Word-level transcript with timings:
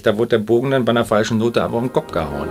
Da 0.00 0.16
wurde 0.16 0.28
der 0.28 0.38
Bogen 0.38 0.70
dann 0.70 0.84
bei 0.84 0.90
einer 0.90 1.04
falschen 1.04 1.38
Note 1.38 1.60
aber 1.60 1.76
im 1.78 1.92
Kopf 1.92 2.12
gehauen. 2.12 2.48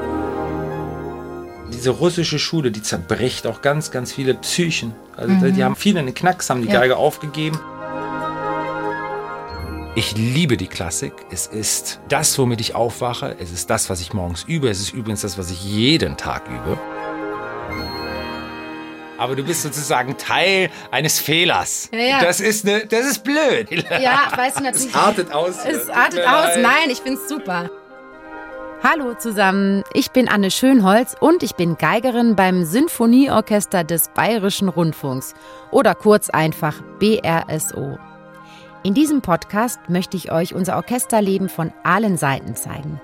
Diese 1.71 1.91
russische 1.91 2.39
Schule, 2.39 2.71
die 2.71 2.81
zerbricht 2.81 3.47
auch 3.47 3.61
ganz, 3.61 3.89
ganz 3.89 4.11
viele 4.11 4.33
Psychen. 4.33 4.93
Also 5.15 5.33
mhm. 5.33 5.55
die 5.55 5.63
haben 5.63 5.77
viele 5.77 6.01
einen 6.01 6.13
Knacks, 6.13 6.49
haben 6.49 6.61
die 6.61 6.67
ja. 6.67 6.81
Geige 6.81 6.97
aufgegeben. 6.97 7.57
Ich 9.95 10.17
liebe 10.17 10.57
die 10.57 10.67
Klassik. 10.67 11.13
Es 11.31 11.47
ist 11.47 12.01
das, 12.09 12.37
womit 12.37 12.59
ich 12.59 12.75
aufwache. 12.75 13.37
Es 13.39 13.53
ist 13.53 13.69
das, 13.69 13.89
was 13.89 14.01
ich 14.01 14.11
morgens 14.11 14.43
übe. 14.43 14.67
Es 14.67 14.81
ist 14.81 14.93
übrigens 14.93 15.21
das, 15.21 15.37
was 15.37 15.49
ich 15.49 15.63
jeden 15.63 16.17
Tag 16.17 16.49
übe 16.49 16.77
aber 19.17 19.35
du 19.35 19.43
bist 19.43 19.63
sozusagen 19.63 20.17
Teil 20.17 20.69
eines 20.91 21.19
Fehlers. 21.19 21.89
Ja, 21.91 21.99
ja. 21.99 22.19
Das 22.21 22.39
ist 22.39 22.65
ne, 22.65 22.85
das 22.87 23.05
ist 23.05 23.23
blöd. 23.23 23.67
Ja, 23.99 24.31
weißt 24.35 24.59
du 24.59 24.63
natürlich. 24.63 24.89
Es 24.89 24.95
artet 24.95 25.31
aus. 25.31 25.65
Es 25.65 25.89
artet 25.89 26.25
aus. 26.27 26.57
Nein, 26.57 26.89
ich 26.89 26.99
find's 26.99 27.27
super. 27.27 27.69
Hallo 28.83 29.15
zusammen, 29.15 29.83
ich 29.93 30.11
bin 30.11 30.29
Anne 30.29 30.51
Schönholz 30.51 31.15
und 31.19 31.41
ich 31.41 31.55
bin 31.55 31.77
Geigerin 31.77 32.35
beim 32.35 32.63
Sinfonieorchester 32.63 33.83
des 33.83 34.09
Bayerischen 34.09 34.69
Rundfunks 34.69 35.33
oder 35.71 35.95
kurz 35.95 36.29
einfach 36.29 36.75
BRSO. 36.99 37.97
In 38.83 38.93
diesem 38.93 39.21
Podcast 39.21 39.79
möchte 39.89 40.15
ich 40.15 40.31
euch 40.31 40.53
unser 40.53 40.75
Orchesterleben 40.75 41.49
von 41.49 41.73
allen 41.83 42.17
Seiten 42.17 42.55
zeigen. 42.55 43.01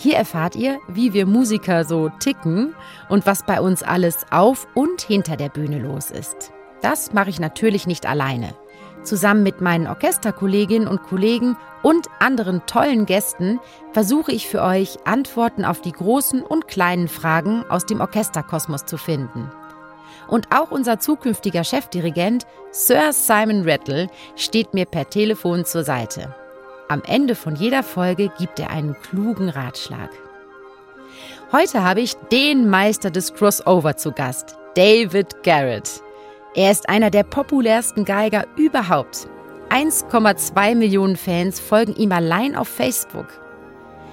Hier 0.00 0.16
erfahrt 0.16 0.54
ihr, 0.54 0.78
wie 0.86 1.12
wir 1.12 1.26
Musiker 1.26 1.84
so 1.84 2.08
ticken 2.20 2.74
und 3.08 3.26
was 3.26 3.44
bei 3.44 3.60
uns 3.60 3.82
alles 3.82 4.24
auf 4.30 4.68
und 4.74 5.02
hinter 5.02 5.36
der 5.36 5.48
Bühne 5.48 5.80
los 5.80 6.12
ist. 6.12 6.52
Das 6.82 7.12
mache 7.12 7.30
ich 7.30 7.40
natürlich 7.40 7.88
nicht 7.88 8.06
alleine. 8.06 8.54
Zusammen 9.02 9.42
mit 9.42 9.60
meinen 9.60 9.88
Orchesterkolleginnen 9.88 10.86
und 10.86 11.02
Kollegen 11.02 11.56
und 11.82 12.06
anderen 12.20 12.64
tollen 12.66 13.06
Gästen 13.06 13.58
versuche 13.92 14.30
ich 14.30 14.46
für 14.46 14.62
euch 14.62 14.98
Antworten 15.04 15.64
auf 15.64 15.80
die 15.80 15.92
großen 15.92 16.42
und 16.42 16.68
kleinen 16.68 17.08
Fragen 17.08 17.64
aus 17.68 17.84
dem 17.84 18.00
Orchesterkosmos 18.00 18.84
zu 18.84 18.98
finden. 18.98 19.50
Und 20.28 20.54
auch 20.54 20.70
unser 20.70 21.00
zukünftiger 21.00 21.64
Chefdirigent 21.64 22.46
Sir 22.70 23.12
Simon 23.12 23.68
Rattle 23.68 24.08
steht 24.36 24.74
mir 24.74 24.84
per 24.84 25.08
Telefon 25.08 25.64
zur 25.64 25.82
Seite. 25.82 26.34
Am 26.90 27.02
Ende 27.04 27.34
von 27.34 27.54
jeder 27.54 27.82
Folge 27.82 28.30
gibt 28.38 28.58
er 28.58 28.70
einen 28.70 28.96
klugen 29.02 29.50
Ratschlag. 29.50 30.08
Heute 31.52 31.84
habe 31.84 32.00
ich 32.00 32.14
den 32.32 32.66
Meister 32.70 33.10
des 33.10 33.34
Crossover 33.34 33.98
zu 33.98 34.10
Gast, 34.10 34.56
David 34.74 35.42
Garrett. 35.42 36.02
Er 36.54 36.70
ist 36.70 36.88
einer 36.88 37.10
der 37.10 37.24
populärsten 37.24 38.06
Geiger 38.06 38.46
überhaupt. 38.56 39.28
1,2 39.68 40.74
Millionen 40.76 41.16
Fans 41.16 41.60
folgen 41.60 41.94
ihm 41.94 42.10
allein 42.10 42.56
auf 42.56 42.68
Facebook. 42.68 43.26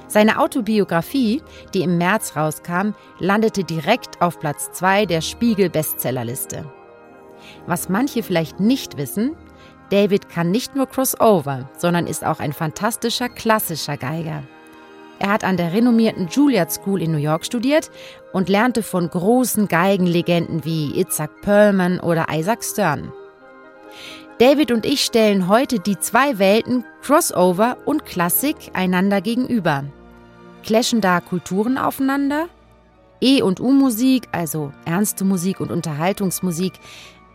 Seine 0.07 0.37
Autobiografie, 0.39 1.41
die 1.73 1.81
im 1.81 1.97
März 1.97 2.35
rauskam, 2.35 2.89
landete 3.19 3.63
direkt 3.63 4.21
auf 4.21 4.37
Platz 4.41 4.69
2 4.73 5.05
der 5.05 5.21
Spiegel 5.21 5.69
Bestsellerliste. 5.69 6.65
Was 7.67 7.87
manche 7.87 8.21
vielleicht 8.21 8.59
nicht 8.59 8.97
wissen, 8.97 9.37
David 9.89 10.29
kann 10.29 10.51
nicht 10.51 10.75
nur 10.75 10.87
Crossover, 10.87 11.69
sondern 11.77 12.07
ist 12.07 12.25
auch 12.25 12.39
ein 12.39 12.53
fantastischer 12.53 13.29
klassischer 13.29 13.97
Geiger. 13.97 14.43
Er 15.19 15.31
hat 15.31 15.43
an 15.43 15.57
der 15.57 15.73
renommierten 15.73 16.27
Juilliard 16.27 16.71
School 16.71 17.01
in 17.01 17.11
New 17.11 17.17
York 17.17 17.45
studiert 17.45 17.89
und 18.33 18.49
lernte 18.49 18.83
von 18.83 19.09
großen 19.09 19.67
Geigenlegenden 19.67 20.65
wie 20.65 20.99
Itzhak 20.99 21.41
Perlman 21.41 21.99
oder 21.99 22.27
Isaac 22.31 22.63
Stern. 22.63 23.13
David 24.39 24.71
und 24.71 24.85
ich 24.85 25.05
stellen 25.05 25.47
heute 25.47 25.79
die 25.79 25.97
zwei 25.97 26.37
Welten 26.39 26.83
Crossover 27.01 27.77
und 27.85 28.05
Klassik 28.05 28.71
einander 28.73 29.21
gegenüber. 29.21 29.85
Clashen 30.63 30.99
da 30.99 31.21
Kulturen 31.21 31.77
aufeinander? 31.77 32.49
E- 33.21 33.41
und 33.41 33.61
U-Musik, 33.61 34.27
also 34.33 34.73
ernste 34.83 35.23
Musik 35.23 35.61
und 35.61 35.71
Unterhaltungsmusik, 35.71 36.73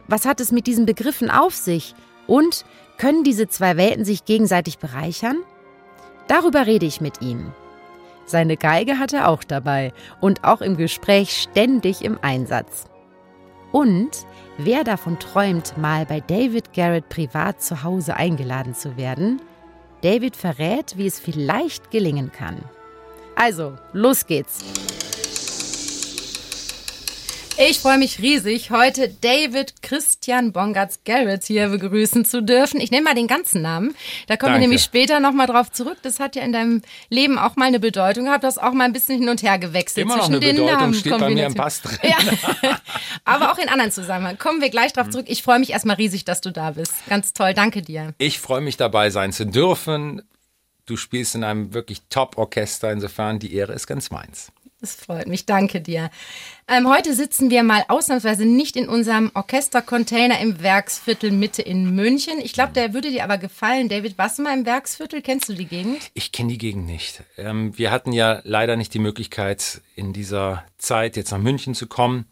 was 0.08 0.26
hat 0.26 0.40
es 0.40 0.52
mit 0.52 0.66
diesen 0.66 0.84
Begriffen 0.84 1.30
auf 1.30 1.54
sich? 1.54 1.94
Und 2.30 2.64
können 2.96 3.24
diese 3.24 3.48
zwei 3.48 3.76
Welten 3.76 4.04
sich 4.04 4.24
gegenseitig 4.24 4.78
bereichern? 4.78 5.38
Darüber 6.28 6.64
rede 6.64 6.86
ich 6.86 7.00
mit 7.00 7.20
ihm. 7.22 7.52
Seine 8.24 8.56
Geige 8.56 9.00
hat 9.00 9.12
er 9.12 9.28
auch 9.28 9.42
dabei 9.42 9.92
und 10.20 10.44
auch 10.44 10.60
im 10.60 10.76
Gespräch 10.76 11.32
ständig 11.42 12.04
im 12.04 12.20
Einsatz. 12.22 12.84
Und 13.72 14.10
wer 14.58 14.84
davon 14.84 15.18
träumt, 15.18 15.76
mal 15.76 16.06
bei 16.06 16.20
David 16.20 16.72
Garrett 16.72 17.08
privat 17.08 17.60
zu 17.60 17.82
Hause 17.82 18.14
eingeladen 18.14 18.76
zu 18.76 18.96
werden, 18.96 19.42
David 20.02 20.36
verrät, 20.36 20.96
wie 20.96 21.08
es 21.08 21.18
vielleicht 21.18 21.90
gelingen 21.90 22.30
kann. 22.30 22.58
Also, 23.34 23.76
los 23.92 24.24
geht's! 24.24 25.09
Ich 27.68 27.80
freue 27.80 27.98
mich 27.98 28.20
riesig, 28.20 28.70
heute 28.70 29.10
David 29.20 29.82
Christian 29.82 30.50
Bongartz 30.50 31.00
Garrett 31.04 31.44
hier 31.44 31.68
begrüßen 31.68 32.24
zu 32.24 32.42
dürfen. 32.42 32.80
Ich 32.80 32.90
nenne 32.90 33.04
mal 33.04 33.14
den 33.14 33.26
ganzen 33.26 33.60
Namen. 33.60 33.94
Da 34.28 34.38
kommen 34.38 34.54
wir 34.54 34.60
nämlich 34.60 34.82
später 34.82 35.20
nochmal 35.20 35.46
drauf 35.46 35.70
zurück. 35.70 35.98
Das 36.00 36.20
hat 36.20 36.36
ja 36.36 36.42
in 36.42 36.54
deinem 36.54 36.80
Leben 37.10 37.38
auch 37.38 37.56
mal 37.56 37.66
eine 37.66 37.78
Bedeutung 37.78 38.24
gehabt. 38.24 38.44
Du 38.44 38.46
hast 38.46 38.56
auch 38.56 38.72
mal 38.72 38.84
ein 38.84 38.94
bisschen 38.94 39.18
hin 39.18 39.28
und 39.28 39.42
her 39.42 39.58
gewechselt 39.58 40.06
Immer 40.06 40.14
zwischen 40.14 40.32
noch 40.32 40.40
eine 40.40 40.40
den 40.40 40.56
Bedeutung, 40.56 40.80
Namen. 40.80 40.94
Steht 40.94 41.18
bei 41.18 41.28
mir 41.28 41.44
im 41.44 41.54
Pass 41.54 41.82
drin. 41.82 41.98
Ja. 42.02 42.16
Aber 43.26 43.52
auch 43.52 43.58
in 43.58 43.68
anderen 43.68 43.92
Zusammenhängen. 43.92 44.38
Kommen 44.38 44.62
wir 44.62 44.70
gleich 44.70 44.94
drauf 44.94 45.08
mhm. 45.08 45.12
zurück. 45.12 45.26
Ich 45.28 45.42
freue 45.42 45.58
mich 45.58 45.70
erstmal 45.70 45.96
riesig, 45.96 46.24
dass 46.24 46.40
du 46.40 46.52
da 46.52 46.70
bist. 46.70 46.94
Ganz 47.10 47.34
toll. 47.34 47.52
Danke 47.52 47.82
dir. 47.82 48.14
Ich 48.16 48.40
freue 48.40 48.62
mich 48.62 48.78
dabei 48.78 49.10
sein 49.10 49.34
zu 49.34 49.44
dürfen. 49.44 50.22
Du 50.86 50.96
spielst 50.96 51.34
in 51.34 51.44
einem 51.44 51.74
wirklich 51.74 52.00
Top-Orchester. 52.08 52.90
Insofern 52.90 53.38
die 53.38 53.54
Ehre 53.54 53.74
ist 53.74 53.86
ganz 53.86 54.10
meins. 54.10 54.50
Das 54.80 54.94
freut 54.94 55.26
mich, 55.26 55.44
danke 55.44 55.82
dir. 55.82 56.10
Ähm, 56.66 56.88
heute 56.88 57.14
sitzen 57.14 57.50
wir 57.50 57.62
mal 57.62 57.84
ausnahmsweise 57.88 58.46
nicht 58.46 58.76
in 58.76 58.88
unserem 58.88 59.30
Orchestercontainer 59.34 60.40
im 60.40 60.62
Werksviertel 60.62 61.32
Mitte 61.32 61.60
in 61.60 61.94
München. 61.94 62.38
Ich 62.42 62.54
glaube, 62.54 62.72
der 62.72 62.94
würde 62.94 63.10
dir 63.10 63.24
aber 63.24 63.36
gefallen. 63.36 63.90
David, 63.90 64.16
warst 64.16 64.38
du 64.38 64.42
mal 64.42 64.56
im 64.56 64.64
Werksviertel? 64.64 65.20
Kennst 65.20 65.50
du 65.50 65.52
die 65.52 65.66
Gegend? 65.66 66.10
Ich 66.14 66.32
kenne 66.32 66.52
die 66.52 66.58
Gegend 66.58 66.86
nicht. 66.86 67.22
Ähm, 67.36 67.76
wir 67.76 67.90
hatten 67.90 68.12
ja 68.12 68.40
leider 68.44 68.76
nicht 68.76 68.94
die 68.94 69.00
Möglichkeit, 69.00 69.82
in 69.96 70.14
dieser 70.14 70.64
Zeit 70.78 71.16
jetzt 71.16 71.30
nach 71.30 71.38
München 71.38 71.74
zu 71.74 71.86
kommen. 71.86 72.24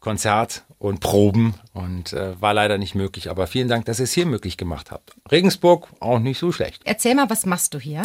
Konzert 0.00 0.64
und 0.78 1.00
Proben 1.00 1.52
und 1.74 2.14
äh, 2.14 2.40
war 2.40 2.54
leider 2.54 2.78
nicht 2.78 2.94
möglich. 2.94 3.28
Aber 3.28 3.46
vielen 3.46 3.68
Dank, 3.68 3.84
dass 3.84 3.98
ihr 3.98 4.04
es 4.04 4.14
hier 4.14 4.24
möglich 4.24 4.56
gemacht 4.56 4.90
habt. 4.90 5.12
Regensburg 5.30 5.88
auch 6.00 6.18
nicht 6.18 6.38
so 6.38 6.50
schlecht. 6.50 6.80
Erzähl 6.86 7.14
mal, 7.14 7.28
was 7.28 7.44
machst 7.44 7.74
du 7.74 7.78
hier? 7.78 8.00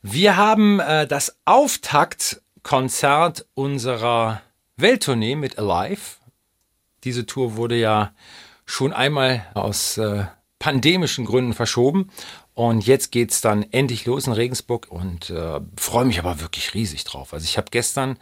Wir 0.00 0.36
haben 0.36 0.80
äh, 0.80 1.06
das 1.06 1.36
Auftakt 1.44 2.40
Konzert 2.62 3.46
unserer 3.54 4.42
Welttournee 4.76 5.36
mit 5.36 5.58
Alive. 5.58 6.16
Diese 7.04 7.26
Tour 7.26 7.56
wurde 7.56 7.76
ja 7.76 8.12
schon 8.64 8.92
einmal 8.92 9.46
aus 9.54 9.98
äh, 9.98 10.26
pandemischen 10.58 11.24
Gründen 11.24 11.54
verschoben. 11.54 12.10
Und 12.54 12.86
jetzt 12.86 13.12
geht 13.12 13.30
es 13.30 13.40
dann 13.40 13.64
endlich 13.70 14.04
los 14.06 14.26
in 14.26 14.32
Regensburg 14.32 14.88
und 14.90 15.30
äh, 15.30 15.60
freue 15.78 16.04
mich 16.04 16.18
aber 16.18 16.40
wirklich 16.40 16.74
riesig 16.74 17.04
drauf. 17.04 17.32
Also 17.32 17.44
ich 17.44 17.56
habe 17.56 17.68
gestern 17.70 18.18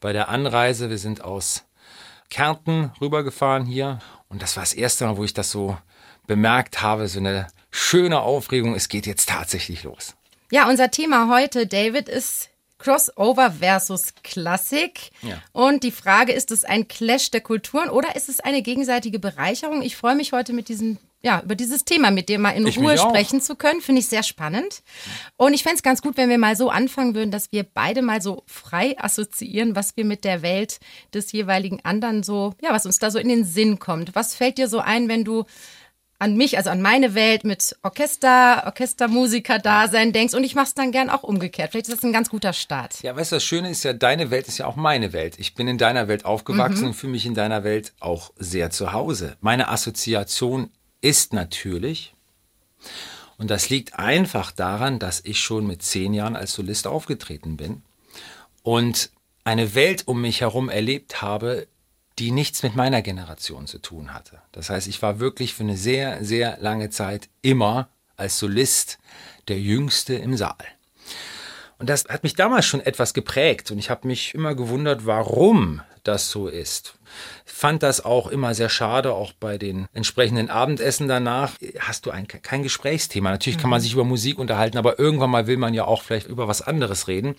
bei 0.00 0.12
der 0.12 0.28
Anreise, 0.28 0.90
wir 0.90 0.98
sind 0.98 1.22
aus 1.24 1.64
Kärnten 2.30 2.92
rübergefahren 3.00 3.66
hier 3.66 3.98
und 4.28 4.42
das 4.42 4.56
war 4.56 4.62
das 4.62 4.74
erste 4.74 5.06
Mal, 5.06 5.16
wo 5.16 5.24
ich 5.24 5.34
das 5.34 5.50
so 5.50 5.76
bemerkt 6.28 6.80
habe, 6.80 7.08
so 7.08 7.18
eine 7.18 7.48
schöne 7.72 8.20
Aufregung, 8.20 8.74
es 8.76 8.88
geht 8.88 9.06
jetzt 9.06 9.28
tatsächlich 9.28 9.82
los. 9.82 10.14
Ja, 10.52 10.68
unser 10.68 10.92
Thema 10.92 11.28
heute, 11.28 11.66
David, 11.66 12.08
ist 12.08 12.49
Crossover 12.80 13.52
versus 13.52 14.14
Klassik. 14.22 15.10
Ja. 15.22 15.40
Und 15.52 15.84
die 15.84 15.92
Frage, 15.92 16.32
ist 16.32 16.50
es 16.50 16.64
ein 16.64 16.88
Clash 16.88 17.30
der 17.30 17.40
Kulturen 17.40 17.90
oder 17.90 18.16
ist 18.16 18.28
es 18.28 18.40
eine 18.40 18.62
gegenseitige 18.62 19.18
Bereicherung? 19.18 19.82
Ich 19.82 19.96
freue 19.96 20.16
mich 20.16 20.32
heute 20.32 20.52
mit 20.52 20.68
diesem 20.68 20.98
ja, 21.22 21.42
über 21.44 21.54
dieses 21.54 21.84
Thema 21.84 22.10
mit 22.10 22.30
dir 22.30 22.38
mal 22.38 22.52
in 22.52 22.66
ich 22.66 22.78
Ruhe 22.78 22.96
sprechen 22.96 23.42
zu 23.42 23.54
können. 23.54 23.82
Finde 23.82 24.00
ich 24.00 24.06
sehr 24.06 24.22
spannend. 24.22 24.82
Und 25.36 25.52
ich 25.52 25.62
fände 25.62 25.76
es 25.76 25.82
ganz 25.82 26.00
gut, 26.00 26.16
wenn 26.16 26.30
wir 26.30 26.38
mal 26.38 26.56
so 26.56 26.70
anfangen 26.70 27.14
würden, 27.14 27.30
dass 27.30 27.52
wir 27.52 27.62
beide 27.62 28.00
mal 28.00 28.22
so 28.22 28.42
frei 28.46 28.96
assoziieren, 28.98 29.76
was 29.76 29.96
wir 29.98 30.06
mit 30.06 30.24
der 30.24 30.40
Welt 30.40 30.80
des 31.12 31.30
jeweiligen 31.32 31.84
anderen 31.84 32.22
so, 32.22 32.54
ja, 32.62 32.72
was 32.72 32.86
uns 32.86 32.98
da 32.98 33.10
so 33.10 33.18
in 33.18 33.28
den 33.28 33.44
Sinn 33.44 33.78
kommt. 33.78 34.14
Was 34.14 34.34
fällt 34.34 34.56
dir 34.56 34.68
so 34.68 34.78
ein, 34.78 35.08
wenn 35.08 35.24
du 35.24 35.44
an 36.20 36.36
mich, 36.36 36.58
also 36.58 36.68
an 36.68 36.82
meine 36.82 37.14
Welt 37.14 37.44
mit 37.44 37.74
Orchester, 37.82 38.64
Orchestermusiker-Dasein 38.66 40.12
denkst 40.12 40.34
und 40.34 40.44
ich 40.44 40.54
mache 40.54 40.66
es 40.66 40.74
dann 40.74 40.92
gern 40.92 41.08
auch 41.08 41.22
umgekehrt. 41.22 41.70
Vielleicht 41.70 41.88
ist 41.88 41.96
das 41.96 42.04
ein 42.04 42.12
ganz 42.12 42.28
guter 42.28 42.52
Start. 42.52 43.02
Ja, 43.02 43.16
weißt 43.16 43.32
du, 43.32 43.36
das 43.36 43.44
Schöne 43.44 43.70
ist 43.70 43.82
ja, 43.84 43.94
deine 43.94 44.30
Welt 44.30 44.46
ist 44.46 44.58
ja 44.58 44.66
auch 44.66 44.76
meine 44.76 45.14
Welt. 45.14 45.38
Ich 45.38 45.54
bin 45.54 45.66
in 45.66 45.78
deiner 45.78 46.08
Welt 46.08 46.26
aufgewachsen 46.26 46.82
mhm. 46.82 46.86
und 46.88 46.94
fühle 46.94 47.12
mich 47.12 47.24
in 47.24 47.34
deiner 47.34 47.64
Welt 47.64 47.94
auch 48.00 48.32
sehr 48.36 48.70
zu 48.70 48.92
Hause. 48.92 49.36
Meine 49.40 49.68
Assoziation 49.68 50.70
ist 51.00 51.32
natürlich, 51.32 52.14
und 53.38 53.50
das 53.50 53.70
liegt 53.70 53.98
einfach 53.98 54.52
daran, 54.52 54.98
dass 54.98 55.24
ich 55.24 55.40
schon 55.40 55.66
mit 55.66 55.82
zehn 55.82 56.12
Jahren 56.12 56.36
als 56.36 56.52
Solist 56.52 56.86
aufgetreten 56.86 57.56
bin 57.56 57.80
und 58.62 59.10
eine 59.44 59.74
Welt 59.74 60.06
um 60.06 60.20
mich 60.20 60.42
herum 60.42 60.68
erlebt 60.68 61.22
habe, 61.22 61.66
die 62.20 62.30
nichts 62.30 62.62
mit 62.62 62.76
meiner 62.76 63.00
Generation 63.00 63.66
zu 63.66 63.78
tun 63.78 64.12
hatte. 64.12 64.42
Das 64.52 64.68
heißt, 64.68 64.86
ich 64.88 65.00
war 65.00 65.20
wirklich 65.20 65.54
für 65.54 65.62
eine 65.62 65.78
sehr, 65.78 66.22
sehr 66.22 66.58
lange 66.60 66.90
Zeit 66.90 67.30
immer 67.40 67.88
als 68.16 68.38
Solist 68.38 68.98
der 69.48 69.58
Jüngste 69.58 70.14
im 70.14 70.36
Saal. 70.36 70.66
Und 71.78 71.88
das 71.88 72.04
hat 72.04 72.22
mich 72.22 72.34
damals 72.34 72.66
schon 72.66 72.80
etwas 72.82 73.14
geprägt 73.14 73.70
und 73.70 73.78
ich 73.78 73.88
habe 73.88 74.06
mich 74.06 74.34
immer 74.34 74.54
gewundert, 74.54 75.06
warum 75.06 75.80
das 76.04 76.30
so 76.30 76.46
ist. 76.46 76.94
Fand 77.44 77.82
das 77.82 78.04
auch 78.04 78.28
immer 78.28 78.54
sehr 78.54 78.68
schade, 78.68 79.12
auch 79.12 79.32
bei 79.32 79.58
den 79.58 79.86
entsprechenden 79.92 80.50
Abendessen 80.50 81.08
danach. 81.08 81.52
Hast 81.78 82.06
du 82.06 82.10
ein, 82.10 82.26
kein 82.26 82.62
Gesprächsthema. 82.62 83.30
Natürlich 83.30 83.58
kann 83.58 83.70
man 83.70 83.80
mhm. 83.80 83.82
sich 83.82 83.92
über 83.92 84.04
Musik 84.04 84.38
unterhalten, 84.38 84.78
aber 84.78 84.98
irgendwann 84.98 85.30
mal 85.30 85.46
will 85.46 85.56
man 85.56 85.74
ja 85.74 85.84
auch 85.84 86.02
vielleicht 86.02 86.26
über 86.26 86.48
was 86.48 86.62
anderes 86.62 87.08
reden. 87.08 87.34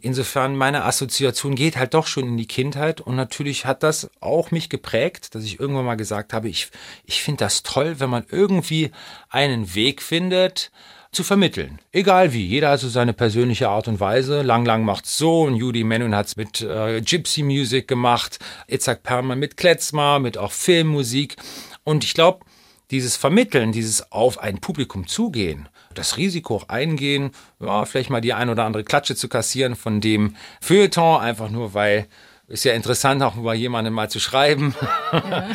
Insofern, 0.00 0.56
meine 0.56 0.84
Assoziation 0.84 1.54
geht 1.54 1.76
halt 1.76 1.94
doch 1.94 2.06
schon 2.06 2.28
in 2.28 2.36
die 2.36 2.46
Kindheit 2.46 3.00
und 3.00 3.16
natürlich 3.16 3.64
hat 3.64 3.82
das 3.82 4.10
auch 4.20 4.50
mich 4.50 4.68
geprägt, 4.68 5.34
dass 5.34 5.44
ich 5.44 5.58
irgendwann 5.58 5.86
mal 5.86 5.96
gesagt 5.96 6.32
habe, 6.32 6.48
ich, 6.48 6.68
ich 7.04 7.22
finde 7.22 7.44
das 7.44 7.62
toll, 7.62 8.00
wenn 8.00 8.10
man 8.10 8.26
irgendwie 8.30 8.90
einen 9.30 9.74
Weg 9.74 10.02
findet, 10.02 10.70
zu 11.14 11.24
vermitteln. 11.24 11.78
Egal 11.92 12.32
wie. 12.32 12.46
Jeder 12.46 12.70
hat 12.70 12.80
so 12.80 12.88
seine 12.88 13.12
persönliche 13.12 13.68
Art 13.68 13.88
und 13.88 14.00
Weise. 14.00 14.42
Lang 14.42 14.64
Lang 14.64 14.84
macht's 14.84 15.16
so 15.16 15.42
und 15.42 15.56
Judy 15.56 15.84
Menon 15.84 16.14
hat's 16.14 16.36
mit 16.36 16.60
äh, 16.60 17.00
Gypsy 17.00 17.42
Music 17.42 17.88
gemacht. 17.88 18.38
Itzhak 18.68 19.02
Perlman 19.02 19.38
mit 19.38 19.56
Kletzmar, 19.56 20.18
mit 20.18 20.38
auch 20.38 20.52
Filmmusik. 20.52 21.36
Und 21.84 22.04
ich 22.04 22.14
glaube, 22.14 22.44
dieses 22.90 23.16
Vermitteln, 23.16 23.72
dieses 23.72 24.12
auf 24.12 24.38
ein 24.38 24.60
Publikum 24.60 25.06
zugehen, 25.06 25.68
das 25.94 26.16
Risiko 26.16 26.56
auch 26.56 26.68
eingehen, 26.68 27.30
ja, 27.60 27.84
vielleicht 27.84 28.10
mal 28.10 28.20
die 28.20 28.34
ein 28.34 28.50
oder 28.50 28.64
andere 28.64 28.84
Klatsche 28.84 29.16
zu 29.16 29.28
kassieren 29.28 29.76
von 29.76 30.00
dem 30.00 30.36
Feuilleton, 30.60 31.20
einfach 31.20 31.50
nur 31.50 31.74
weil 31.74 32.06
ist 32.46 32.64
ja 32.64 32.74
interessant, 32.74 33.22
auch 33.22 33.36
über 33.36 33.54
jemanden 33.54 33.92
mal 33.92 34.10
zu 34.10 34.20
schreiben. 34.20 34.74
Ja. 35.12 35.48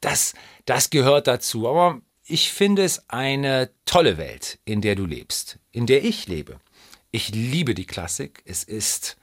Das, 0.00 0.34
das 0.64 0.90
gehört 0.90 1.26
dazu. 1.26 1.68
Aber 1.68 2.00
ich 2.28 2.52
finde 2.52 2.84
es 2.84 3.08
eine 3.08 3.70
tolle 3.84 4.18
Welt, 4.18 4.58
in 4.64 4.80
der 4.80 4.94
du 4.94 5.06
lebst, 5.06 5.58
in 5.72 5.86
der 5.86 6.04
ich 6.04 6.26
lebe. 6.28 6.60
Ich 7.10 7.30
liebe 7.30 7.74
die 7.74 7.86
Klassik. 7.86 8.42
Es 8.44 8.64
ist 8.64 9.16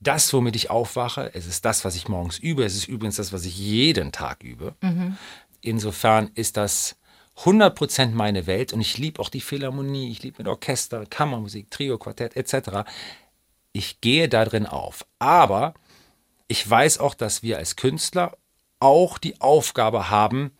das, 0.00 0.32
womit 0.32 0.56
ich 0.56 0.70
aufwache. 0.70 1.30
Es 1.34 1.46
ist 1.46 1.64
das, 1.64 1.84
was 1.84 1.96
ich 1.96 2.08
morgens 2.08 2.38
übe. 2.38 2.64
Es 2.64 2.74
ist 2.74 2.88
übrigens 2.88 3.16
das, 3.16 3.32
was 3.32 3.44
ich 3.44 3.58
jeden 3.58 4.10
Tag 4.10 4.42
übe. 4.42 4.74
Mhm. 4.80 5.16
Insofern 5.60 6.30
ist 6.34 6.56
das 6.56 6.96
100% 7.38 8.12
meine 8.12 8.46
Welt 8.46 8.72
und 8.72 8.80
ich 8.80 8.96
liebe 8.96 9.20
auch 9.20 9.28
die 9.28 9.42
Philharmonie. 9.42 10.10
Ich 10.10 10.22
liebe 10.22 10.38
mit 10.38 10.48
Orchester, 10.48 11.04
Kammermusik, 11.04 11.70
Trio, 11.70 11.98
Quartett 11.98 12.36
etc. 12.36 12.88
Ich 13.72 14.00
gehe 14.00 14.28
da 14.28 14.46
drin 14.46 14.66
auf. 14.66 15.04
Aber 15.18 15.74
ich 16.48 16.68
weiß 16.68 16.98
auch, 16.98 17.14
dass 17.14 17.42
wir 17.42 17.58
als 17.58 17.76
Künstler 17.76 18.36
auch 18.80 19.18
die 19.18 19.40
Aufgabe 19.40 20.10
haben, 20.10 20.55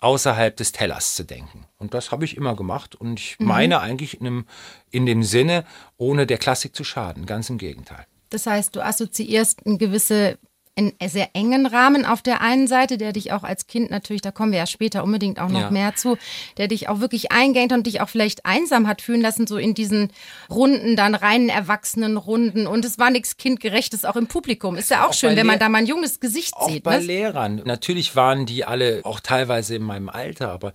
außerhalb 0.00 0.56
des 0.56 0.72
Tellers 0.72 1.14
zu 1.14 1.24
denken. 1.24 1.66
Und 1.78 1.94
das 1.94 2.10
habe 2.10 2.24
ich 2.24 2.36
immer 2.36 2.54
gemacht. 2.56 2.94
Und 2.94 3.20
ich 3.20 3.38
mhm. 3.38 3.46
meine 3.46 3.80
eigentlich 3.80 4.20
in, 4.20 4.26
einem, 4.26 4.46
in 4.90 5.06
dem 5.06 5.22
Sinne, 5.22 5.64
ohne 5.96 6.26
der 6.26 6.38
Klassik 6.38 6.74
zu 6.74 6.84
schaden. 6.84 7.26
Ganz 7.26 7.50
im 7.50 7.58
Gegenteil. 7.58 8.06
Das 8.30 8.46
heißt, 8.46 8.74
du 8.74 8.84
assoziierst 8.84 9.64
eine 9.66 9.78
gewisse 9.78 10.38
in 10.76 10.92
sehr 11.08 11.30
engen 11.32 11.64
Rahmen 11.64 12.04
auf 12.04 12.20
der 12.20 12.42
einen 12.42 12.68
Seite, 12.68 12.98
der 12.98 13.14
dich 13.14 13.32
auch 13.32 13.42
als 13.42 13.66
Kind 13.66 13.90
natürlich, 13.90 14.20
da 14.20 14.30
kommen 14.30 14.52
wir 14.52 14.58
ja 14.58 14.66
später 14.66 15.02
unbedingt 15.02 15.40
auch 15.40 15.48
noch 15.48 15.62
ja. 15.62 15.70
mehr 15.70 15.96
zu, 15.96 16.18
der 16.58 16.68
dich 16.68 16.90
auch 16.90 17.00
wirklich 17.00 17.32
eingängt 17.32 17.72
und 17.72 17.86
dich 17.86 18.02
auch 18.02 18.10
vielleicht 18.10 18.44
einsam 18.44 18.86
hat 18.86 19.00
fühlen 19.00 19.22
lassen, 19.22 19.46
so 19.46 19.56
in 19.56 19.72
diesen 19.72 20.10
Runden, 20.50 20.94
dann 20.94 21.14
reinen 21.14 21.48
erwachsenen 21.48 22.18
Runden. 22.18 22.66
Und 22.66 22.84
es 22.84 22.98
war 22.98 23.10
nichts 23.10 23.38
Kindgerechtes 23.38 24.04
auch 24.04 24.16
im 24.16 24.26
Publikum. 24.26 24.76
Ist 24.76 24.90
ja 24.90 25.04
auch, 25.04 25.10
auch 25.10 25.14
schön, 25.14 25.34
wenn 25.34 25.46
man 25.46 25.58
da 25.58 25.70
mal 25.70 25.78
ein 25.78 25.86
junges 25.86 26.20
Gesicht 26.20 26.54
auch 26.54 26.68
sieht. 26.68 26.82
Bei 26.82 26.98
was? 26.98 27.04
Lehrern. 27.04 27.62
Natürlich 27.64 28.14
waren 28.14 28.44
die 28.44 28.66
alle 28.66 29.00
auch 29.04 29.20
teilweise 29.20 29.76
in 29.76 29.82
meinem 29.82 30.10
Alter, 30.10 30.52
aber 30.52 30.74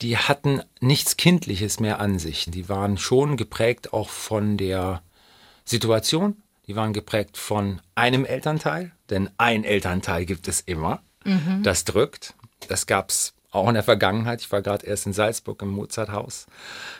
die 0.00 0.16
hatten 0.16 0.62
nichts 0.80 1.16
Kindliches 1.16 1.80
mehr 1.80 2.00
an 2.00 2.20
sich. 2.20 2.46
Die 2.48 2.68
waren 2.68 2.98
schon 2.98 3.36
geprägt 3.36 3.92
auch 3.92 4.08
von 4.08 4.56
der 4.56 5.02
Situation, 5.64 6.36
die 6.66 6.76
waren 6.76 6.92
geprägt 6.92 7.36
von 7.36 7.80
einem 7.94 8.24
Elternteil, 8.24 8.92
denn 9.10 9.30
ein 9.38 9.64
Elternteil 9.64 10.24
gibt 10.24 10.48
es 10.48 10.60
immer. 10.60 11.02
Mhm. 11.24 11.62
Das 11.62 11.84
drückt. 11.84 12.34
Das 12.68 12.86
gab 12.86 13.10
es 13.10 13.34
auch 13.52 13.68
in 13.68 13.74
der 13.74 13.82
Vergangenheit. 13.82 14.40
Ich 14.40 14.52
war 14.52 14.62
gerade 14.62 14.86
erst 14.86 15.06
in 15.06 15.12
Salzburg 15.12 15.60
im 15.62 15.70
Mozarthaus, 15.70 16.46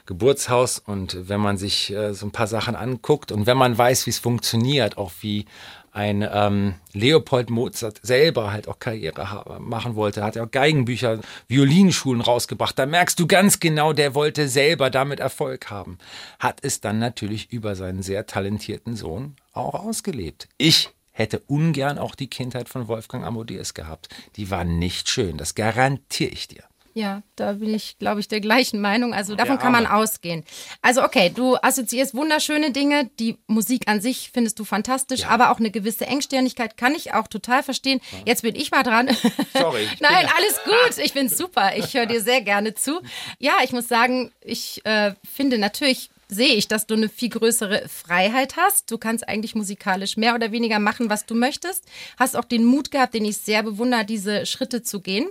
Geburtshaus. 0.07 0.79
Und 0.79 1.29
wenn 1.29 1.41
man 1.41 1.57
sich 1.57 1.93
äh, 1.93 2.13
so 2.13 2.27
ein 2.27 2.33
paar 2.33 2.49
Sachen 2.49 2.75
anguckt 2.75 3.33
und 3.33 3.47
wenn 3.47 3.57
man 3.57 3.77
weiß, 3.77 4.07
wie 4.07 4.11
es 4.11 4.19
funktioniert, 4.19 4.99
auch 4.99 5.13
wie 5.21 5.47
ein 5.93 6.27
ähm, 6.33 6.75
Leopold 6.93 7.51
Mozart 7.51 7.99
selber 8.03 8.53
halt 8.53 8.69
auch 8.69 8.79
Karriere 8.79 9.59
machen 9.61 9.97
wollte, 9.97 10.23
hat 10.23 10.37
er 10.37 10.45
auch 10.45 10.51
Geigenbücher, 10.51 11.19
Violinschulen 11.49 12.21
rausgebracht. 12.21 12.79
Da 12.79 12.87
merkst 12.87 13.19
du 13.19 13.27
ganz 13.27 13.59
genau, 13.59 13.93
der 13.93 14.15
wollte 14.15 14.49
selber 14.49 14.91
damit 14.91 15.19
Erfolg 15.19 15.71
haben. 15.71 15.99
Hat 16.39 16.59
es 16.63 16.81
dann 16.81 17.01
natürlich 17.01 17.53
über 17.53 17.75
seinen 17.75 18.03
sehr 18.03 18.27
talentierten 18.27 18.95
Sohn 18.95 19.35
auch 19.53 19.75
ausgelebt. 19.75 20.49
Ich 20.59 20.91
hätte 21.21 21.41
ungern 21.47 21.99
auch 21.99 22.15
die 22.15 22.29
Kindheit 22.29 22.69
von 22.69 22.89
Wolfgang 22.89 23.25
Amadeus 23.25 23.75
gehabt. 23.75 24.09
Die 24.37 24.51
war 24.51 24.65
nicht 24.65 25.09
schön, 25.09 25.37
das 25.37 25.55
garantiere 25.55 26.31
ich 26.31 26.49
dir. 26.49 26.65
Ja, 26.93 27.23
da 27.37 27.53
bin 27.53 27.73
ich, 27.73 27.99
glaube 27.99 28.21
ich, 28.21 28.27
der 28.27 28.41
gleichen 28.41 28.81
Meinung. 28.81 29.15
Also 29.15 29.37
davon 29.37 29.59
kann 29.59 29.71
man 29.71 29.87
ausgehen. 29.87 30.45
Also 30.83 31.05
okay, 31.05 31.31
du 31.33 31.57
assoziierst 31.57 32.15
wunderschöne 32.15 32.73
Dinge. 32.73 33.09
Die 33.21 33.39
Musik 33.47 33.87
an 33.87 34.01
sich 34.01 34.31
findest 34.33 34.59
du 34.59 34.65
fantastisch, 34.65 35.21
ja. 35.21 35.29
aber 35.29 35.51
auch 35.51 35.61
eine 35.61 35.71
gewisse 35.71 36.07
Engstirnigkeit 36.07 36.77
kann 36.77 36.95
ich 36.95 37.15
auch 37.15 37.29
total 37.29 37.63
verstehen. 37.63 38.01
Ja. 38.11 38.19
Jetzt 38.27 38.43
bin 38.43 38.57
ich 38.57 38.73
mal 38.73 38.83
dran. 38.83 39.09
Sorry. 39.53 39.87
Nein, 40.01 40.29
alles 40.37 40.61
gut. 40.65 41.05
Ich 41.05 41.13
finde 41.13 41.33
super. 41.33 41.77
Ich 41.77 41.95
höre 41.95 42.07
dir 42.07 42.21
sehr 42.21 42.41
gerne 42.41 42.75
zu. 42.75 43.01
Ja, 43.39 43.55
ich 43.63 43.71
muss 43.71 43.87
sagen, 43.87 44.33
ich 44.41 44.85
äh, 44.85 45.15
finde 45.33 45.59
natürlich 45.59 46.11
sehe 46.31 46.55
ich, 46.55 46.69
dass 46.69 46.87
du 46.87 46.95
eine 46.95 47.09
viel 47.09 47.29
größere 47.29 47.89
Freiheit 47.89 48.57
hast. 48.57 48.91
Du 48.91 48.99
kannst 48.99 49.29
eigentlich 49.29 49.55
musikalisch 49.55 50.17
mehr 50.17 50.35
oder 50.35 50.53
weniger 50.53 50.79
machen, 50.79 51.11
was 51.11 51.27
du 51.27 51.35
möchtest. 51.35 51.85
Hast 52.19 52.37
auch 52.37 52.45
den 52.45 52.65
Mut 52.65 52.91
gehabt, 52.91 53.15
den 53.15 53.25
ich 53.25 53.39
sehr 53.39 53.63
bewundere, 53.63 54.05
diese 54.05 54.47
Schritte 54.47 54.83
zu 54.83 55.01
gehen. 55.01 55.29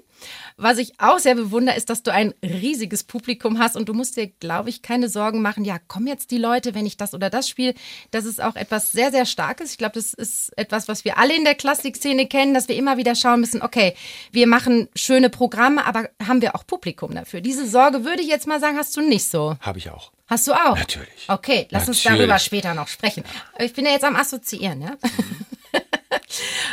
Was 0.57 0.77
ich 0.77 0.99
auch 0.99 1.19
sehr 1.19 1.35
bewundere, 1.35 1.77
ist, 1.77 1.89
dass 1.89 2.03
du 2.03 2.11
ein 2.11 2.33
riesiges 2.43 3.03
Publikum 3.03 3.59
hast 3.59 3.77
und 3.77 3.87
du 3.87 3.93
musst 3.93 4.17
dir, 4.17 4.27
glaube 4.27 4.69
ich, 4.69 4.81
keine 4.81 5.09
Sorgen 5.09 5.41
machen. 5.41 5.63
Ja, 5.63 5.79
kommen 5.79 6.07
jetzt 6.07 6.31
die 6.31 6.37
Leute, 6.37 6.75
wenn 6.75 6.85
ich 6.85 6.97
das 6.97 7.13
oder 7.13 7.29
das 7.29 7.47
spiele. 7.47 7.73
Das 8.11 8.25
ist 8.25 8.41
auch 8.41 8.55
etwas 8.55 8.91
sehr, 8.91 9.11
sehr 9.11 9.25
Starkes. 9.25 9.71
Ich 9.71 9.77
glaube, 9.77 9.93
das 9.93 10.13
ist 10.13 10.51
etwas, 10.57 10.87
was 10.87 11.05
wir 11.05 11.17
alle 11.17 11.35
in 11.35 11.45
der 11.45 11.55
Klassikszene 11.55 12.27
kennen, 12.27 12.53
dass 12.53 12.67
wir 12.67 12.75
immer 12.75 12.97
wieder 12.97 13.15
schauen 13.15 13.39
müssen, 13.39 13.61
okay, 13.61 13.95
wir 14.31 14.47
machen 14.47 14.89
schöne 14.95 15.29
Programme, 15.29 15.85
aber 15.85 16.09
haben 16.25 16.41
wir 16.41 16.55
auch 16.55 16.67
Publikum 16.67 17.15
dafür? 17.15 17.41
Diese 17.41 17.67
Sorge 17.67 18.03
würde 18.03 18.21
ich 18.21 18.27
jetzt 18.27 18.47
mal 18.47 18.59
sagen, 18.59 18.77
hast 18.77 18.95
du 18.97 19.01
nicht 19.01 19.25
so. 19.25 19.55
Habe 19.61 19.79
ich 19.79 19.89
auch. 19.89 20.11
Hast 20.29 20.47
du 20.47 20.53
auch? 20.53 20.77
Natürlich. 20.77 21.25
Okay, 21.27 21.67
lass 21.71 21.87
Natürlich. 21.87 22.05
uns 22.05 22.17
darüber 22.17 22.39
später 22.39 22.73
noch 22.75 22.87
sprechen. 22.87 23.23
Ich 23.57 23.73
bin 23.73 23.85
ja 23.85 23.91
jetzt 23.91 24.03
am 24.03 24.15
Assoziieren, 24.15 24.81
ja? 24.81 24.91
Mhm. 24.91 25.45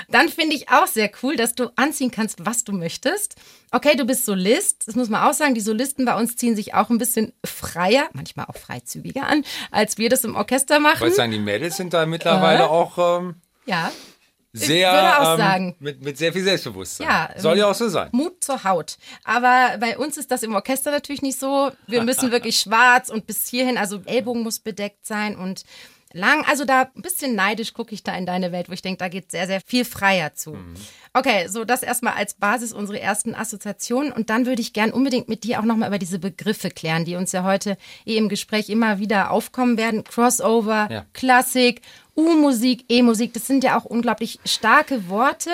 Dann 0.08 0.28
finde 0.28 0.54
ich 0.54 0.68
auch 0.68 0.86
sehr 0.86 1.10
cool, 1.22 1.36
dass 1.36 1.54
du 1.54 1.70
anziehen 1.76 2.10
kannst, 2.10 2.44
was 2.44 2.64
du 2.64 2.72
möchtest. 2.72 3.34
Okay, 3.72 3.96
du 3.96 4.04
bist 4.04 4.24
Solist. 4.24 4.86
Das 4.86 4.94
muss 4.94 5.08
man 5.08 5.22
auch 5.22 5.32
sagen. 5.32 5.54
Die 5.54 5.60
Solisten 5.60 6.04
bei 6.04 6.14
uns 6.16 6.36
ziehen 6.36 6.54
sich 6.54 6.74
auch 6.74 6.90
ein 6.90 6.98
bisschen 6.98 7.32
freier, 7.44 8.08
manchmal 8.12 8.46
auch 8.46 8.56
freizügiger 8.56 9.26
an, 9.26 9.44
als 9.70 9.98
wir 9.98 10.08
das 10.08 10.24
im 10.24 10.36
Orchester 10.36 10.78
machen. 10.78 10.96
Ich 10.96 11.00
wollte 11.00 11.16
sagen, 11.16 11.32
die 11.32 11.38
Mädels 11.38 11.76
sind 11.76 11.94
da 11.94 12.06
mittlerweile 12.06 12.64
äh, 12.64 12.66
auch. 12.66 13.20
Ähm, 13.20 13.36
ja, 13.64 13.90
sehr, 14.58 14.88
ich 14.88 14.94
würde 14.94 15.18
auch 15.18 15.32
ähm, 15.32 15.38
sagen. 15.38 15.76
Mit, 15.78 16.02
mit 16.02 16.18
sehr 16.18 16.32
viel 16.32 16.44
Selbstbewusstsein. 16.44 17.06
Ja, 17.06 17.30
Soll 17.36 17.58
ja 17.58 17.70
auch 17.70 17.74
so 17.74 17.88
sein. 17.88 18.08
Mut 18.12 18.42
zur 18.42 18.64
Haut. 18.64 18.96
Aber 19.24 19.76
bei 19.78 19.98
uns 19.98 20.16
ist 20.16 20.30
das 20.30 20.42
im 20.42 20.54
Orchester 20.54 20.90
natürlich 20.90 21.22
nicht 21.22 21.38
so. 21.38 21.70
Wir 21.86 22.02
müssen 22.02 22.30
wirklich 22.32 22.58
schwarz 22.58 23.08
und 23.08 23.26
bis 23.26 23.46
hierhin, 23.48 23.78
also 23.78 24.00
Ellbogen 24.04 24.42
muss 24.42 24.58
bedeckt 24.58 25.06
sein 25.06 25.36
und 25.36 25.64
lang. 26.12 26.44
Also 26.46 26.64
da 26.64 26.90
ein 26.94 27.02
bisschen 27.02 27.34
neidisch 27.34 27.74
gucke 27.74 27.94
ich 27.94 28.02
da 28.02 28.14
in 28.14 28.26
deine 28.26 28.52
Welt, 28.52 28.68
wo 28.68 28.72
ich 28.72 28.82
denke, 28.82 28.98
da 28.98 29.08
geht 29.08 29.30
sehr, 29.30 29.46
sehr 29.46 29.60
viel 29.60 29.84
freier 29.84 30.34
zu. 30.34 30.52
Mhm. 30.52 30.74
Okay, 31.12 31.48
so 31.48 31.64
das 31.64 31.82
erstmal 31.82 32.14
als 32.14 32.34
Basis 32.34 32.72
unsere 32.72 33.00
ersten 33.00 33.34
Assoziationen. 33.34 34.12
Und 34.12 34.30
dann 34.30 34.46
würde 34.46 34.62
ich 34.62 34.72
gern 34.72 34.92
unbedingt 34.92 35.28
mit 35.28 35.44
dir 35.44 35.60
auch 35.60 35.64
nochmal 35.64 35.88
über 35.88 35.98
diese 35.98 36.18
Begriffe 36.18 36.70
klären, 36.70 37.04
die 37.04 37.16
uns 37.16 37.32
ja 37.32 37.42
heute 37.42 37.76
eh 38.04 38.16
im 38.16 38.28
Gespräch 38.28 38.68
immer 38.68 38.98
wieder 38.98 39.30
aufkommen 39.30 39.76
werden. 39.78 40.04
Crossover, 40.04 40.88
ja. 40.90 41.06
Klassik 41.12 41.82
U-Musik, 42.16 42.86
E-Musik, 42.88 43.34
das 43.34 43.46
sind 43.46 43.62
ja 43.62 43.78
auch 43.78 43.84
unglaublich 43.84 44.40
starke 44.44 45.08
Worte. 45.08 45.50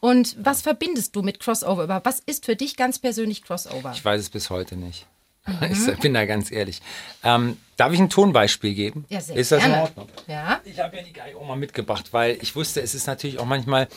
Und 0.00 0.36
was 0.38 0.62
verbindest 0.62 1.14
du 1.14 1.22
mit 1.22 1.38
Crossover? 1.38 2.00
Was 2.02 2.20
ist 2.20 2.46
für 2.46 2.56
dich 2.56 2.76
ganz 2.76 2.98
persönlich 2.98 3.42
Crossover? 3.42 3.92
Ich 3.94 4.04
weiß 4.04 4.20
es 4.20 4.30
bis 4.30 4.48
heute 4.48 4.76
nicht. 4.76 5.06
Mhm. 5.60 5.92
Ich 5.94 5.98
bin 6.00 6.14
da 6.14 6.24
ganz 6.26 6.50
ehrlich. 6.52 6.80
Ähm, 7.24 7.56
darf 7.76 7.92
ich 7.92 7.98
ein 7.98 8.10
Tonbeispiel 8.10 8.74
geben? 8.74 9.04
Ja, 9.08 9.20
sehr 9.20 9.36
Ist 9.36 9.50
das 9.52 9.60
gerne. 9.60 9.74
in 9.76 9.80
Ordnung? 9.80 10.08
Ja. 10.26 10.60
Ich 10.64 10.78
habe 10.78 10.96
ja 10.96 11.02
die 11.02 11.12
Geige 11.12 11.36
auch 11.38 11.46
mal 11.46 11.56
mitgebracht, 11.56 12.12
weil 12.12 12.38
ich 12.42 12.54
wusste, 12.54 12.80
es 12.82 12.94
ist 12.94 13.06
natürlich 13.06 13.38
auch 13.38 13.46
manchmal 13.46 13.88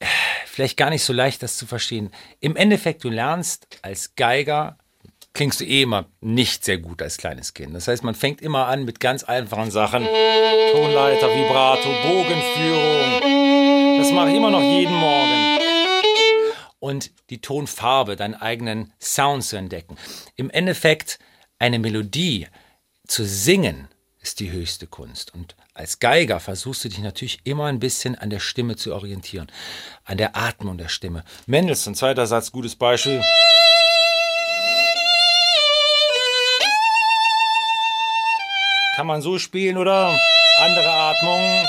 äh, 0.00 0.06
vielleicht 0.46 0.76
gar 0.76 0.90
nicht 0.90 1.04
so 1.04 1.12
leicht, 1.12 1.42
das 1.42 1.56
zu 1.56 1.66
verstehen. 1.66 2.10
Im 2.40 2.56
Endeffekt, 2.56 3.04
du 3.04 3.10
lernst 3.10 3.66
als 3.82 4.14
Geiger 4.16 4.76
klingst 5.34 5.60
du 5.60 5.64
eh 5.64 5.82
immer 5.82 6.06
nicht 6.20 6.64
sehr 6.64 6.78
gut 6.78 7.02
als 7.02 7.18
kleines 7.18 7.52
Kind. 7.52 7.74
Das 7.74 7.86
heißt, 7.88 8.02
man 8.02 8.14
fängt 8.14 8.40
immer 8.40 8.66
an 8.66 8.84
mit 8.86 9.00
ganz 9.00 9.22
einfachen 9.22 9.70
Sachen. 9.70 10.06
Tonleiter, 10.72 11.28
Vibrato, 11.28 11.88
Bogenführung. 12.02 13.98
Das 13.98 14.10
mache 14.12 14.30
ich 14.30 14.36
immer 14.36 14.50
noch 14.50 14.62
jeden 14.62 14.94
Morgen. 14.94 15.45
Und 16.86 17.10
die 17.30 17.40
Tonfarbe, 17.40 18.14
deinen 18.14 18.36
eigenen 18.36 18.92
Sound 19.00 19.42
zu 19.42 19.56
entdecken. 19.56 19.96
Im 20.36 20.50
Endeffekt 20.50 21.18
eine 21.58 21.80
Melodie 21.80 22.46
zu 23.08 23.24
singen, 23.24 23.88
ist 24.20 24.38
die 24.38 24.52
höchste 24.52 24.86
Kunst. 24.86 25.34
Und 25.34 25.56
als 25.74 25.98
Geiger 25.98 26.38
versuchst 26.38 26.84
du 26.84 26.88
dich 26.88 27.00
natürlich 27.00 27.40
immer 27.42 27.64
ein 27.64 27.80
bisschen 27.80 28.14
an 28.14 28.30
der 28.30 28.38
Stimme 28.38 28.76
zu 28.76 28.94
orientieren, 28.94 29.48
an 30.04 30.16
der 30.16 30.36
Atmung 30.36 30.78
der 30.78 30.86
Stimme. 30.86 31.24
Mendelssohn, 31.46 31.96
zweiter 31.96 32.24
Satz, 32.24 32.52
gutes 32.52 32.76
Beispiel. 32.76 33.20
Kann 38.94 39.08
man 39.08 39.22
so 39.22 39.40
spielen 39.40 39.76
oder 39.76 40.16
andere 40.60 40.92
Atmung. 40.92 41.66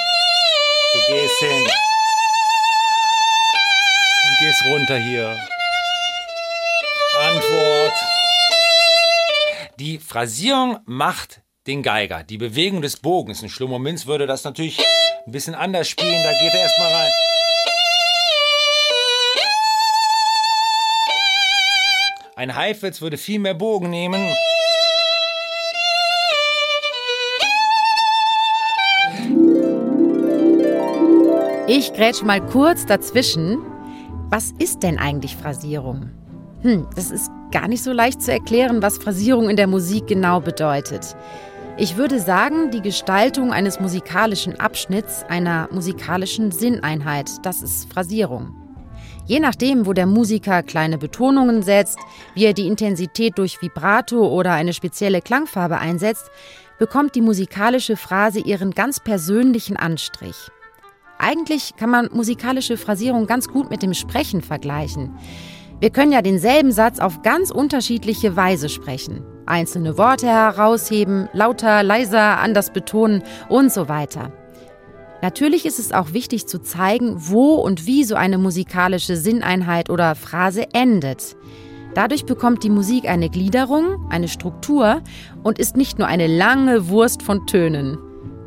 Du 0.94 1.12
gehst 1.12 1.40
hin. 1.40 1.87
Und 4.38 4.46
gehst 4.46 4.64
runter 4.66 4.98
hier. 4.98 5.38
Antwort. 7.20 7.94
Die 9.80 9.98
Phrasierung 10.00 10.80
macht 10.86 11.42
den 11.66 11.82
Geiger. 11.82 12.24
Die 12.24 12.38
Bewegung 12.38 12.82
des 12.82 12.98
Bogens. 12.98 13.42
Ein 13.42 13.50
Schlummer 13.50 13.80
Minz 13.80 14.06
würde 14.06 14.28
das 14.28 14.44
natürlich 14.44 14.80
ein 15.26 15.32
bisschen 15.32 15.56
anders 15.56 15.88
spielen. 15.88 16.22
Da 16.24 16.32
geht 16.34 16.54
er 16.54 16.62
erstmal 16.62 16.94
rein. 16.94 17.12
Ein 22.36 22.56
Heifetz 22.56 23.02
würde 23.02 23.18
viel 23.18 23.40
mehr 23.40 23.56
Bogen 23.56 23.90
nehmen. 23.90 24.36
Ich 31.68 31.92
grätsch 31.94 32.22
mal 32.22 32.46
kurz 32.46 32.86
dazwischen. 32.86 33.77
Was 34.30 34.52
ist 34.60 34.84
denn 34.84 35.00
eigentlich 35.00 35.38
Phrasierung? 35.38 36.10
Hm, 36.62 36.86
das 36.96 37.12
ist 37.12 37.32
gar 37.52 37.70
nicht 37.70 37.82
so 37.82 37.94
leicht 37.94 38.22
zu 38.22 38.32
erklären, 38.32 38.82
was 38.82 38.98
Phrasierung 38.98 39.50
in 39.50 39.56
der 39.56 39.68
Musik 39.68 40.08
genau 40.08 40.42
bedeutet. 40.42 41.16
Ich 41.78 41.96
würde 41.96 42.20
sagen, 42.20 42.70
die 42.72 42.82
Gestaltung 42.82 43.54
eines 43.54 43.80
musikalischen 43.80 44.60
Abschnitts, 44.60 45.24
einer 45.30 45.70
musikalischen 45.72 46.52
Sinneinheit, 46.52 47.30
das 47.44 47.62
ist 47.62 47.90
Phrasierung. 47.94 48.54
Je 49.28 49.40
nachdem, 49.40 49.86
wo 49.86 49.94
der 49.94 50.08
Musiker 50.08 50.62
kleine 50.62 50.98
Betonungen 50.98 51.64
setzt, 51.64 52.00
wie 52.34 52.46
er 52.46 52.54
die 52.54 52.68
Intensität 52.68 53.38
durch 53.38 53.62
Vibrato 53.62 54.28
oder 54.28 54.52
eine 54.52 54.74
spezielle 54.74 55.22
Klangfarbe 55.22 55.78
einsetzt, 55.78 56.30
bekommt 56.80 57.16
die 57.16 57.22
musikalische 57.22 57.96
Phrase 57.96 58.40
ihren 58.40 58.72
ganz 58.72 59.00
persönlichen 59.00 59.78
Anstrich. 59.78 60.50
Eigentlich 61.20 61.76
kann 61.76 61.90
man 61.90 62.10
musikalische 62.14 62.78
Phrasierung 62.78 63.28
ganz 63.28 63.48
gut 63.48 63.70
mit 63.70 63.82
dem 63.82 63.94
Sprechen 63.94 64.42
vergleichen. 64.42 65.18
Wir 65.80 65.90
können 65.92 66.12
ja 66.12 66.22
denselben 66.22 66.72
Satz 66.72 67.00
auf 67.00 67.22
ganz 67.22 67.52
unterschiedliche 67.52 68.36
Weise 68.36 68.70
sprechen. 68.70 69.24
Einzelne 69.46 69.98
Worte 69.98 70.28
herausheben, 70.28 71.30
lauter, 71.34 71.84
leiser, 71.84 72.40
anders 72.40 72.72
betonen 72.74 73.24
und 73.48 73.72
so 73.72 73.88
weiter. 73.88 74.32
Natürlich 75.22 75.66
ist 75.66 75.80
es 75.80 75.92
auch 75.92 76.14
wichtig 76.14 76.48
zu 76.48 76.60
zeigen, 76.60 77.16
wo 77.18 77.56
und 77.56 77.86
wie 77.86 78.04
so 78.04 78.16
eine 78.16 78.38
musikalische 78.38 79.16
Sinneinheit 79.16 79.90
oder 79.90 80.16
Phrase 80.16 80.66
endet. 80.74 81.36
Dadurch 81.96 82.26
bekommt 82.26 82.64
die 82.64 82.70
Musik 82.70 83.10
eine 83.10 83.30
Gliederung, 83.30 84.06
eine 84.10 84.28
Struktur 84.28 85.02
und 85.44 85.58
ist 85.58 85.78
nicht 85.78 85.98
nur 85.98 86.08
eine 86.08 86.28
lange 86.28 86.90
Wurst 86.90 87.24
von 87.24 87.48
Tönen. 87.48 87.98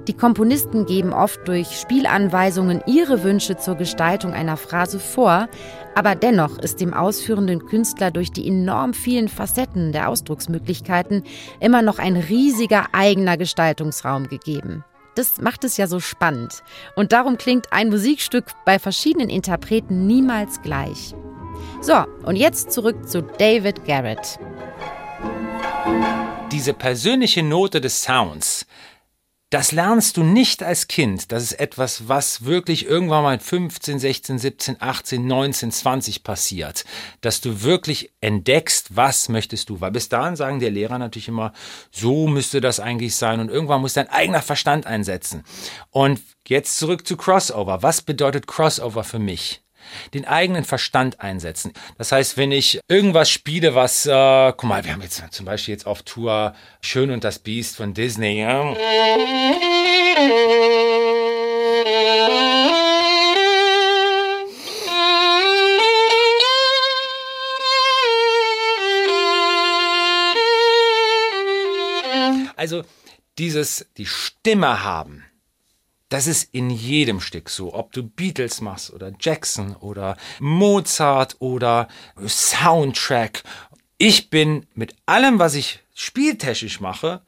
Die 0.08 0.16
Komponisten 0.16 0.86
geben 0.86 1.12
oft 1.12 1.46
durch 1.46 1.78
Spielanweisungen 1.78 2.82
ihre 2.86 3.22
Wünsche 3.22 3.58
zur 3.58 3.74
Gestaltung 3.76 4.32
einer 4.32 4.56
Phrase 4.56 4.98
vor, 4.98 5.48
aber 5.94 6.14
dennoch 6.14 6.58
ist 6.58 6.80
dem 6.80 6.94
ausführenden 6.94 7.66
Künstler 7.66 8.10
durch 8.10 8.32
die 8.32 8.48
enorm 8.48 8.94
vielen 8.94 9.28
Facetten 9.28 9.92
der 9.92 10.08
Ausdrucksmöglichkeiten 10.08 11.22
immer 11.60 11.82
noch 11.82 11.98
ein 11.98 12.16
riesiger 12.16 12.86
eigener 12.92 13.36
Gestaltungsraum 13.36 14.28
gegeben. 14.28 14.84
Das 15.16 15.40
macht 15.40 15.64
es 15.64 15.76
ja 15.76 15.86
so 15.86 16.00
spannend. 16.00 16.62
Und 16.96 17.12
darum 17.12 17.36
klingt 17.36 17.72
ein 17.72 17.90
Musikstück 17.90 18.46
bei 18.64 18.78
verschiedenen 18.78 19.28
Interpreten 19.28 20.06
niemals 20.06 20.62
gleich. 20.62 21.14
So, 21.82 22.04
und 22.24 22.36
jetzt 22.36 22.72
zurück 22.72 23.08
zu 23.08 23.22
David 23.22 23.84
Garrett. 23.84 24.38
Diese 26.52 26.74
persönliche 26.74 27.42
Note 27.42 27.80
des 27.80 28.02
Sounds, 28.02 28.66
das 29.50 29.72
lernst 29.72 30.16
du 30.16 30.22
nicht 30.22 30.62
als 30.62 30.86
Kind. 30.86 31.32
Das 31.32 31.42
ist 31.42 31.54
etwas, 31.54 32.08
was 32.08 32.44
wirklich 32.44 32.86
irgendwann 32.86 33.24
mal 33.24 33.38
15, 33.40 33.98
16, 33.98 34.38
17, 34.38 34.76
18, 34.78 35.26
19, 35.26 35.72
20 35.72 36.22
passiert. 36.22 36.84
Dass 37.20 37.40
du 37.40 37.62
wirklich 37.62 38.12
entdeckst, 38.20 38.96
was 38.96 39.28
möchtest 39.28 39.68
du. 39.68 39.80
Weil 39.80 39.90
bis 39.90 40.08
dahin 40.08 40.36
sagen 40.36 40.60
der 40.60 40.70
Lehrer 40.70 40.98
natürlich 40.98 41.26
immer, 41.26 41.52
so 41.90 42.28
müsste 42.28 42.60
das 42.60 42.78
eigentlich 42.78 43.16
sein. 43.16 43.40
Und 43.40 43.50
irgendwann 43.50 43.80
muss 43.80 43.94
dein 43.94 44.08
eigener 44.08 44.42
Verstand 44.42 44.86
einsetzen. 44.86 45.42
Und 45.90 46.20
jetzt 46.46 46.78
zurück 46.78 47.04
zu 47.04 47.16
Crossover. 47.16 47.82
Was 47.82 48.02
bedeutet 48.02 48.46
Crossover 48.46 49.02
für 49.02 49.18
mich? 49.18 49.62
Den 50.14 50.24
eigenen 50.24 50.64
Verstand 50.64 51.20
einsetzen. 51.20 51.72
Das 51.98 52.12
heißt, 52.12 52.36
wenn 52.36 52.52
ich 52.52 52.80
irgendwas 52.88 53.30
spiele, 53.30 53.74
was, 53.74 54.06
äh, 54.06 54.52
guck 54.56 54.64
mal, 54.64 54.84
wir 54.84 54.92
haben 54.92 55.02
jetzt 55.02 55.22
zum 55.30 55.46
Beispiel 55.46 55.72
jetzt 55.72 55.86
auf 55.86 56.02
Tour 56.02 56.54
Schön 56.80 57.10
und 57.10 57.24
das 57.24 57.38
Biest 57.38 57.76
von 57.76 57.94
Disney. 57.94 58.40
Ja? 58.40 58.74
Also 72.60 72.82
dieses, 73.38 73.86
die 73.96 74.04
Stimme 74.04 74.84
haben, 74.84 75.24
das 76.10 76.26
ist 76.26 76.52
in 76.52 76.70
jedem 76.70 77.20
Stück 77.20 77.48
so, 77.48 77.72
ob 77.72 77.92
du 77.92 78.02
Beatles 78.02 78.60
machst 78.60 78.92
oder 78.92 79.12
Jackson 79.18 79.76
oder 79.76 80.16
Mozart 80.40 81.36
oder 81.38 81.88
Soundtrack. 82.26 83.44
Ich 83.96 84.28
bin 84.28 84.66
mit 84.74 84.94
allem, 85.06 85.38
was 85.38 85.54
ich 85.54 85.80
spieltechnisch 85.94 86.80
mache, 86.80 87.22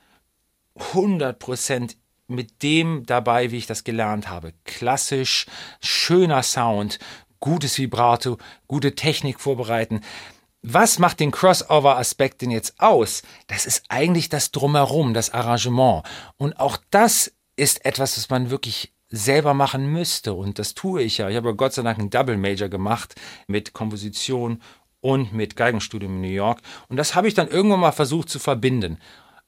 100% 0.95 1.95
mit 2.27 2.63
dem 2.63 3.07
dabei, 3.07 3.53
wie 3.53 3.59
ich 3.59 3.67
das 3.67 3.85
gelernt 3.85 4.29
habe. 4.29 4.53
Klassisch, 4.65 5.47
schöner 5.81 6.43
Sound, 6.43 6.99
gutes 7.39 7.79
Vibrato, 7.79 8.39
gute 8.67 8.97
Technik 8.97 9.39
vorbereiten. 9.39 10.01
Was 10.63 10.99
macht 10.99 11.21
den 11.21 11.31
Crossover-Aspekt 11.31 12.43
denn 12.43 12.51
jetzt 12.51 12.81
aus? 12.81 13.23
Das 13.47 13.67
ist 13.67 13.85
eigentlich 13.89 14.29
das 14.29 14.51
Drumherum, 14.51 15.15
das 15.15 15.31
Arrangement. 15.31 16.05
Und 16.37 16.59
auch 16.59 16.79
das 16.91 17.33
ist 17.57 17.85
etwas, 17.85 18.17
was 18.17 18.31
man 18.31 18.51
wirklich 18.51 18.93
selber 19.09 19.55
machen 19.55 19.93
müsste. 19.93 20.33
Und 20.33 20.59
das 20.59 20.75
tue 20.75 21.03
ich 21.03 21.19
ja. 21.19 21.29
Ich 21.29 21.37
habe 21.37 21.55
Gott 21.55 21.75
sei 21.75 21.83
Dank 21.83 21.99
einen 21.99 22.11
Double 22.11 22.39
Major 22.39 22.69
gemacht 22.69 23.15
mit 23.47 23.73
Komposition 23.73 24.63
und 25.01 25.33
mit 25.33 25.57
Geigenstudium 25.57 26.17
in 26.17 26.21
New 26.23 26.29
York. 26.29 26.61
Und 26.89 26.97
das 26.97 27.15
habe 27.15 27.29
ich 27.29 27.35
dann 27.35 27.49
irgendwann 27.49 27.81
mal 27.81 27.93
versucht 27.93 28.31
zu 28.31 28.39
verbinden. 28.39 28.99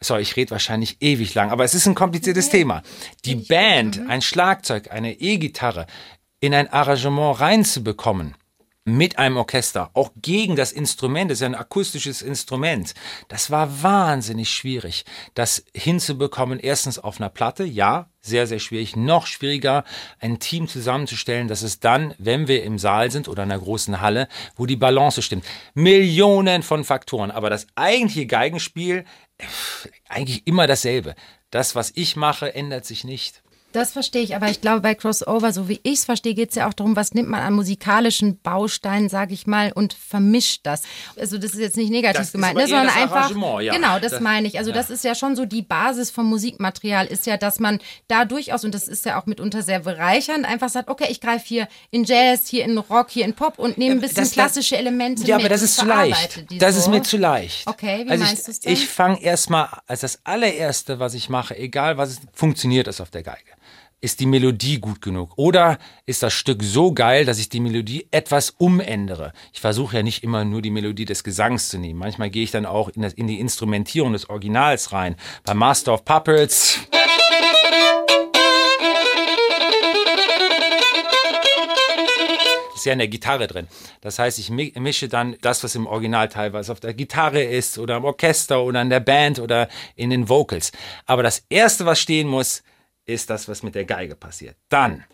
Sorry, 0.00 0.22
ich 0.22 0.36
rede 0.36 0.50
wahrscheinlich 0.50 1.00
ewig 1.00 1.34
lang, 1.34 1.50
aber 1.50 1.64
es 1.64 1.72
ist 1.72 1.86
ein 1.86 1.94
kompliziertes 1.94 2.50
Thema. 2.50 2.82
Die 3.24 3.36
Band, 3.36 4.02
ein 4.08 4.20
Schlagzeug, 4.20 4.90
eine 4.90 5.18
E-Gitarre 5.18 5.86
in 6.40 6.52
ein 6.52 6.70
Arrangement 6.70 7.40
reinzubekommen, 7.40 8.34
mit 8.84 9.18
einem 9.18 9.38
Orchester, 9.38 9.90
auch 9.94 10.10
gegen 10.20 10.56
das 10.56 10.70
Instrument, 10.70 11.30
das 11.30 11.38
ist 11.38 11.42
ja 11.42 11.46
ein 11.46 11.54
akustisches 11.54 12.20
Instrument. 12.20 12.94
Das 13.28 13.50
war 13.50 13.82
wahnsinnig 13.82 14.50
schwierig, 14.50 15.06
das 15.34 15.64
hinzubekommen. 15.74 16.58
Erstens 16.60 16.98
auf 16.98 17.18
einer 17.18 17.30
Platte, 17.30 17.64
ja, 17.64 18.10
sehr, 18.20 18.46
sehr 18.46 18.58
schwierig. 18.58 18.94
Noch 18.94 19.26
schwieriger, 19.26 19.84
ein 20.20 20.38
Team 20.38 20.68
zusammenzustellen, 20.68 21.48
dass 21.48 21.62
es 21.62 21.80
dann, 21.80 22.14
wenn 22.18 22.46
wir 22.46 22.62
im 22.62 22.78
Saal 22.78 23.10
sind 23.10 23.28
oder 23.28 23.42
in 23.42 23.52
einer 23.52 23.60
großen 23.60 24.00
Halle, 24.00 24.28
wo 24.56 24.66
die 24.66 24.76
Balance 24.76 25.22
stimmt. 25.22 25.46
Millionen 25.74 26.62
von 26.62 26.84
Faktoren. 26.84 27.30
Aber 27.30 27.48
das 27.48 27.66
eigentliche 27.74 28.26
Geigenspiel, 28.26 29.04
eigentlich 30.08 30.46
immer 30.46 30.66
dasselbe. 30.66 31.14
Das, 31.50 31.74
was 31.74 31.92
ich 31.94 32.16
mache, 32.16 32.54
ändert 32.54 32.84
sich 32.84 33.04
nicht. 33.04 33.43
Das 33.74 33.90
verstehe 33.90 34.22
ich, 34.22 34.36
aber 34.36 34.48
ich 34.48 34.60
glaube, 34.60 34.82
bei 34.82 34.94
Crossover, 34.94 35.52
so 35.52 35.68
wie 35.68 35.80
ich 35.82 35.94
es 35.94 36.04
verstehe, 36.04 36.34
geht 36.34 36.50
es 36.50 36.54
ja 36.54 36.68
auch 36.68 36.74
darum, 36.74 36.94
was 36.94 37.12
nimmt 37.12 37.28
man 37.28 37.40
an 37.40 37.54
musikalischen 37.54 38.38
Bausteinen, 38.40 39.08
sage 39.08 39.34
ich 39.34 39.48
mal, 39.48 39.72
und 39.72 39.94
vermischt 39.94 40.60
das. 40.62 40.82
Also 41.18 41.38
das 41.38 41.54
ist 41.54 41.58
jetzt 41.58 41.76
nicht 41.76 41.90
negativ 41.90 42.20
das 42.20 42.30
gemeint, 42.30 42.56
ne, 42.56 42.68
sondern 42.68 42.90
einfach. 42.90 43.32
Ja. 43.62 43.74
Genau, 43.74 43.98
das, 43.98 44.12
das, 44.12 44.20
meine 44.20 44.46
ich. 44.46 44.58
Also 44.58 44.70
ja. 44.70 44.76
das 44.76 44.90
ist 44.90 45.02
ja 45.02 45.16
schon 45.16 45.34
so 45.34 45.44
die 45.44 45.62
Basis 45.62 46.12
vom 46.12 46.26
Musikmaterial, 46.26 47.06
ist 47.06 47.26
ja, 47.26 47.36
dass 47.36 47.58
man 47.58 47.80
da 48.06 48.24
durchaus, 48.24 48.64
und 48.64 48.72
das 48.76 48.86
ist 48.86 49.06
ja 49.06 49.20
auch 49.20 49.26
mitunter 49.26 49.62
sehr 49.62 49.80
bereichernd, 49.80 50.46
einfach 50.46 50.68
sagt, 50.68 50.88
okay, 50.88 51.08
ich 51.10 51.20
greife 51.20 51.44
hier 51.44 51.66
in 51.90 52.04
Jazz, 52.04 52.46
hier 52.46 52.64
in 52.66 52.78
Rock, 52.78 53.10
hier 53.10 53.24
in 53.24 53.34
Pop 53.34 53.58
und 53.58 53.76
nehme 53.76 53.96
ein 53.96 54.00
bisschen 54.00 54.18
das, 54.18 54.30
klassische 54.30 54.76
Elemente. 54.76 55.24
Ja, 55.24 55.34
mit 55.34 55.46
aber 55.46 55.48
das 55.52 55.62
ist 55.62 55.74
zu 55.74 55.84
leicht. 55.84 56.44
Das 56.62 56.74
so. 56.74 56.80
ist 56.82 56.88
mir 56.90 57.02
zu 57.02 57.16
leicht. 57.16 57.66
Okay, 57.66 58.04
wie 58.06 58.10
also 58.10 58.22
meinst 58.22 58.46
du 58.46 58.52
es 58.52 58.60
denn? 58.60 58.72
Ich 58.72 58.86
fange 58.86 59.20
erstmal 59.20 59.66
als 59.88 60.02
das 60.02 60.20
allererste, 60.22 61.00
was 61.00 61.14
ich 61.14 61.28
mache, 61.28 61.58
egal 61.58 61.98
was 61.98 62.10
es 62.10 62.20
funktioniert, 62.32 62.86
ist 62.86 63.00
auf 63.00 63.10
der 63.10 63.24
Geige 63.24 63.50
ist 64.04 64.20
die 64.20 64.26
Melodie 64.26 64.78
gut 64.80 65.00
genug? 65.00 65.32
Oder 65.36 65.78
ist 66.04 66.22
das 66.22 66.34
Stück 66.34 66.62
so 66.62 66.92
geil, 66.92 67.24
dass 67.24 67.38
ich 67.38 67.48
die 67.48 67.58
Melodie 67.58 68.06
etwas 68.10 68.50
umändere? 68.50 69.32
Ich 69.54 69.62
versuche 69.62 69.96
ja 69.96 70.02
nicht 70.02 70.22
immer 70.22 70.44
nur 70.44 70.60
die 70.60 70.70
Melodie 70.70 71.06
des 71.06 71.24
Gesangs 71.24 71.70
zu 71.70 71.78
nehmen. 71.78 72.00
Manchmal 72.00 72.28
gehe 72.28 72.44
ich 72.44 72.50
dann 72.50 72.66
auch 72.66 72.90
in, 72.90 73.00
das, 73.00 73.14
in 73.14 73.28
die 73.28 73.40
Instrumentierung 73.40 74.12
des 74.12 74.28
Originals 74.28 74.92
rein. 74.92 75.16
Bei 75.42 75.54
Master 75.54 75.94
of 75.94 76.04
Puppets. 76.04 76.80
Ist 82.74 82.84
ja 82.84 82.92
in 82.92 82.98
der 82.98 83.08
Gitarre 83.08 83.46
drin. 83.46 83.68
Das 84.02 84.18
heißt, 84.18 84.38
ich 84.38 84.50
mische 84.50 85.08
dann 85.08 85.36
das, 85.40 85.64
was 85.64 85.74
im 85.74 85.86
Original 85.86 86.28
teilweise 86.28 86.72
auf 86.72 86.80
der 86.80 86.92
Gitarre 86.92 87.42
ist 87.42 87.78
oder 87.78 87.96
im 87.96 88.04
Orchester 88.04 88.62
oder 88.62 88.82
in 88.82 88.90
der 88.90 89.00
Band 89.00 89.38
oder 89.38 89.70
in 89.96 90.10
den 90.10 90.28
Vocals. 90.28 90.72
Aber 91.06 91.22
das 91.22 91.46
Erste, 91.48 91.86
was 91.86 91.98
stehen 91.98 92.28
muss, 92.28 92.62
ist 93.06 93.30
das, 93.30 93.48
was 93.48 93.62
mit 93.62 93.74
der 93.74 93.84
Geige 93.84 94.16
passiert. 94.16 94.56
Dann 94.68 95.04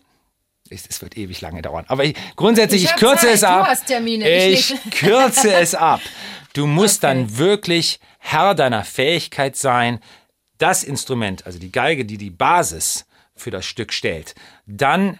es 0.69 1.01
wird 1.01 1.17
ewig 1.17 1.41
lange 1.41 1.61
dauern. 1.61 1.85
Aber 1.87 2.05
ich, 2.05 2.15
grundsätzlich, 2.35 2.85
ich, 2.85 2.91
ich 2.91 2.95
kürze 2.95 3.25
Zeit. 3.25 3.35
es 3.35 3.43
ab. 3.43 3.65
Du 3.65 3.71
hast 3.71 3.85
Termine, 3.87 4.29
ich, 4.29 4.73
ich 4.73 4.91
kürze 4.99 5.53
es 5.53 5.75
ab. 5.75 6.01
Du 6.53 6.67
musst 6.67 7.03
okay. 7.03 7.13
dann 7.13 7.37
wirklich 7.37 7.99
Herr 8.19 8.55
deiner 8.55 8.83
Fähigkeit 8.83 9.55
sein, 9.55 9.99
das 10.57 10.83
Instrument, 10.83 11.45
also 11.45 11.59
die 11.59 11.71
Geige, 11.71 12.05
die 12.05 12.17
die 12.17 12.29
Basis 12.29 13.05
für 13.35 13.51
das 13.51 13.65
Stück 13.65 13.91
stellt, 13.91 14.35
dann 14.65 15.19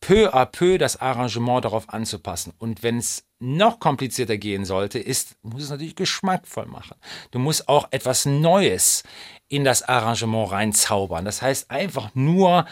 peu 0.00 0.32
à 0.32 0.46
peu 0.46 0.78
das 0.78 1.00
Arrangement 1.00 1.64
darauf 1.64 1.88
anzupassen. 1.88 2.52
Und 2.58 2.82
wenn 2.82 2.98
es 2.98 3.24
noch 3.38 3.80
komplizierter 3.80 4.36
gehen 4.36 4.64
sollte, 4.64 4.98
ist, 4.98 5.36
muss 5.42 5.64
es 5.64 5.70
natürlich 5.70 5.96
geschmackvoll 5.96 6.66
machen. 6.66 6.96
Du 7.32 7.38
musst 7.38 7.68
auch 7.68 7.88
etwas 7.90 8.24
Neues 8.24 9.02
in 9.48 9.64
das 9.64 9.82
Arrangement 9.82 10.50
reinzaubern. 10.50 11.24
Das 11.24 11.42
heißt 11.42 11.70
einfach 11.70 12.10
nur 12.14 12.66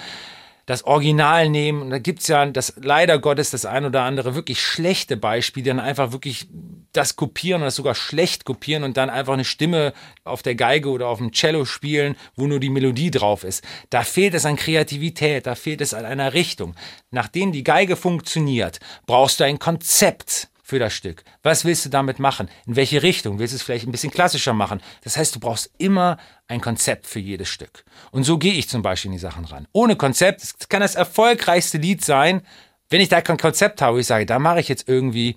das 0.67 0.85
Original 0.85 1.49
nehmen. 1.49 1.83
Und 1.83 1.91
da 1.91 1.99
gibt's 1.99 2.29
ja 2.29 2.45
das 2.47 2.75
leider 2.77 3.19
Gottes 3.19 3.51
das 3.51 3.67
ein 3.67 3.85
oder 3.85 4.03
andere 4.03 4.35
wirklich 4.35 4.63
schlechte 4.63 5.17
Beispiel, 5.17 5.63
die 5.63 5.69
dann 5.69 5.81
einfach 5.81 6.13
wirklich 6.13 6.49
das 6.93 7.17
kopieren 7.17 7.61
das 7.63 7.75
sogar 7.75 7.95
schlecht 7.95 8.45
kopieren 8.45 8.85
und 8.85 8.97
dann 8.97 9.11
einfach 9.11 9.33
eine 9.33 9.45
Stimme 9.45 9.93
auf 10.23 10.43
der 10.43 10.55
Geige 10.55 10.91
oder 10.91 11.09
auf 11.09 11.19
dem 11.19 11.33
Cello 11.33 11.65
spielen, 11.65 12.17
wo 12.37 12.47
nur 12.47 12.61
die 12.61 12.71
Melodie 12.71 13.11
drauf 13.11 13.43
ist. 13.43 13.65
Da 13.91 14.03
fehlt 14.03 14.35
es 14.35 14.47
an 14.47 14.57
Kreativität, 14.57 15.47
da 15.47 15.57
fehlt 15.57 15.81
es 15.81 15.93
an 15.93 16.05
einer 16.05 16.35
Richtung. 16.35 16.75
Nachdem 17.11 17.53
die 17.53 17.65
Geige 17.65 17.97
funktioniert, 17.97 18.79
brauchst 19.07 19.41
du 19.41 19.45
ein 19.45 19.59
Konzept 19.59 20.49
für 20.65 20.79
das 20.79 20.95
Stück. 20.95 21.25
Was 21.43 21.67
willst 21.67 21.85
du 21.85 21.91
damit 21.91 22.19
machen? 22.19 22.49
In 22.67 22.75
welche 22.75 23.03
Richtung? 23.03 23.39
Willst 23.39 23.53
du 23.53 23.57
es 23.57 23.63
vielleicht 23.63 23.87
ein 23.87 23.93
bisschen 23.93 24.11
klassischer 24.11 24.55
machen? 24.55 24.81
Das 25.03 25.19
heißt, 25.19 25.35
du 25.35 25.41
brauchst 25.41 25.71
immer 25.77 26.17
ein 26.49 26.63
Konzept 26.63 27.07
für 27.07 27.21
jedes 27.21 27.51
Stück. 27.51 27.85
Und 28.11 28.25
so 28.25 28.39
gehe 28.39 28.55
ich 28.55 28.67
zum 28.69 28.81
Beispiel 28.81 29.11
in 29.11 29.13
die 29.13 29.21
Sachen 29.21 29.45
ran. 29.45 29.69
Ohne 29.73 29.95
Konzept, 29.95 30.43
es 30.43 30.69
kann 30.71 30.81
das 30.81 30.95
erfolgreichste 30.95 31.77
Lied 31.77 32.03
sein, 32.03 32.41
wenn 32.89 33.03
ich 33.03 33.11
da 33.11 33.21
kein 33.21 33.37
Konzept 33.37 33.83
habe, 33.83 34.01
ich 34.01 34.07
sage, 34.07 34.25
da 34.25 34.39
mache 34.39 34.61
ich 34.61 34.69
jetzt 34.69 34.89
irgendwie 34.89 35.37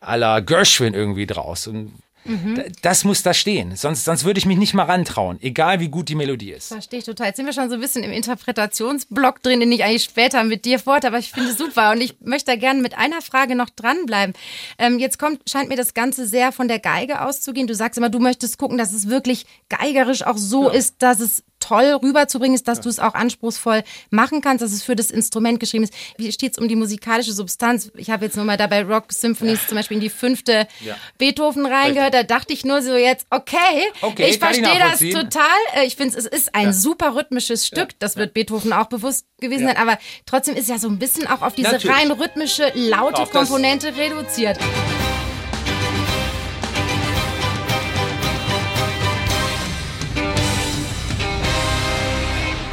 à 0.00 0.16
la 0.16 0.38
Gershwin 0.38 0.94
irgendwie 0.94 1.26
draus. 1.26 1.66
Und 1.66 1.92
Mhm. 2.28 2.62
Das 2.82 3.04
muss 3.04 3.22
da 3.22 3.34
stehen. 3.34 3.74
Sonst, 3.76 4.04
sonst 4.04 4.24
würde 4.24 4.38
ich 4.38 4.46
mich 4.46 4.58
nicht 4.58 4.74
mal 4.74 4.84
rantrauen, 4.84 5.38
egal 5.40 5.80
wie 5.80 5.88
gut 5.88 6.08
die 6.08 6.14
Melodie 6.14 6.52
ist. 6.52 6.68
Verstehe 6.68 7.00
ich 7.00 7.04
total. 7.04 7.28
Jetzt 7.28 7.36
sind 7.36 7.46
wir 7.46 7.52
schon 7.52 7.68
so 7.68 7.74
ein 7.74 7.80
bisschen 7.80 8.04
im 8.04 8.12
Interpretationsblock 8.12 9.42
drin, 9.42 9.60
den 9.60 9.72
ich 9.72 9.84
eigentlich 9.84 10.04
später 10.04 10.44
mit 10.44 10.64
dir 10.64 10.78
fort, 10.78 11.04
aber 11.04 11.18
ich 11.18 11.32
finde 11.32 11.50
es 11.50 11.58
super. 11.58 11.92
Und 11.92 12.00
ich 12.00 12.16
möchte 12.20 12.52
da 12.52 12.56
gerne 12.56 12.80
mit 12.82 12.96
einer 12.96 13.22
Frage 13.22 13.54
noch 13.54 13.70
dranbleiben. 13.70 14.34
Ähm, 14.78 14.98
jetzt 14.98 15.18
kommt, 15.18 15.48
scheint 15.48 15.68
mir 15.68 15.76
das 15.76 15.94
Ganze 15.94 16.28
sehr 16.28 16.52
von 16.52 16.68
der 16.68 16.78
Geige 16.78 17.22
auszugehen. 17.22 17.66
Du 17.66 17.74
sagst 17.74 17.98
immer, 17.98 18.10
du 18.10 18.18
möchtest 18.18 18.58
gucken, 18.58 18.78
dass 18.78 18.92
es 18.92 19.08
wirklich 19.08 19.46
geigerisch 19.68 20.22
auch 20.22 20.36
so 20.36 20.68
ja. 20.68 20.74
ist, 20.74 20.96
dass 21.02 21.20
es 21.20 21.42
toll 21.68 21.98
rüberzubringen 22.02 22.54
ist, 22.54 22.66
dass 22.68 22.78
ja. 22.78 22.82
du 22.84 22.88
es 22.88 22.98
auch 22.98 23.14
anspruchsvoll 23.14 23.82
machen 24.10 24.40
kannst, 24.40 24.62
dass 24.62 24.72
es 24.72 24.82
für 24.82 24.96
das 24.96 25.10
Instrument 25.10 25.60
geschrieben 25.60 25.84
ist. 25.84 25.92
Wie 26.16 26.32
steht 26.32 26.52
es 26.52 26.58
um 26.58 26.68
die 26.68 26.76
musikalische 26.76 27.32
Substanz? 27.32 27.90
Ich 27.96 28.10
habe 28.10 28.24
jetzt 28.24 28.36
nur 28.36 28.44
mal 28.44 28.56
dabei 28.56 28.82
Rock 28.82 29.12
Symphonies 29.12 29.60
ja. 29.62 29.68
zum 29.68 29.76
Beispiel 29.76 29.96
in 29.96 30.00
die 30.00 30.10
fünfte. 30.10 30.66
Beethoven 31.18 31.66
reingehört. 31.66 32.14
Da 32.14 32.22
dachte 32.22 32.52
ich 32.52 32.64
nur 32.64 32.82
so 32.82 32.94
jetzt, 32.94 33.26
okay, 33.30 33.90
okay 34.02 34.28
ich 34.30 34.38
verstehe 34.38 34.78
das 34.78 35.00
total. 35.00 35.44
Äh, 35.74 35.86
ich 35.86 35.96
finde, 35.96 36.16
es 36.16 36.26
ist 36.26 36.54
ein 36.54 36.72
super 36.72 37.14
rhythmisches 37.14 37.66
Stück. 37.66 37.90
Das 37.98 38.16
wird 38.16 38.34
Beethoven 38.34 38.72
auch 38.72 38.86
bewusst 38.86 39.26
gewesen 39.40 39.66
sein. 39.66 39.76
Aber 39.76 39.98
trotzdem 40.26 40.56
ist 40.56 40.68
ja 40.68 40.78
so 40.78 40.88
ein 40.88 40.98
bisschen 40.98 41.26
auch 41.26 41.42
auf 41.42 41.54
diese 41.54 41.72
Natürlich. 41.72 41.96
rein 41.96 42.10
rhythmische, 42.10 42.72
laute 42.74 43.26
Komponente 43.26 43.94
reduziert. 43.96 44.58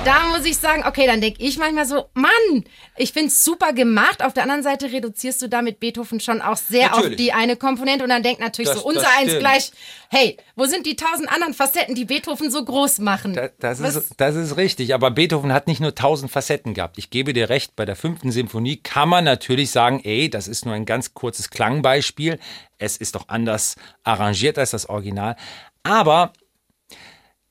Da 0.05 0.27
muss 0.27 0.45
ich 0.45 0.57
sagen, 0.57 0.83
okay, 0.85 1.07
dann 1.07 1.21
denke 1.21 1.41
ich 1.41 1.57
manchmal 1.57 1.85
so, 1.85 2.05
Mann, 2.13 2.63
ich 2.97 3.11
finde 3.11 3.27
es 3.27 3.43
super 3.43 3.73
gemacht. 3.73 4.23
Auf 4.23 4.33
der 4.33 4.43
anderen 4.43 4.63
Seite 4.63 4.91
reduzierst 4.91 5.41
du 5.41 5.49
damit 5.49 5.79
Beethoven 5.79 6.19
schon 6.19 6.41
auch 6.41 6.57
sehr 6.57 6.89
natürlich. 6.89 7.11
auf 7.11 7.15
die 7.15 7.33
eine 7.33 7.55
Komponente 7.55 8.03
und 8.03 8.09
dann 8.09 8.23
denkt 8.23 8.39
natürlich 8.39 8.69
das, 8.69 8.81
so, 8.81 8.87
unser 8.87 9.07
eins 9.17 9.37
gleich, 9.37 9.71
hey, 10.09 10.37
wo 10.55 10.65
sind 10.65 10.85
die 10.85 10.95
tausend 10.95 11.29
anderen 11.29 11.53
Facetten, 11.53 11.95
die 11.95 12.05
Beethoven 12.05 12.51
so 12.51 12.63
groß 12.63 12.99
machen? 12.99 13.33
Da, 13.33 13.49
das, 13.59 13.79
ist, 13.79 14.13
das 14.17 14.35
ist 14.35 14.57
richtig, 14.57 14.93
aber 14.93 15.11
Beethoven 15.11 15.51
hat 15.51 15.67
nicht 15.67 15.81
nur 15.81 15.95
tausend 15.95 16.31
Facetten 16.31 16.73
gehabt. 16.73 16.97
Ich 16.97 17.09
gebe 17.09 17.33
dir 17.33 17.49
recht, 17.49 17.75
bei 17.75 17.85
der 17.85 17.95
fünften 17.95 18.31
Symphonie 18.31 18.77
kann 18.77 19.09
man 19.09 19.23
natürlich 19.23 19.71
sagen, 19.71 20.01
ey, 20.03 20.29
das 20.29 20.47
ist 20.47 20.65
nur 20.65 20.75
ein 20.75 20.85
ganz 20.85 21.13
kurzes 21.13 21.49
Klangbeispiel. 21.49 22.39
Es 22.77 22.97
ist 22.97 23.15
doch 23.15 23.29
anders 23.29 23.75
arrangiert 24.03 24.57
als 24.57 24.71
das 24.71 24.87
Original. 24.87 25.35
Aber 25.83 26.33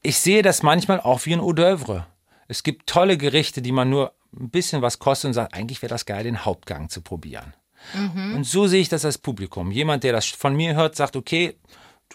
ich 0.02 0.18
sehe 0.18 0.42
das 0.42 0.62
manchmal 0.62 1.00
auch 1.00 1.24
wie 1.24 1.32
ein 1.32 1.40
Hors 1.40 1.54
d'oeuvre. 1.54 2.04
Es 2.48 2.62
gibt 2.62 2.86
tolle 2.86 3.16
Gerichte, 3.16 3.62
die 3.62 3.72
man 3.72 3.90
nur 3.90 4.12
ein 4.38 4.50
bisschen 4.50 4.82
was 4.82 4.98
kostet 4.98 5.28
und 5.28 5.34
sagt, 5.34 5.54
eigentlich 5.54 5.82
wäre 5.82 5.90
das 5.90 6.06
geil, 6.06 6.24
den 6.24 6.44
Hauptgang 6.44 6.88
zu 6.88 7.00
probieren. 7.00 7.54
Mhm. 7.94 8.36
Und 8.36 8.44
so 8.44 8.66
sehe 8.66 8.80
ich 8.80 8.88
das 8.88 9.04
als 9.04 9.18
Publikum. 9.18 9.70
Jemand, 9.70 10.04
der 10.04 10.12
das 10.12 10.26
von 10.26 10.56
mir 10.56 10.74
hört, 10.74 10.96
sagt, 10.96 11.16
okay, 11.16 11.56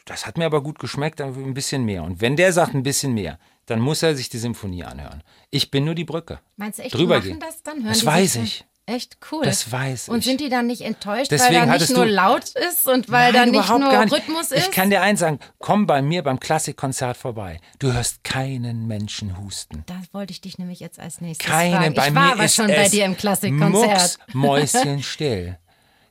das 0.05 0.25
hat 0.25 0.37
mir 0.37 0.45
aber 0.45 0.61
gut 0.61 0.79
geschmeckt, 0.79 1.19
dann 1.19 1.35
ein 1.35 1.53
bisschen 1.53 1.85
mehr. 1.85 2.03
Und 2.03 2.21
wenn 2.21 2.35
der 2.35 2.53
sagt 2.53 2.73
ein 2.73 2.83
bisschen 2.83 3.13
mehr, 3.13 3.39
dann 3.65 3.79
muss 3.79 4.01
er 4.01 4.15
sich 4.15 4.29
die 4.29 4.39
Symphonie 4.39 4.83
anhören. 4.83 5.23
Ich 5.51 5.69
bin 5.69 5.85
nur 5.85 5.93
die 5.93 6.03
Brücke. 6.03 6.39
Meinst 6.57 6.79
du 6.79 6.83
echt, 6.83 6.93
drüber 6.93 7.19
die 7.19 7.29
machen 7.29 7.39
gehen. 7.39 7.47
das 7.47 7.63
dann? 7.63 7.77
Hören 7.77 7.89
das 7.89 8.05
weiß 8.05 8.35
ich. 8.37 8.65
Echt 8.89 9.17
cool. 9.31 9.45
Das 9.45 9.71
weiß 9.71 10.07
ich. 10.07 10.09
Und 10.11 10.23
sind 10.23 10.41
die 10.41 10.49
dann 10.49 10.65
nicht 10.65 10.81
enttäuscht, 10.81 11.29
Deswegen 11.29 11.61
weil 11.61 11.67
da 11.67 11.77
nicht 11.77 11.91
nur 11.91 12.07
laut 12.07 12.49
ist 12.49 12.87
und 12.87 13.11
weil 13.11 13.33
Nein, 13.33 13.53
da 13.53 13.59
nicht 13.59 13.69
nur 13.69 14.03
nicht. 14.03 14.11
Rhythmus 14.11 14.51
ist? 14.51 14.65
Ich 14.67 14.71
kann 14.71 14.89
dir 14.89 15.03
eins 15.03 15.19
sagen, 15.19 15.37
komm 15.59 15.85
bei 15.85 16.01
mir 16.01 16.23
beim 16.23 16.39
Klassikkonzert 16.39 17.15
vorbei. 17.15 17.59
Du 17.77 17.93
hörst 17.93 18.23
keinen 18.23 18.87
Menschen 18.87 19.37
husten. 19.37 19.83
Das 19.85 20.11
wollte 20.11 20.31
ich 20.31 20.41
dich 20.41 20.57
nämlich 20.57 20.79
jetzt 20.79 20.99
als 20.99 21.21
nächstes 21.21 21.47
Keinen, 21.47 21.75
fragen. 21.75 21.93
Bei 21.93 22.07
ich 22.07 22.15
war 22.15 22.25
mir 22.25 22.31
aber 22.33 22.47
schon 22.47 22.67
bei 22.67 22.89
dir 22.89 23.05
im 23.05 23.15
Klassikkonzert. 23.15 24.17
Mäuschen 24.33 25.03
still. 25.03 25.59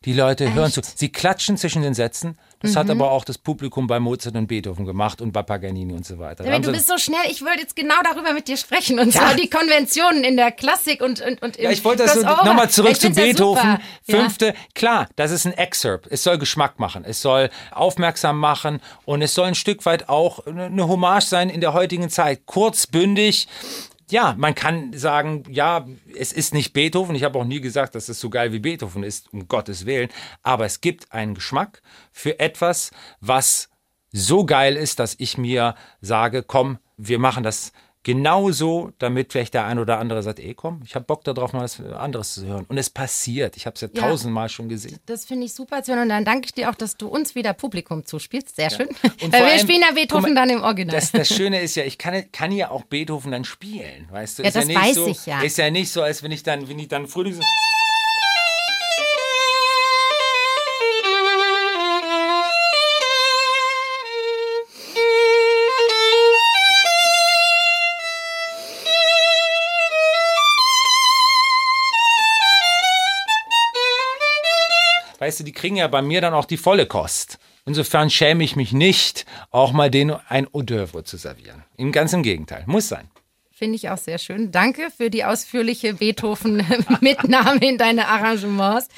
Die 0.05 0.13
Leute 0.13 0.45
Echt? 0.47 0.55
hören 0.55 0.71
zu. 0.71 0.81
Sie 0.83 1.11
klatschen 1.11 1.57
zwischen 1.57 1.83
den 1.83 1.95
Sätzen. 1.95 2.39
Das 2.61 2.73
mhm. 2.73 2.77
hat 2.77 2.91
aber 2.91 3.11
auch 3.13 3.25
das 3.25 3.39
Publikum 3.39 3.87
bei 3.87 4.01
Mozart 4.01 4.35
und 4.35 4.49
Beethoven 4.49 4.85
gemacht 4.85 5.21
und 5.21 5.33
bei 5.33 5.43
Paganini 5.43 5.93
und 5.93 6.05
so 6.05 6.19
weiter. 6.19 6.45
Ja, 6.45 6.59
du 6.59 6.73
bist 6.73 6.89
so 6.89 6.99
schnell, 6.99 7.21
ich 7.31 7.43
wollte 7.43 7.61
jetzt 7.61 7.77
genau 7.77 7.95
darüber 8.03 8.33
mit 8.33 8.49
dir 8.49 8.57
sprechen. 8.57 8.99
Und 8.99 9.15
ja. 9.15 9.21
zwar 9.21 9.35
die 9.35 9.49
Konventionen 9.49 10.25
in 10.25 10.37
der 10.37 10.51
Klassik 10.51 11.01
und, 11.01 11.21
und, 11.21 11.41
und 11.43 11.57
im 11.57 11.65
Ja, 11.65 11.71
ich 11.71 11.85
wollte 11.85 12.05
das 12.05 12.15
so, 12.15 12.23
nochmal 12.23 12.69
zurück 12.69 12.97
zu 12.97 13.11
Beethoven. 13.11 13.79
Fünfte, 14.03 14.47
ja. 14.47 14.55
klar, 14.75 15.09
das 15.17 15.31
ist 15.31 15.47
ein 15.47 15.53
Excerpt. 15.53 16.09
Es 16.11 16.25
soll 16.25 16.39
Geschmack 16.39 16.81
machen. 16.81 17.05
Es 17.05 17.23
soll 17.23 17.51
aufmerksam 17.71 18.39
machen 18.41 18.81
und 19.05 19.23
es 19.23 19.35
soll 19.35 19.47
ein 19.47 19.55
Stück 19.55 19.87
weit 19.87 20.09
auch 20.09 20.45
eine 20.47 20.89
Hommage 20.89 21.27
sein 21.27 21.51
in 21.51 21.61
der 21.61 21.75
heutigen 21.75 22.11
Zeit. 22.11 22.47
Kurzbündig, 22.47 23.47
ja, 24.11 24.35
man 24.39 24.55
kann 24.55 24.93
sagen, 24.93 25.45
ja, 25.51 25.87
es 26.17 26.33
ist 26.33 26.55
nicht 26.55 26.73
Beethoven. 26.73 27.15
Ich 27.15 27.25
habe 27.25 27.39
auch 27.39 27.45
nie 27.45 27.61
gesagt, 27.61 27.95
dass 27.95 28.09
es 28.09 28.21
so 28.21 28.31
geil 28.31 28.53
wie 28.53 28.59
Beethoven 28.59 29.03
ist, 29.03 29.33
um 29.33 29.49
Gottes 29.49 29.87
Willen. 29.87 30.09
Aber 30.43 30.65
es 30.65 30.81
gibt 30.81 31.13
einen 31.13 31.35
Geschmack 31.35 31.83
für 32.13 32.39
etwas, 32.41 32.91
was 33.21 33.69
so 34.11 34.45
geil 34.47 34.77
ist, 34.77 34.99
dass 34.99 35.15
ich 35.19 35.39
mir 35.39 35.75
sage, 36.01 36.43
komm, 36.43 36.79
wir 36.97 37.19
machen 37.19 37.43
das 37.43 37.73
Genauso, 38.05 38.93
damit 38.99 39.33
vielleicht 39.33 39.55
der 39.55 39.67
ein 39.67 39.79
oder 39.79 39.99
andere 39.99 40.23
sagt, 40.23 40.39
ey 40.39 40.55
komm, 40.55 40.81
ich 40.85 40.95
habe 40.95 41.05
Bock 41.05 41.25
darauf, 41.25 41.53
mal 41.53 41.63
was 41.63 41.81
anderes 41.81 42.35
zu 42.35 42.47
hören. 42.47 42.65
Und 42.69 42.79
es 42.79 42.91
passiert. 42.91 43.57
Ich 43.57 43.67
habe 43.67 43.75
es 43.75 43.81
ja, 43.81 43.89
ja, 43.93 44.03
tausendmal 44.03 44.49
schon 44.49 44.69
gesehen. 44.69 44.99
Das 45.07 45.25
finde 45.25 45.47
ich 45.47 45.55
super, 45.55 45.83
Sven. 45.83 45.99
Und 45.99 46.09
dann 46.09 46.25
danke 46.25 46.47
ich 46.47 46.55
dir 46.55 46.71
auch, 46.71 46.75
dass 46.75 46.97
du 46.97 47.09
uns 47.09 47.35
wieder 47.35 47.53
Publikum 47.53 48.07
zuspielst. 48.07 48.57
Sehr 48.57 48.71
schön. 48.71 48.89
Ja. 49.03 49.11
Und 49.23 49.33
Weil 49.33 49.41
wir 49.41 49.47
allem, 49.49 49.61
spielen 49.61 49.83
ja 49.83 49.93
Beethoven 49.93 50.35
mal, 50.35 50.47
dann 50.47 50.51
im 50.51 50.63
Original. 50.63 50.95
Das, 50.95 51.13
das, 51.13 51.29
Schöne 51.29 51.61
ist 51.61 51.75
ja, 51.75 51.85
ich 51.85 51.99
kann, 51.99 52.31
kann 52.33 52.53
ja 52.53 52.71
auch 52.71 52.85
Beethoven 52.85 53.33
dann 53.33 53.45
spielen. 53.45 54.09
Weißt 54.11 54.39
du? 54.39 54.43
Ja, 54.43 54.49
ist 54.49 54.57
das 54.57 54.69
ja 54.69 54.81
weiß 54.81 54.95
so, 54.95 55.07
ich 55.07 55.27
ja. 55.27 55.43
Ist 55.43 55.59
ja 55.59 55.71
nicht 55.71 55.91
so, 55.91 56.03
als 56.03 56.23
wenn 56.23 56.31
ich 56.31 56.43
dann, 56.43 56.69
wenn 56.69 56.79
ich 56.79 56.89
dann 56.89 57.09
Frühlings... 57.09 57.41
weißt 75.29 75.41
du, 75.41 75.45
die 75.45 75.53
kriegen 75.53 75.77
ja 75.77 75.89
bei 75.89 76.01
mir 76.01 76.23
dann 76.23 76.33
auch 76.33 76.47
die 76.47 76.57
volle 76.57 76.87
Kost. 76.87 77.39
Insofern 77.67 78.09
schäme 78.09 78.43
ich 78.45 78.57
mich 78.57 78.73
nicht, 78.73 79.27
auch 79.51 79.73
mal 79.73 79.91
denen 79.91 80.17
ein 80.29 80.47
d'oeuvre 80.47 81.05
zu 81.05 81.19
servieren. 81.19 81.65
Im 81.77 81.93
ganz 81.93 82.15
im 82.15 82.23
Gegenteil. 82.23 82.65
Muss 82.67 82.89
sein. 82.89 83.11
Finde 83.53 83.75
ich 83.75 83.91
auch 83.91 83.99
sehr 83.99 84.19
schön. 84.19 84.53
Danke 84.53 84.89
für 84.97 85.11
die 85.11 85.25
ausführliche 85.25 85.93
Beethoven-Mitnahme 85.93 87.59
in 87.61 87.77
deine 87.77 88.07
Arrangements. 88.09 88.89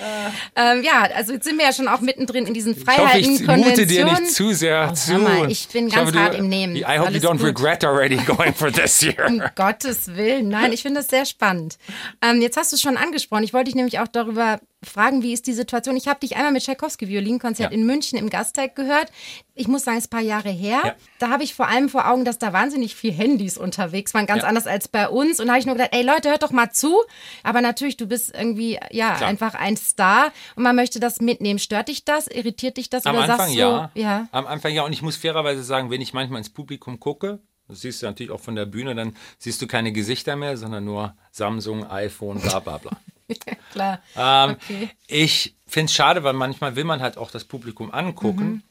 Ähm, 0.55 0.85
ja, 0.85 1.09
also 1.17 1.33
jetzt 1.33 1.47
sind 1.47 1.59
wir 1.59 1.65
ja 1.65 1.73
schon 1.73 1.89
auch 1.89 2.01
mittendrin 2.01 2.47
in 2.47 2.55
diesen 2.55 2.77
Freiheiten 2.77 3.33
Ich 3.33 3.49
hoffe, 3.49 3.59
ich 3.59 3.67
mute 3.67 3.87
dir 3.87 4.05
nicht 4.05 4.29
zu 4.29 4.53
sehr 4.53 4.91
oh, 4.93 4.95
zu. 4.95 5.15
Mal, 5.15 5.51
ich 5.51 5.67
bin 5.69 5.89
ich 5.89 5.95
ganz 5.95 6.11
hoffe, 6.11 6.23
hart 6.23 6.35
du, 6.35 6.39
im 6.39 6.49
Nehmen. 6.49 6.77
I 6.77 6.83
hope 6.83 7.07
Alles 7.07 7.23
you 7.23 7.29
don't 7.29 7.39
gut. 7.39 7.47
regret 7.47 7.85
already 7.85 8.17
going 8.27 8.55
for 8.55 8.71
this 8.71 9.03
year. 9.03 9.27
um 9.27 9.43
Gottes 9.57 10.15
Willen. 10.15 10.49
Nein, 10.49 10.73
ich 10.73 10.83
finde 10.83 11.01
das 11.01 11.09
sehr 11.09 11.25
spannend. 11.25 11.79
Ähm, 12.23 12.41
jetzt 12.41 12.57
hast 12.57 12.71
du 12.71 12.77
es 12.77 12.83
schon 12.83 12.99
angesprochen. 12.99 13.43
Ich 13.43 13.53
wollte 13.55 13.65
dich 13.65 13.75
nämlich 13.75 13.99
auch 13.99 14.09
darüber 14.09 14.61
fragen, 14.83 15.23
wie 15.23 15.33
ist 15.33 15.47
die 15.47 15.53
Situation? 15.53 15.97
Ich 15.97 16.09
habe 16.09 16.21
dich 16.21 16.37
einmal 16.37 16.53
mit 16.53 16.63
Tchaikovsky 16.65 17.09
Violinkonzert 17.09 17.71
Ja. 17.71 17.77
in 17.79 17.85
München 17.85 18.19
im 18.19 18.31
Gasteig 18.31 18.75
gehört. 18.75 19.13
Ich 19.55 19.69
muss 19.69 19.85
sagen, 19.85 19.99
es 19.99 20.05
ist 20.05 20.09
ein 20.09 20.17
paar 20.17 20.21
Jahre 20.27 20.49
her. 20.49 20.81
Ja. 20.85 20.95
Da 21.19 21.29
habe 21.29 21.43
ich 21.43 21.55
vor 21.55 21.69
allem 21.69 21.89
vor 21.91 22.09
Augen, 22.09 22.25
dass 22.25 22.39
da 22.39 22.53
wahnsinnig 22.53 22.95
viel 22.97 23.13
Handys 23.13 23.59
unterwegs 23.59 24.15
waren, 24.15 24.27
ganz 24.27 24.43
Ja. 24.43 24.49
anders 24.49 24.67
als 24.67 24.89
bei 24.89 25.09
uns. 25.09 25.39
Und 25.39 25.47
da 25.47 25.53
habe 25.53 25.61
ich 25.61 25.67
nur 25.67 25.75
gedacht, 25.75 25.91
ey 25.93 26.03
Leute, 26.03 26.31
hört 26.31 26.43
doch 26.43 26.51
mal 26.51 26.71
zu. 26.71 26.97
Aber 27.43 27.61
natürlich, 27.61 27.97
du 27.99 28.07
bist 28.07 28.35
irgendwie, 28.35 28.79
ja, 28.91 29.17
Klar. 29.17 29.29
einfach 29.29 29.55
ein 29.55 29.77
Star 29.77 30.33
und 30.57 30.63
man 30.63 30.75
möchte 30.77 30.99
das 30.99 31.21
mitnehmen. 31.21 31.59
Stört 31.59 31.89
dich 31.89 32.05
das? 32.07 32.27
Irritiert 32.27 32.79
dich 32.79 32.89
das? 32.89 33.05
Am 33.05 33.17
oder 33.17 33.31
Anfang 33.35 33.53
ja. 33.53 33.91
ja. 33.95 34.29
Am 34.33 34.47
Anfang 34.47 34.73
ja. 34.73 34.85
Und 34.85 34.93
ich 34.93 35.03
muss 35.03 35.17
fairerweise 35.17 35.63
sagen, 35.63 35.91
wenn 35.91 36.01
ich 36.01 36.15
manchmal 36.15 36.39
ins 36.39 36.51
Publikum 36.51 36.99
gucke, 37.01 37.41
das 37.69 37.83
siehst 37.83 38.03
du 38.03 38.07
natürlich 38.07 38.33
auch 38.33 38.41
von 38.41 38.57
der 38.57 38.67
Bühne, 38.67 38.95
dann 38.95 39.15
siehst 39.39 39.61
du 39.63 39.67
keine 39.67 39.93
Gesichter 39.93 40.35
mehr, 40.37 40.57
sondern 40.57 40.85
nur 40.85 41.15
Samsung, 41.31 41.89
iPhone, 41.89 42.41
bla 42.41 42.59
bla 42.61 42.79
bla. 42.79 42.93
Klar. 43.73 44.01
Ähm, 44.17 44.57
Okay. 44.57 44.91
Ich 45.07 45.57
finde 45.67 45.87
es 45.87 45.95
schade, 45.95 46.23
weil 46.23 46.33
manchmal 46.33 46.77
will 46.77 46.85
man 46.85 47.01
halt 47.01 47.17
auch 47.17 47.31
das 47.31 47.45
Publikum 47.45 47.93
angucken. 47.93 48.45
Mhm. 48.45 48.63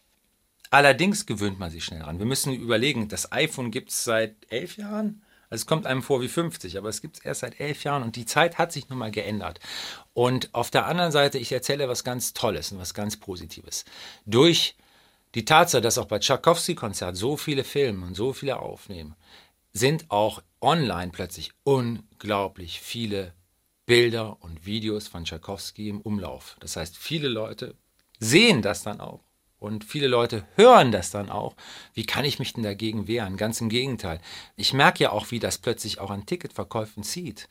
Allerdings 0.71 1.25
gewöhnt 1.25 1.59
man 1.59 1.71
sich 1.71 1.83
schnell 1.83 2.03
ran. 2.03 2.19
Wir 2.19 2.25
müssen 2.25 2.53
überlegen, 2.53 3.07
das 3.07 3.31
iPhone 3.31 3.71
gibt 3.71 3.89
es 3.89 4.03
seit 4.03 4.35
elf 4.49 4.77
Jahren. 4.77 5.23
Also 5.49 5.63
es 5.63 5.65
kommt 5.65 5.87
einem 5.87 6.03
vor 6.03 6.21
wie 6.21 6.27
50, 6.27 6.77
aber 6.77 6.89
es 6.89 7.01
gibt 7.01 7.17
es 7.17 7.25
erst 7.25 7.41
seit 7.41 7.59
elf 7.59 7.83
Jahren 7.83 8.03
und 8.03 8.15
die 8.15 8.25
Zeit 8.27 8.59
hat 8.59 8.71
sich 8.71 8.87
nun 8.87 8.99
mal 8.99 9.09
geändert. 9.09 9.59
Und 10.13 10.53
auf 10.53 10.69
der 10.69 10.85
anderen 10.85 11.11
Seite, 11.11 11.39
ich 11.39 11.51
erzähle 11.51 11.89
was 11.89 12.03
ganz 12.03 12.33
Tolles 12.33 12.71
und 12.71 12.77
was 12.77 12.93
ganz 12.93 13.17
Positives. 13.17 13.83
Durch 14.27 14.75
die 15.33 15.45
Tatsache, 15.45 15.81
dass 15.81 15.97
auch 15.97 16.05
bei 16.05 16.19
Tchaikovsky-Konzert 16.19 17.17
so 17.17 17.35
viele 17.35 17.63
filmen 17.63 18.03
und 18.03 18.15
so 18.15 18.33
viele 18.33 18.59
aufnehmen, 18.59 19.15
sind 19.73 20.11
auch 20.11 20.43
online 20.61 21.11
plötzlich 21.11 21.51
unglaublich 21.63 22.79
viele 22.81 23.33
Bilder 23.89 24.37
und 24.41 24.67
Videos 24.67 25.07
von 25.07 25.25
Tchaikovsky 25.25 25.89
im 25.89 25.99
Umlauf. 26.01 26.57
Das 26.59 26.75
heißt, 26.75 26.95
viele 26.95 27.27
Leute 27.27 27.73
sehen 28.19 28.61
das 28.61 28.83
dann 28.83 29.01
auch 29.01 29.21
und 29.57 29.83
viele 29.83 30.05
Leute 30.05 30.45
hören 30.55 30.91
das 30.91 31.09
dann 31.09 31.31
auch. 31.31 31.55
Wie 31.95 32.05
kann 32.05 32.23
ich 32.23 32.37
mich 32.37 32.53
denn 32.53 32.61
dagegen 32.61 33.07
wehren? 33.07 33.35
Ganz 33.35 33.61
im 33.61 33.67
Gegenteil. 33.67 34.21
Ich 34.55 34.73
merke 34.73 35.05
ja 35.05 35.11
auch, 35.11 35.31
wie 35.31 35.39
das 35.39 35.57
plötzlich 35.57 35.97
auch 35.97 36.11
an 36.11 36.27
Ticketverkäufen 36.27 37.01
zieht. 37.01 37.47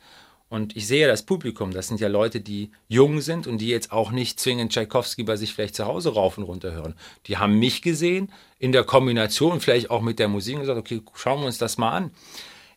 Und 0.49 0.77
ich 0.77 0.87
sehe 0.87 1.09
das 1.09 1.25
Publikum, 1.25 1.73
das 1.73 1.89
sind 1.89 1.99
ja 1.99 2.07
Leute, 2.07 2.41
die 2.41 2.71
jung 2.87 3.21
sind 3.21 3.49
und 3.49 3.59
die 3.59 3.67
jetzt 3.67 3.91
auch 3.91 4.13
nicht 4.13 4.39
zwingend 4.39 4.73
Tchaikovsky 4.73 5.25
bei 5.25 5.35
sich 5.35 5.53
vielleicht 5.53 5.75
zu 5.75 5.87
Hause 5.87 6.15
rauf 6.15 6.39
und 6.39 6.45
runter 6.45 6.71
hören. 6.71 6.95
Die 7.27 7.39
haben 7.39 7.59
mich 7.59 7.83
gesehen 7.83 8.33
in 8.61 8.71
der 8.71 8.85
Kombination 8.85 9.61
vielleicht 9.61 9.91
auch 9.91 10.03
mit 10.03 10.21
der 10.21 10.29
Musik 10.29 10.55
und 10.55 10.61
gesagt, 10.61 10.79
okay, 10.79 11.03
schauen 11.17 11.41
wir 11.41 11.47
uns 11.47 11.59
das 11.59 11.79
mal 11.79 11.91
an. 11.91 12.13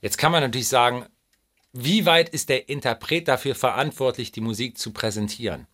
Jetzt 0.01 0.17
kann 0.17 0.31
man 0.31 0.41
natürlich 0.41 0.67
sagen, 0.67 1.05
wie 1.73 2.05
weit 2.05 2.29
ist 2.29 2.49
der 2.49 2.69
Interpret 2.69 3.27
dafür 3.27 3.55
verantwortlich, 3.55 4.31
die 4.31 4.41
Musik 4.41 4.77
zu 4.77 4.91
präsentieren? 4.91 5.67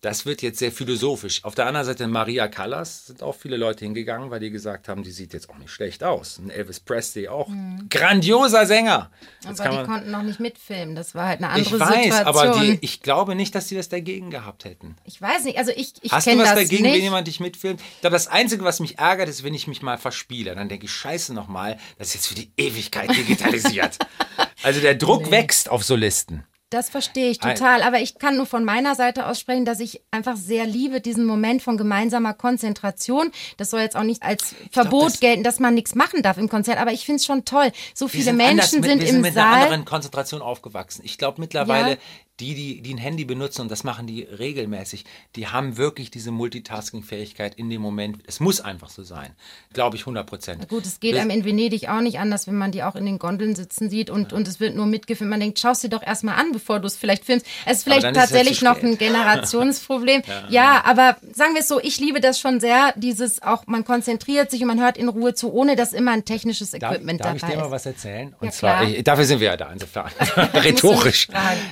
Das 0.00 0.26
wird 0.26 0.42
jetzt 0.42 0.60
sehr 0.60 0.70
philosophisch. 0.70 1.42
Auf 1.44 1.56
der 1.56 1.66
anderen 1.66 1.84
Seite 1.84 2.06
Maria 2.06 2.46
Callas 2.46 3.06
sind 3.06 3.20
auch 3.20 3.34
viele 3.34 3.56
Leute 3.56 3.84
hingegangen, 3.84 4.30
weil 4.30 4.38
die 4.38 4.50
gesagt 4.50 4.88
haben, 4.88 5.02
die 5.02 5.10
sieht 5.10 5.32
jetzt 5.32 5.50
auch 5.50 5.58
nicht 5.58 5.70
schlecht 5.70 6.04
aus. 6.04 6.38
Und 6.38 6.50
Elvis 6.50 6.78
Presley 6.78 7.26
auch. 7.26 7.50
Grandioser 7.90 8.64
Sänger. 8.64 9.10
Jetzt 9.44 9.60
Aber 9.60 9.82
die 9.82 9.86
konnten 9.88 10.12
noch 10.12 10.22
nicht 10.22 10.38
mitfilmen. 10.38 10.94
Das 10.94 11.16
war 11.16 11.26
halt 11.26 11.38
eine 11.38 11.48
andere 11.48 11.74
ich 11.74 11.80
weiß, 11.80 12.04
Situation. 12.14 12.26
aber 12.26 12.60
die, 12.60 12.78
ich 12.80 13.02
glaube 13.02 13.34
nicht, 13.34 13.56
dass 13.56 13.66
sie 13.66 13.74
das 13.74 13.88
dagegen 13.88 14.30
gehabt 14.30 14.64
hätten. 14.64 14.94
ich 15.04 15.20
weiß 15.20 15.42
nicht, 15.42 15.58
also 15.58 15.72
ich, 15.74 15.94
ich 16.02 16.12
Hast 16.12 16.28
du 16.28 16.38
was 16.38 16.50
das 16.50 16.54
dagegen, 16.54 16.84
nicht. 16.84 16.94
wenn 16.94 17.02
jemand 17.02 17.26
dich 17.26 17.40
mitfilmt? 17.40 17.80
Ich 17.80 18.00
glaube, 18.00 18.14
das 18.14 18.28
Einzige, 18.28 18.62
was 18.64 18.78
mich 18.78 19.00
ärgert, 19.00 19.28
ist, 19.28 19.42
wenn 19.42 19.54
ich 19.54 19.66
mich 19.66 19.82
mal 19.82 19.98
verspiele. 19.98 20.54
Dann 20.54 20.68
denke 20.68 20.84
ich, 20.86 20.92
scheiße 20.92 21.34
nochmal, 21.34 21.76
das 21.98 22.08
ist 22.08 22.14
jetzt 22.14 22.26
für 22.28 22.36
die 22.36 22.52
Ewigkeit 22.56 23.10
digitalisiert. 23.10 23.98
also 24.62 24.80
der 24.80 24.94
Druck 24.94 25.32
wächst 25.32 25.68
auf 25.68 25.82
Solisten. 25.82 26.44
Das 26.70 26.90
verstehe 26.90 27.30
ich 27.30 27.38
total, 27.38 27.82
aber 27.82 28.00
ich 28.00 28.18
kann 28.18 28.36
nur 28.36 28.44
von 28.44 28.62
meiner 28.62 28.94
Seite 28.94 29.26
aus 29.26 29.40
sprechen, 29.40 29.64
dass 29.64 29.80
ich 29.80 30.02
einfach 30.10 30.36
sehr 30.36 30.66
liebe 30.66 31.00
diesen 31.00 31.24
Moment 31.24 31.62
von 31.62 31.78
gemeinsamer 31.78 32.34
Konzentration. 32.34 33.30
Das 33.56 33.70
soll 33.70 33.80
jetzt 33.80 33.96
auch 33.96 34.02
nicht 34.02 34.22
als 34.22 34.54
Verbot 34.70 35.06
das- 35.06 35.20
gelten, 35.20 35.42
dass 35.44 35.60
man 35.60 35.72
nichts 35.74 35.94
machen 35.94 36.20
darf 36.22 36.36
im 36.36 36.50
Konzert, 36.50 36.78
aber 36.78 36.92
ich 36.92 37.06
finde 37.06 37.16
es 37.16 37.24
schon 37.24 37.46
toll. 37.46 37.72
So 37.94 38.06
viele 38.06 38.24
sind 38.24 38.36
Menschen 38.36 38.50
anders 38.60 38.72
mit, 38.72 38.84
sind 38.84 39.00
wir 39.00 39.06
sind 39.06 39.16
im 39.16 39.22
mit 39.22 39.36
einer 39.36 39.50
Saal. 39.50 39.62
anderen 39.62 39.84
Konzentration 39.86 40.42
aufgewachsen. 40.42 41.00
Ich 41.04 41.16
glaube 41.16 41.40
mittlerweile, 41.40 41.92
Ja. 41.92 41.96
Die, 42.40 42.54
die, 42.54 42.80
die 42.82 42.94
ein 42.94 42.98
Handy 42.98 43.24
benutzen, 43.24 43.62
und 43.62 43.70
das 43.70 43.84
machen 43.84 44.06
die 44.06 44.22
regelmäßig, 44.22 45.04
die 45.36 45.48
haben 45.48 45.76
wirklich 45.76 46.10
diese 46.10 46.30
Multitasking-Fähigkeit 46.30 47.54
in 47.56 47.68
dem 47.70 47.82
Moment. 47.82 48.18
Es 48.26 48.40
muss 48.40 48.60
einfach 48.60 48.90
so 48.90 49.02
sein. 49.02 49.30
Glaube 49.72 49.96
ich 49.96 50.02
100 50.02 50.26
Prozent. 50.26 50.68
Gut, 50.68 50.86
es 50.86 51.00
geht 51.00 51.16
einem 51.16 51.30
in 51.30 51.44
Venedig 51.44 51.88
auch 51.88 52.00
nicht 52.00 52.18
anders, 52.18 52.46
wenn 52.46 52.56
man 52.56 52.70
die 52.72 52.82
auch 52.82 52.94
in 52.94 53.06
den 53.06 53.18
Gondeln 53.18 53.56
sitzen 53.56 53.90
sieht 53.90 54.10
und, 54.10 54.32
und 54.32 54.46
es 54.46 54.60
wird 54.60 54.76
nur 54.76 54.86
mitgefilmt. 54.86 55.30
Man 55.30 55.40
denkt, 55.40 55.58
schau 55.58 55.70
es 55.70 55.80
dir 55.80 55.88
doch 55.88 56.02
erstmal 56.02 56.36
an, 56.36 56.52
bevor 56.52 56.78
du 56.80 56.86
es 56.86 56.96
vielleicht 56.96 57.24
filmst. 57.24 57.46
Es 57.66 57.78
ist 57.78 57.84
vielleicht 57.84 58.04
ist 58.04 58.14
ja 58.14 58.20
tatsächlich 58.22 58.58
zu 58.60 58.64
noch 58.64 58.82
ein 58.82 58.96
Generationsproblem. 59.42 60.22
ja. 60.48 60.82
aber 60.84 61.16
sagen 61.32 61.54
wir 61.54 61.60
es 61.60 61.68
so, 61.68 61.80
ich 61.80 61.98
liebe 61.98 62.20
das 62.20 62.38
schon 62.38 62.60
sehr, 62.60 62.92
dieses 62.96 63.42
auch, 63.42 63.66
man 63.66 63.84
konzentriert 63.84 64.50
sich 64.50 64.60
und 64.62 64.68
man 64.68 64.80
hört 64.80 64.96
in 64.96 65.08
Ruhe 65.08 65.34
zu, 65.34 65.52
ohne 65.52 65.76
dass 65.76 65.92
immer 65.92 66.12
ein 66.12 66.24
technisches 66.24 66.70
Darf, 66.70 66.92
Equipment 66.94 67.20
darf 67.20 67.34
ich 67.34 67.40
dabei 67.40 67.54
dir 67.54 67.58
mal 67.60 67.66
ist. 67.66 67.72
was 67.72 67.86
erzählen? 67.86 68.34
Und 68.40 68.46
Ja, 68.46 68.52
zwar, 68.52 68.82
ich, 68.84 69.02
dafür 69.02 69.24
sind 69.24 69.40
wir 69.40 69.48
ja 69.48 69.56
da, 69.56 69.72
insofern. 69.72 70.10
Rhetorisch. 70.54 71.28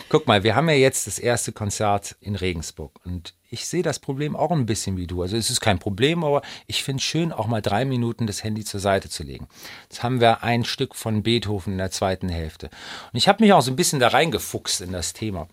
Guck 0.09 0.27
mal, 0.27 0.43
wir 0.43 0.56
haben 0.57 0.69
ja 0.69 0.75
jetzt 0.75 1.07
das 1.07 1.19
erste 1.19 1.53
Konzert 1.53 2.17
in 2.21 2.35
Regensburg 2.35 2.99
und 3.05 3.35
ich 3.49 3.67
sehe 3.67 3.83
das 3.83 3.99
Problem 3.99 4.35
auch 4.35 4.51
ein 4.51 4.67
bisschen 4.67 4.97
wie 4.97 5.07
du. 5.07 5.23
Also 5.23 5.37
es 5.37 5.51
ist 5.51 5.61
kein 5.61 5.79
Problem, 5.79 6.25
aber 6.25 6.43
ich 6.67 6.83
finde 6.83 7.01
es 7.01 7.05
schön, 7.05 7.33
auch 7.33 7.47
mal 7.47 7.63
drei 7.63 7.85
Minuten 7.85 8.27
das 8.27 8.43
Handy 8.43 8.65
zur 8.65 8.81
Seite 8.81 9.09
zu 9.09 9.23
legen. 9.23 9.47
Jetzt 9.85 10.03
haben 10.03 10.21
wir 10.21 10.43
ein 10.43 10.65
Stück 10.65 10.97
von 10.97 11.23
Beethoven 11.23 11.75
in 11.75 11.79
der 11.79 11.91
zweiten 11.91 12.29
Hälfte. 12.29 12.71
Und 13.13 13.19
ich 13.19 13.29
habe 13.29 13.43
mich 13.43 13.53
auch 13.53 13.63
so 13.63 13.71
ein 13.71 13.77
bisschen 13.77 14.01
da 14.01 14.09
reingefuchst 14.09 14.81
in 14.81 14.93
das 14.93 15.13
Thema. 15.13 15.47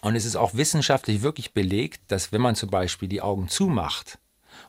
Und 0.00 0.16
es 0.16 0.24
ist 0.24 0.36
auch 0.36 0.54
wissenschaftlich 0.54 1.20
wirklich 1.22 1.52
belegt, 1.52 2.00
dass 2.08 2.32
wenn 2.32 2.40
man 2.40 2.54
zum 2.54 2.70
Beispiel 2.70 3.08
die 3.08 3.20
Augen 3.20 3.48
zumacht 3.48 4.18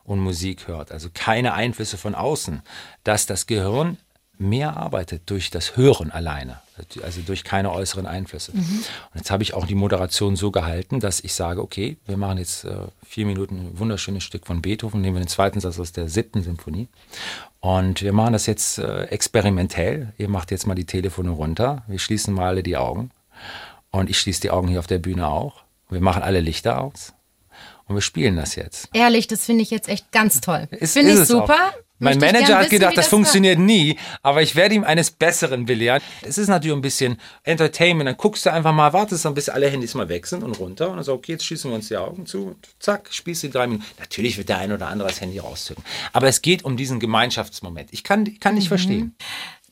und 0.04 0.20
Musik 0.20 0.68
hört, 0.68 0.92
also 0.92 1.08
keine 1.14 1.54
Einflüsse 1.54 1.96
von 1.96 2.14
außen, 2.14 2.62
dass 3.04 3.26
das 3.26 3.46
Gehirn 3.46 3.96
mehr 4.38 4.76
arbeitet 4.76 5.22
durch 5.26 5.50
das 5.50 5.76
Hören 5.76 6.10
alleine, 6.10 6.60
also 7.02 7.20
durch 7.20 7.44
keine 7.44 7.70
äußeren 7.70 8.06
Einflüsse. 8.06 8.52
Und 8.52 8.84
jetzt 9.14 9.30
habe 9.30 9.42
ich 9.42 9.54
auch 9.54 9.66
die 9.66 9.74
Moderation 9.74 10.36
so 10.36 10.50
gehalten, 10.50 11.00
dass 11.00 11.20
ich 11.20 11.34
sage, 11.34 11.62
okay, 11.62 11.96
wir 12.06 12.16
machen 12.16 12.38
jetzt 12.38 12.64
äh, 12.64 12.76
vier 13.06 13.26
Minuten 13.26 13.68
ein 13.68 13.78
wunderschönes 13.78 14.24
Stück 14.24 14.46
von 14.46 14.62
Beethoven, 14.62 15.00
nehmen 15.00 15.16
wir 15.16 15.22
den 15.22 15.28
zweiten 15.28 15.60
Satz 15.60 15.78
aus 15.78 15.92
der 15.92 16.08
siebten 16.08 16.42
Symphonie. 16.42 16.88
Und 17.60 18.02
wir 18.02 18.12
machen 18.12 18.32
das 18.32 18.46
jetzt 18.46 18.78
äh, 18.78 19.04
experimentell. 19.04 20.12
Ihr 20.18 20.28
macht 20.28 20.50
jetzt 20.50 20.66
mal 20.66 20.74
die 20.74 20.86
Telefone 20.86 21.30
runter, 21.30 21.84
wir 21.86 21.98
schließen 21.98 22.34
mal 22.34 22.48
alle 22.48 22.62
die 22.62 22.76
Augen. 22.76 23.10
Und 23.90 24.10
ich 24.10 24.18
schließe 24.18 24.40
die 24.40 24.50
Augen 24.50 24.68
hier 24.68 24.78
auf 24.78 24.86
der 24.86 24.98
Bühne 24.98 25.28
auch. 25.28 25.62
Wir 25.90 26.00
machen 26.00 26.22
alle 26.22 26.40
Lichter 26.40 26.80
aus. 26.80 27.12
Und 27.86 27.96
wir 27.96 28.00
spielen 28.00 28.36
das 28.36 28.54
jetzt. 28.54 28.88
Ehrlich, 28.94 29.26
das 29.26 29.44
finde 29.44 29.62
ich 29.62 29.70
jetzt 29.70 29.88
echt 29.88 30.10
ganz 30.12 30.40
toll. 30.40 30.66
Finde 30.80 31.12
ich 31.12 31.18
es 31.18 31.30
auch. 31.30 31.48
Mein 32.02 32.18
Möchte 32.18 32.34
Manager 32.34 32.54
hat 32.56 32.64
wissen, 32.64 32.70
gedacht, 32.70 32.96
das 32.96 33.06
war. 33.06 33.10
funktioniert 33.10 33.60
nie, 33.60 33.96
aber 34.22 34.42
ich 34.42 34.56
werde 34.56 34.74
ihm 34.74 34.82
eines 34.82 35.12
Besseren 35.12 35.66
belehren. 35.66 36.02
Es 36.22 36.36
ist 36.36 36.48
natürlich 36.48 36.76
ein 36.76 36.82
bisschen 36.82 37.16
Entertainment. 37.44 38.08
Dann 38.08 38.16
guckst 38.16 38.44
du 38.44 38.52
einfach 38.52 38.72
mal, 38.72 38.92
wartest 38.92 39.24
dann, 39.24 39.34
bis 39.34 39.48
alle 39.48 39.70
Handys 39.70 39.94
mal 39.94 40.08
weg 40.08 40.26
sind 40.26 40.42
und 40.42 40.58
runter. 40.58 40.90
Und 40.90 40.96
dann 40.96 41.04
so, 41.04 41.12
okay, 41.12 41.32
jetzt 41.32 41.44
schließen 41.44 41.70
wir 41.70 41.76
uns 41.76 41.86
die 41.86 41.96
Augen 41.96 42.26
zu. 42.26 42.48
Und 42.48 42.68
zack, 42.80 43.08
spielst 43.12 43.44
du 43.44 43.46
die 43.46 43.52
drei 43.52 43.68
Minuten. 43.68 43.86
Natürlich 44.00 44.36
wird 44.36 44.48
der 44.48 44.58
ein 44.58 44.72
oder 44.72 44.88
andere 44.88 45.08
das 45.08 45.20
Handy 45.20 45.38
rauszücken. 45.38 45.84
Aber 46.12 46.26
es 46.26 46.42
geht 46.42 46.64
um 46.64 46.76
diesen 46.76 46.98
Gemeinschaftsmoment. 46.98 47.90
Ich 47.92 48.02
kann, 48.02 48.26
ich 48.26 48.40
kann 48.40 48.56
nicht 48.56 48.66
verstehen. 48.66 49.14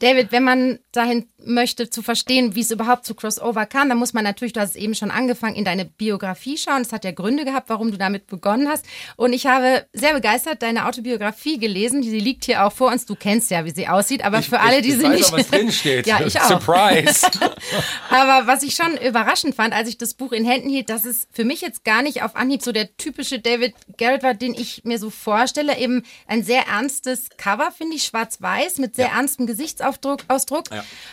David, 0.00 0.32
wenn 0.32 0.44
man 0.44 0.78
dahin 0.92 1.28
möchte 1.44 1.90
zu 1.90 2.02
verstehen, 2.02 2.54
wie 2.54 2.60
es 2.60 2.70
überhaupt 2.70 3.04
zu 3.04 3.14
Crossover 3.14 3.66
kam, 3.66 3.88
dann 3.88 3.98
muss 3.98 4.12
man 4.12 4.24
natürlich, 4.24 4.52
du 4.52 4.60
hast 4.60 4.70
es 4.70 4.76
eben 4.76 4.94
schon 4.94 5.10
angefangen, 5.10 5.56
in 5.56 5.64
deine 5.64 5.84
Biografie 5.84 6.56
schauen. 6.56 6.82
Es 6.82 6.92
hat 6.92 7.04
ja 7.04 7.12
Gründe 7.12 7.44
gehabt, 7.44 7.68
warum 7.68 7.90
du 7.90 7.98
damit 7.98 8.26
begonnen 8.26 8.68
hast. 8.68 8.86
Und 9.16 9.32
ich 9.32 9.46
habe 9.46 9.86
sehr 9.92 10.14
begeistert 10.14 10.62
deine 10.62 10.86
Autobiografie 10.86 11.58
gelesen. 11.58 12.02
Sie 12.02 12.18
liegt 12.18 12.44
hier 12.44 12.64
auch 12.64 12.72
vor 12.72 12.90
uns. 12.90 13.06
Du 13.06 13.14
kennst 13.14 13.50
ja, 13.50 13.64
wie 13.64 13.70
sie 13.70 13.88
aussieht. 13.88 14.24
Aber 14.24 14.42
für 14.42 14.60
alle, 14.60 14.82
die 14.82 14.90
ich 14.90 14.96
sie 14.96 15.04
weiß 15.04 15.16
nicht. 15.18 15.24
auch, 15.26 15.32
was 15.32 15.48
drin 15.48 15.72
steht. 15.72 16.06
ja, 16.06 16.20
ich 16.24 16.40
auch. 16.40 16.48
Surprise. 16.48 17.26
Aber 18.10 18.46
was 18.46 18.62
ich 18.62 18.74
schon 18.74 18.96
überraschend 18.96 19.54
fand, 19.54 19.74
als 19.74 19.88
ich 19.88 19.98
das 19.98 20.14
Buch 20.14 20.32
in 20.32 20.44
Händen 20.44 20.68
hielt, 20.68 20.88
dass 20.88 21.04
es 21.04 21.28
für 21.30 21.44
mich 21.44 21.60
jetzt 21.60 21.84
gar 21.84 22.02
nicht 22.02 22.22
auf 22.22 22.36
Anhieb 22.36 22.62
so 22.62 22.72
der 22.72 22.96
typische 22.96 23.38
David 23.38 23.74
Garrett 23.98 24.22
war, 24.22 24.34
den 24.34 24.54
ich 24.54 24.84
mir 24.84 24.98
so 24.98 25.10
vorstelle. 25.10 25.78
Eben 25.78 26.04
ein 26.26 26.42
sehr 26.42 26.66
ernstes 26.66 27.28
Cover, 27.36 27.70
finde 27.70 27.96
ich, 27.96 28.04
schwarz-weiß, 28.04 28.78
mit 28.78 28.96
sehr 28.96 29.10
ernstem 29.10 29.46
Gesichtsausdruck. 29.46 29.89
Ausdruck. 30.28 30.64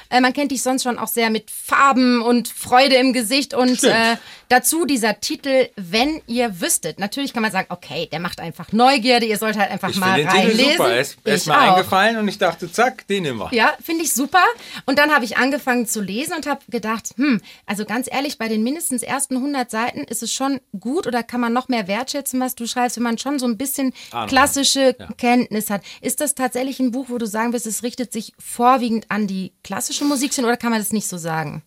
Äh, 0.10 0.22
man 0.22 0.34
kennt 0.34 0.52
dich 0.52 0.62
sonst 0.64 0.84
schon 0.84 0.98
auch 1.00 1.08
sehr 1.08 1.30
mit 1.30 1.50
Farben 1.52 2.22
und 2.22 2.48
Freude 2.48 2.96
im 2.96 3.14
Gesicht 3.14 3.54
und 3.54 3.84
äh, 3.84 4.18
dazu 4.50 4.86
dieser 4.86 5.20
Titel, 5.20 5.70
wenn 5.76 6.22
ihr 6.28 6.62
wüsstet. 6.62 7.00
Natürlich 7.00 7.34
kann 7.34 7.42
man 7.42 7.52
sagen, 7.52 7.68
okay, 7.70 8.08
der 8.12 8.20
macht 8.20 8.40
einfach 8.40 8.72
Neugierde, 8.72 9.26
ihr 9.26 9.38
sollt 9.38 9.58
halt 9.58 9.72
einfach 9.72 9.90
Ich 9.90 9.98
mal 9.98 10.16
finde 10.16 10.32
den 10.32 10.42
Titel 10.42 10.48
reinlesen. 10.48 10.72
super. 10.78 10.90
Er 10.92 11.00
ist, 11.02 11.18
er 11.24 11.36
ist 11.36 11.48
mir 11.48 11.54
auch. 11.58 11.76
eingefallen 11.76 12.18
und 12.18 12.28
ich 12.28 12.38
dachte, 12.38 12.72
zack, 12.72 13.08
den 13.08 13.24
nehmen 13.24 13.40
wir. 13.40 13.50
Ja, 13.54 13.74
finde 13.84 14.04
ich 14.04 14.14
super. 14.14 14.44
Und 14.86 15.00
dann 15.00 15.14
habe 15.14 15.26
ich 15.26 15.38
angefangen 15.38 15.88
zu 15.88 16.02
lesen 16.02 16.34
und 16.36 16.46
habe 16.48 16.62
gedacht, 16.70 17.10
hm, 17.18 17.42
also 17.66 17.86
ganz 17.86 18.08
ehrlich, 18.12 18.38
bei 18.38 18.48
den 18.48 18.64
mindestens 18.64 19.04
ersten 19.04 19.36
100 19.38 19.70
Seiten 19.70 20.00
ist 20.02 20.24
es 20.24 20.32
schon 20.34 20.60
gut 20.80 21.08
oder 21.08 21.24
kann 21.24 21.42
man 21.42 21.54
noch 21.54 21.68
mehr 21.68 21.88
wertschätzen, 21.88 22.40
was 22.40 22.56
du 22.56 22.68
schreibst, 22.68 22.98
wenn 22.98 23.04
man 23.04 23.18
schon 23.18 23.40
so 23.40 23.46
ein 23.46 23.58
bisschen 23.58 23.94
klassische 24.28 24.96
ja. 24.98 25.08
Kenntnis 25.18 25.70
hat. 25.70 25.82
Ist 26.02 26.22
das 26.22 26.36
tatsächlich 26.36 26.80
ein 26.80 26.92
Buch, 26.92 27.06
wo 27.10 27.18
du 27.18 27.26
sagen 27.26 27.54
wirst, 27.54 27.68
es 27.68 27.84
richtet 27.84 28.14
sich 28.14 28.34
vorwiegend 28.68 29.10
an 29.10 29.28
die 29.28 29.54
klassische 29.64 30.04
Musikszene 30.04 30.46
oder 30.46 30.58
kann 30.58 30.72
man 30.72 30.82
das 30.82 30.92
nicht 30.92 31.08
so 31.08 31.18
sagen? 31.18 31.64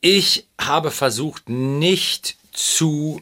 Ich 0.00 0.46
habe 0.60 0.92
versucht, 0.92 1.48
nicht 1.48 2.36
zu 2.52 3.20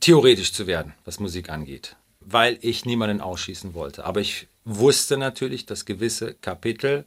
theoretisch 0.00 0.52
zu 0.52 0.66
werden, 0.66 0.92
was 1.06 1.20
Musik 1.20 1.48
angeht, 1.48 1.96
weil 2.20 2.58
ich 2.60 2.84
niemanden 2.84 3.22
ausschießen 3.22 3.72
wollte. 3.72 4.04
Aber 4.04 4.20
ich 4.20 4.46
wusste 4.66 5.16
natürlich, 5.16 5.64
dass 5.64 5.86
gewisse 5.86 6.34
Kapitel 6.34 7.06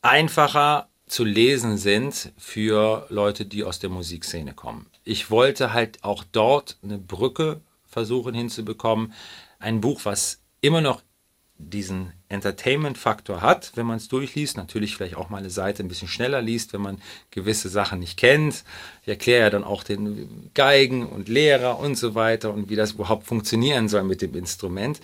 einfacher 0.00 0.88
zu 1.06 1.24
lesen 1.24 1.76
sind 1.76 2.32
für 2.38 3.06
Leute, 3.10 3.44
die 3.44 3.64
aus 3.64 3.80
der 3.80 3.90
Musikszene 3.90 4.54
kommen. 4.54 4.86
Ich 5.04 5.30
wollte 5.30 5.74
halt 5.74 6.02
auch 6.04 6.24
dort 6.32 6.78
eine 6.82 6.96
Brücke 6.96 7.60
versuchen 7.86 8.32
hinzubekommen. 8.32 9.12
Ein 9.58 9.82
Buch, 9.82 10.00
was 10.04 10.38
immer 10.62 10.80
noch 10.80 11.02
diesen 11.70 12.12
Entertainment-Faktor 12.28 13.42
hat, 13.42 13.72
wenn 13.74 13.86
man 13.86 13.98
es 13.98 14.08
durchliest. 14.08 14.56
Natürlich 14.56 14.96
vielleicht 14.96 15.16
auch 15.16 15.28
mal 15.28 15.38
eine 15.38 15.50
Seite 15.50 15.82
ein 15.82 15.88
bisschen 15.88 16.08
schneller 16.08 16.40
liest, 16.40 16.72
wenn 16.72 16.80
man 16.80 17.00
gewisse 17.30 17.68
Sachen 17.68 17.98
nicht 17.98 18.16
kennt. 18.16 18.64
Ich 19.02 19.08
erkläre 19.08 19.42
ja 19.42 19.50
dann 19.50 19.64
auch 19.64 19.84
den 19.84 20.50
Geigen 20.54 21.06
und 21.06 21.28
Lehrer 21.28 21.78
und 21.78 21.96
so 21.96 22.14
weiter 22.14 22.52
und 22.52 22.70
wie 22.70 22.76
das 22.76 22.92
überhaupt 22.92 23.26
funktionieren 23.26 23.88
soll 23.88 24.02
mit 24.02 24.22
dem 24.22 24.34
Instrument. 24.34 25.00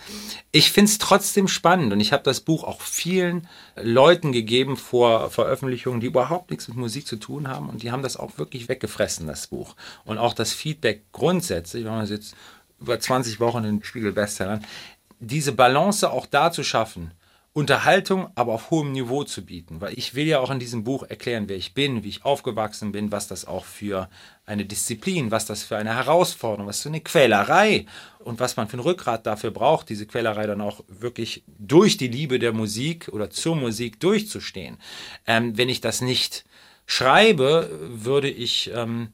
Ich 0.53 0.73
finde 0.73 0.91
es 0.91 0.99
trotzdem 0.99 1.49
spannend 1.49 1.93
und 1.93 2.01
ich 2.01 2.13
habe 2.13 2.23
das 2.23 2.41
Buch 2.41 2.65
auch 2.65 2.81
vielen 2.81 3.47
Leuten 3.77 4.33
gegeben 4.33 4.77
vor 4.77 5.31
Veröffentlichungen, 5.31 6.01
die 6.01 6.07
überhaupt 6.07 6.51
nichts 6.51 6.69
mit 6.69 6.77
Musik 6.77 7.07
zu 7.07 7.17
tun 7.17 7.49
haben 7.49 7.69
und 7.69 7.83
die 7.83 7.93
haben 7.93 8.03
das 8.03 8.17
auch 8.17 8.39
wirklich 8.39 8.69
weggefressen, 8.69 9.27
das 9.27 9.49
Buch. 9.49 9.77
Und 10.05 10.19
auch 10.19 10.35
das 10.35 10.53
Feedback 10.53 11.05
grundsätzlich, 11.13 11.85
wenn 11.85 11.93
man 11.93 12.07
jetzt 12.07 12.35
über 12.81 12.99
20 12.99 13.41
Wochen 13.41 13.65
in 13.65 13.83
Spiegel-Bestsellern, 13.83 14.65
diese 15.21 15.53
Balance 15.53 16.11
auch 16.11 16.27
da 16.27 16.53
zu 16.53 16.63
schaffen, 16.63 17.13
Unterhaltung 17.59 18.31
aber 18.37 18.53
auf 18.53 18.71
hohem 18.71 18.93
Niveau 18.93 19.25
zu 19.25 19.45
bieten, 19.45 19.81
weil 19.81 19.99
ich 19.99 20.15
will 20.15 20.27
ja 20.27 20.39
auch 20.39 20.51
in 20.51 20.61
diesem 20.61 20.85
Buch 20.85 21.03
erklären, 21.03 21.49
wer 21.49 21.57
ich 21.57 21.75
bin, 21.75 22.05
wie 22.05 22.09
ich 22.09 22.25
aufgewachsen 22.25 22.93
bin, 22.93 23.11
was 23.11 23.27
das 23.27 23.47
auch 23.47 23.65
für 23.65 24.09
eine 24.47 24.65
Disziplin, 24.65 25.33
was 25.33 25.47
das 25.47 25.65
für 25.65 25.77
eine 25.77 25.95
Herausforderung, 25.95 26.69
was 26.69 26.83
für 26.83 26.89
eine 26.89 27.01
Quälerei 27.01 27.87
und 28.21 28.39
was 28.39 28.57
man 28.57 28.69
für 28.69 28.77
ein 28.77 28.81
Rückgrat 28.81 29.27
dafür 29.27 29.51
braucht, 29.51 29.89
diese 29.89 30.07
Quälerei 30.07 30.47
dann 30.47 30.61
auch 30.61 30.85
wirklich 30.87 31.43
durch 31.59 31.97
die 31.97 32.07
Liebe 32.07 32.39
der 32.39 32.53
Musik 32.53 33.09
oder 33.09 33.29
zur 33.29 33.57
Musik 33.57 33.99
durchzustehen. 33.99 34.77
Ähm, 35.27 35.59
wenn 35.59 35.69
ich 35.69 35.81
das 35.81 36.01
nicht 36.01 36.45
schreibe, 36.87 37.71
würde 37.89 38.31
ich 38.31 38.71
ähm, 38.73 39.09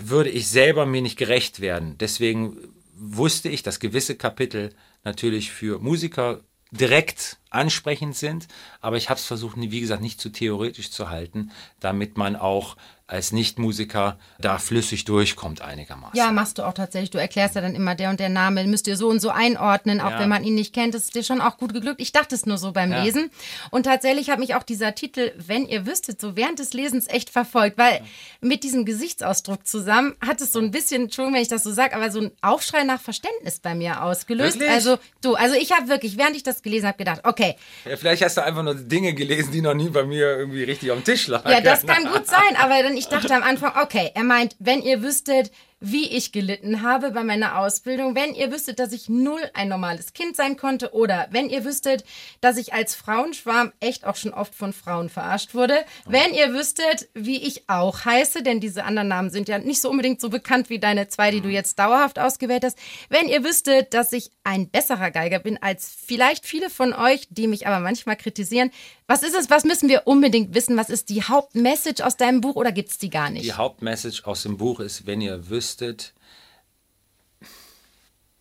würde 0.00 0.30
ich 0.30 0.48
selber 0.48 0.84
mir 0.84 1.00
nicht 1.00 1.16
gerecht 1.16 1.60
werden. 1.60 1.96
Deswegen 1.98 2.73
wusste 2.96 3.48
ich, 3.48 3.62
dass 3.62 3.80
gewisse 3.80 4.16
Kapitel 4.16 4.70
natürlich 5.02 5.50
für 5.50 5.78
Musiker 5.78 6.40
direkt 6.70 7.38
ansprechend 7.50 8.16
sind, 8.16 8.48
aber 8.80 8.96
ich 8.96 9.08
habe 9.08 9.18
es 9.18 9.26
versucht, 9.26 9.56
wie 9.56 9.80
gesagt, 9.80 10.02
nicht 10.02 10.20
zu 10.20 10.30
theoretisch 10.30 10.90
zu 10.90 11.08
halten, 11.08 11.52
damit 11.78 12.16
man 12.16 12.34
auch 12.36 12.76
als 13.14 13.30
Nichtmusiker 13.30 14.18
da 14.40 14.58
flüssig 14.58 15.04
durchkommt 15.04 15.62
einigermaßen. 15.62 16.16
Ja, 16.16 16.32
machst 16.32 16.58
du 16.58 16.64
auch 16.64 16.74
tatsächlich. 16.74 17.10
Du 17.10 17.18
erklärst 17.18 17.54
ja 17.54 17.60
dann 17.60 17.76
immer 17.76 17.94
der 17.94 18.10
und 18.10 18.18
der 18.18 18.28
Name, 18.28 18.64
müsst 18.64 18.88
ihr 18.88 18.96
so 18.96 19.08
und 19.08 19.20
so 19.20 19.30
einordnen, 19.30 20.00
auch 20.00 20.10
ja. 20.10 20.18
wenn 20.18 20.28
man 20.28 20.42
ihn 20.42 20.56
nicht 20.56 20.74
kennt. 20.74 20.94
Das 20.94 21.04
ist 21.04 21.14
dir 21.14 21.22
schon 21.22 21.40
auch 21.40 21.56
gut 21.56 21.72
geglückt. 21.72 22.00
Ich 22.00 22.10
dachte 22.10 22.34
es 22.34 22.44
nur 22.44 22.58
so 22.58 22.72
beim 22.72 22.90
ja. 22.90 23.04
Lesen. 23.04 23.30
Und 23.70 23.84
tatsächlich 23.84 24.30
hat 24.30 24.40
mich 24.40 24.56
auch 24.56 24.64
dieser 24.64 24.96
Titel, 24.96 25.32
wenn 25.36 25.64
ihr 25.66 25.86
wüsstet, 25.86 26.20
so 26.20 26.34
während 26.34 26.58
des 26.58 26.72
Lesens 26.72 27.06
echt 27.06 27.30
verfolgt, 27.30 27.78
weil 27.78 28.00
mit 28.40 28.64
diesem 28.64 28.84
Gesichtsausdruck 28.84 29.64
zusammen 29.64 30.16
hat 30.20 30.40
es 30.40 30.50
so 30.50 30.58
ein 30.58 30.72
bisschen, 30.72 31.04
Entschuldigung, 31.04 31.36
wenn 31.36 31.42
ich 31.42 31.48
das 31.48 31.62
so 31.62 31.72
sage, 31.72 31.94
aber 31.94 32.10
so 32.10 32.20
ein 32.20 32.32
Aufschrei 32.42 32.82
nach 32.82 33.00
Verständnis 33.00 33.60
bei 33.60 33.76
mir 33.76 34.02
ausgelöst. 34.02 34.58
Wirklich? 34.58 34.70
Also 34.74 34.98
du, 35.22 35.34
also 35.36 35.54
ich 35.54 35.70
habe 35.70 35.88
wirklich, 35.88 36.18
während 36.18 36.34
ich 36.34 36.42
das 36.42 36.62
gelesen 36.62 36.88
habe, 36.88 36.98
gedacht, 36.98 37.20
okay. 37.22 37.54
Ja, 37.84 37.96
vielleicht 37.96 38.24
hast 38.24 38.36
du 38.36 38.42
einfach 38.42 38.64
nur 38.64 38.74
Dinge 38.74 39.14
gelesen, 39.14 39.52
die 39.52 39.62
noch 39.62 39.74
nie 39.74 39.90
bei 39.90 40.02
mir 40.02 40.36
irgendwie 40.36 40.64
richtig 40.64 40.90
am 40.90 41.04
Tisch 41.04 41.28
lagen. 41.28 41.48
Ja, 41.48 41.60
das 41.60 41.86
kann 41.86 42.10
gut 42.10 42.26
sein, 42.26 42.56
aber 42.58 42.82
dann 42.82 42.96
ich 43.03 43.03
dachte 43.08 43.34
am 43.34 43.42
Anfang, 43.42 43.72
okay, 43.82 44.10
er 44.14 44.24
meint, 44.24 44.56
wenn 44.58 44.82
ihr 44.82 45.02
wüsstet, 45.02 45.50
wie 45.84 46.08
ich 46.08 46.32
gelitten 46.32 46.82
habe 46.82 47.10
bei 47.10 47.22
meiner 47.22 47.58
Ausbildung, 47.58 48.14
wenn 48.14 48.34
ihr 48.34 48.50
wüsstet, 48.50 48.78
dass 48.78 48.92
ich 48.92 49.10
null 49.10 49.40
ein 49.52 49.68
normales 49.68 50.14
Kind 50.14 50.34
sein 50.34 50.56
konnte 50.56 50.94
oder 50.94 51.28
wenn 51.30 51.50
ihr 51.50 51.64
wüsstet, 51.64 52.04
dass 52.40 52.56
ich 52.56 52.72
als 52.72 52.94
Frauenschwarm 52.94 53.72
echt 53.80 54.06
auch 54.06 54.16
schon 54.16 54.32
oft 54.32 54.54
von 54.54 54.72
Frauen 54.72 55.10
verarscht 55.10 55.54
wurde, 55.54 55.84
wenn 56.06 56.32
ihr 56.32 56.54
wüsstet, 56.54 57.08
wie 57.12 57.42
ich 57.42 57.68
auch 57.68 58.04
heiße, 58.04 58.42
denn 58.42 58.60
diese 58.60 58.84
anderen 58.84 59.08
Namen 59.08 59.28
sind 59.28 59.48
ja 59.48 59.58
nicht 59.58 59.82
so 59.82 59.90
unbedingt 59.90 60.22
so 60.22 60.30
bekannt 60.30 60.70
wie 60.70 60.78
deine 60.78 61.08
zwei, 61.08 61.30
die 61.30 61.42
du 61.42 61.50
jetzt 61.50 61.78
dauerhaft 61.78 62.18
ausgewählt 62.18 62.64
hast, 62.64 62.78
wenn 63.10 63.28
ihr 63.28 63.44
wüsstet, 63.44 63.92
dass 63.92 64.12
ich 64.12 64.30
ein 64.42 64.70
besserer 64.70 65.10
Geiger 65.10 65.38
bin 65.38 65.62
als 65.62 65.94
vielleicht 66.06 66.46
viele 66.46 66.70
von 66.70 66.94
euch, 66.94 67.28
die 67.28 67.46
mich 67.46 67.66
aber 67.66 67.80
manchmal 67.80 68.16
kritisieren, 68.16 68.70
was 69.06 69.22
ist 69.22 69.34
es, 69.34 69.50
was 69.50 69.64
müssen 69.64 69.90
wir 69.90 70.06
unbedingt 70.06 70.54
wissen? 70.54 70.78
Was 70.78 70.88
ist 70.88 71.10
die 71.10 71.22
Hauptmessage 71.22 72.02
aus 72.02 72.16
deinem 72.16 72.40
Buch 72.40 72.56
oder 72.56 72.72
gibt 72.72 72.88
es 72.88 72.96
die 72.96 73.10
gar 73.10 73.28
nicht? 73.28 73.44
Die 73.44 73.52
Hauptmessage 73.52 74.22
aus 74.24 74.44
dem 74.44 74.56
Buch 74.56 74.80
ist, 74.80 75.06
wenn 75.06 75.20
ihr 75.20 75.50
wüsstet, 75.50 75.73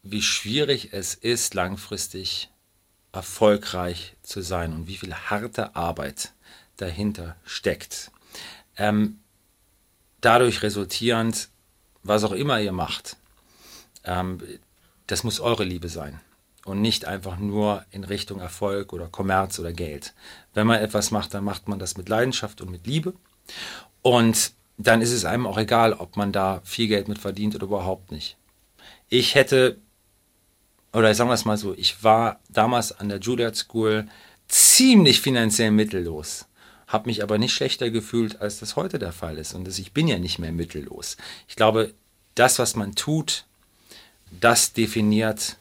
wie 0.03 0.21
schwierig 0.21 0.89
es 0.91 1.15
ist, 1.15 1.53
langfristig 1.53 2.49
erfolgreich 3.11 4.15
zu 4.23 4.41
sein 4.41 4.73
und 4.73 4.87
wie 4.87 4.97
viel 4.97 5.13
harte 5.13 5.75
Arbeit 5.75 6.33
dahinter 6.77 7.35
steckt. 7.45 8.11
Ähm, 8.75 9.19
dadurch 10.19 10.63
resultierend, 10.63 11.49
was 12.01 12.23
auch 12.23 12.31
immer 12.31 12.59
ihr 12.59 12.71
macht, 12.71 13.17
ähm, 14.03 14.41
das 15.07 15.23
muss 15.23 15.39
eure 15.39 15.63
Liebe 15.63 15.89
sein 15.89 16.19
und 16.65 16.81
nicht 16.81 17.05
einfach 17.05 17.37
nur 17.37 17.85
in 17.91 18.03
Richtung 18.03 18.39
Erfolg 18.39 18.93
oder 18.93 19.07
Kommerz 19.07 19.59
oder 19.59 19.73
Geld. 19.73 20.13
Wenn 20.53 20.67
man 20.67 20.79
etwas 20.79 21.11
macht, 21.11 21.33
dann 21.33 21.43
macht 21.43 21.67
man 21.67 21.79
das 21.79 21.97
mit 21.97 22.09
Leidenschaft 22.09 22.61
und 22.61 22.71
mit 22.71 22.87
Liebe. 22.87 23.13
Und 24.01 24.53
dann 24.77 25.01
ist 25.01 25.12
es 25.12 25.25
einem 25.25 25.47
auch 25.47 25.57
egal, 25.57 25.93
ob 25.93 26.17
man 26.17 26.31
da 26.31 26.62
viel 26.63 26.88
Geld 26.88 27.07
mit 27.07 27.19
verdient 27.19 27.55
oder 27.55 27.65
überhaupt 27.65 28.12
nicht. 28.12 28.38
Ich 29.09 29.36
hätte, 29.36 29.77
oder 30.91 31.13
sagen 31.13 31.29
wir 31.29 31.36
es 31.36 31.45
mal 31.45 31.57
so, 31.57 31.73
ich 31.73 32.03
war 32.03 32.39
damals 32.49 32.91
an 32.91 33.09
der 33.09 33.19
Juilliard 33.19 33.55
School 33.55 34.07
ziemlich 34.47 35.21
finanziell 35.21 35.71
mittellos, 35.71 36.47
habe 36.88 37.07
mich 37.07 37.23
aber 37.23 37.38
nicht 37.38 37.53
schlechter 37.53 37.89
gefühlt, 37.89 38.41
als 38.41 38.59
das 38.59 38.75
heute 38.75 38.99
der 38.99 39.12
Fall 39.12 39.38
ist. 39.38 39.53
Und 39.53 39.67
ich 39.67 39.93
bin 39.93 40.07
ja 40.07 40.19
nicht 40.19 40.39
mehr 40.39 40.51
mittellos. 40.51 41.17
Ich 41.47 41.55
glaube, 41.55 41.93
das, 42.36 42.59
was 42.59 42.75
man 42.75 42.95
tut, 42.95 43.45
das 44.39 44.73
definiert 44.73 45.57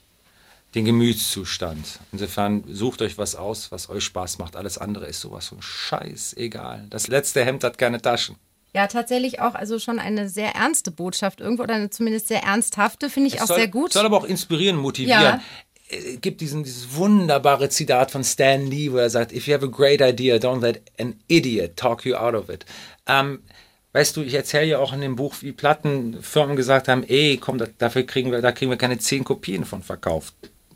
den 0.75 0.87
Gemütszustand. 0.87 2.01
Insofern 2.13 2.65
sucht 2.67 3.03
euch 3.03 3.19
was 3.19 3.35
aus, 3.35 3.71
was 3.71 3.91
euch 3.91 4.05
Spaß 4.05 4.39
macht. 4.39 4.57
Alles 4.57 4.79
andere 4.79 5.07
ist 5.07 5.21
sowas 5.21 5.49
von 5.49 5.61
scheißegal. 5.61 6.87
Das 6.89 7.09
letzte 7.09 7.45
Hemd 7.45 7.63
hat 7.65 7.77
keine 7.77 8.01
Taschen. 8.01 8.37
Ja, 8.75 8.87
tatsächlich 8.87 9.41
auch 9.41 9.55
also 9.55 9.79
schon 9.79 9.99
eine 9.99 10.29
sehr 10.29 10.55
ernste 10.55 10.91
Botschaft 10.91 11.41
irgendwo 11.41 11.63
oder 11.63 11.75
eine 11.75 11.91
zumindest 11.91 12.29
sehr 12.29 12.43
ernsthafte, 12.43 13.11
finde 13.11 13.29
ich 13.29 13.35
es 13.35 13.43
auch 13.43 13.47
soll, 13.49 13.59
sehr 13.59 13.69
gut. 13.69 13.93
Soll 13.93 14.07
aber 14.07 14.17
auch 14.17 14.25
inspirieren, 14.25 14.77
motivieren. 14.77 15.23
Ja. 15.23 15.41
Es 15.89 16.23
gibt 16.23 16.41
diesen, 16.41 16.65
dieses 16.65 16.97
wunderbare 16.97 17.69
Zitat 17.69 18.11
von 18.11 18.25
Stan 18.25 18.67
Lee, 18.67 18.91
wo 18.93 18.97
er 18.97 19.11
sagt, 19.11 19.33
if 19.33 19.47
you 19.47 19.53
have 19.53 19.67
a 19.67 19.69
great 19.69 20.01
idea, 20.01 20.37
don't 20.37 20.63
let 20.63 20.81
an 20.99 21.17
idiot 21.29 21.77
talk 21.77 22.07
you 22.07 22.15
out 22.15 22.35
of 22.35 22.49
it. 22.49 22.65
Ähm, 23.07 23.43
weißt 23.93 24.17
du, 24.17 24.23
ich 24.23 24.33
erzähle 24.33 24.65
ja 24.65 24.79
auch 24.79 24.95
in 24.95 25.03
dem 25.03 25.17
Buch, 25.17 25.35
wie 25.41 25.53
Plattenfirmen 25.53 26.57
gesagt 26.57 26.89
haben, 26.89 27.05
ey, 27.05 27.37
komm, 27.37 27.59
da, 27.59 27.67
dafür 27.77 28.05
kriegen 28.05 28.33
wir, 28.33 28.41
da 28.41 28.53
kriegen 28.53 28.71
wir 28.71 28.79
keine 28.79 28.99
zehn 28.99 29.23
Kopien 29.23 29.67
von 29.67 29.83
verkauft. 29.83 30.33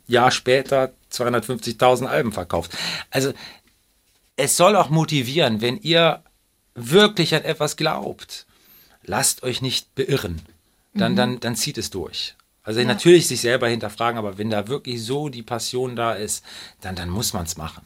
Jahr 0.07 0.29
später 0.29 0.91
250.000 1.11 2.05
Alben 2.05 2.31
verkauft. 2.31 2.77
Also 3.09 3.33
es 4.35 4.55
soll 4.55 4.75
auch 4.75 4.91
motivieren, 4.91 5.61
wenn 5.61 5.77
ihr 5.77 6.21
wirklich 6.77 7.35
an 7.35 7.43
etwas 7.43 7.75
glaubt, 7.75 8.45
lasst 9.03 9.43
euch 9.43 9.61
nicht 9.61 9.93
beirren. 9.95 10.41
Dann, 10.93 11.13
mhm. 11.13 11.15
dann, 11.17 11.39
dann 11.39 11.55
zieht 11.55 11.77
es 11.77 11.89
durch. 11.89 12.35
Also 12.63 12.79
ja. 12.79 12.85
natürlich 12.85 13.27
sich 13.27 13.41
selber 13.41 13.67
hinterfragen, 13.67 14.17
aber 14.17 14.37
wenn 14.37 14.49
da 14.49 14.67
wirklich 14.67 15.03
so 15.03 15.29
die 15.29 15.43
Passion 15.43 15.95
da 15.95 16.13
ist, 16.13 16.43
dann, 16.81 16.95
dann 16.95 17.09
muss 17.09 17.33
man 17.33 17.45
es 17.45 17.57
machen. 17.57 17.85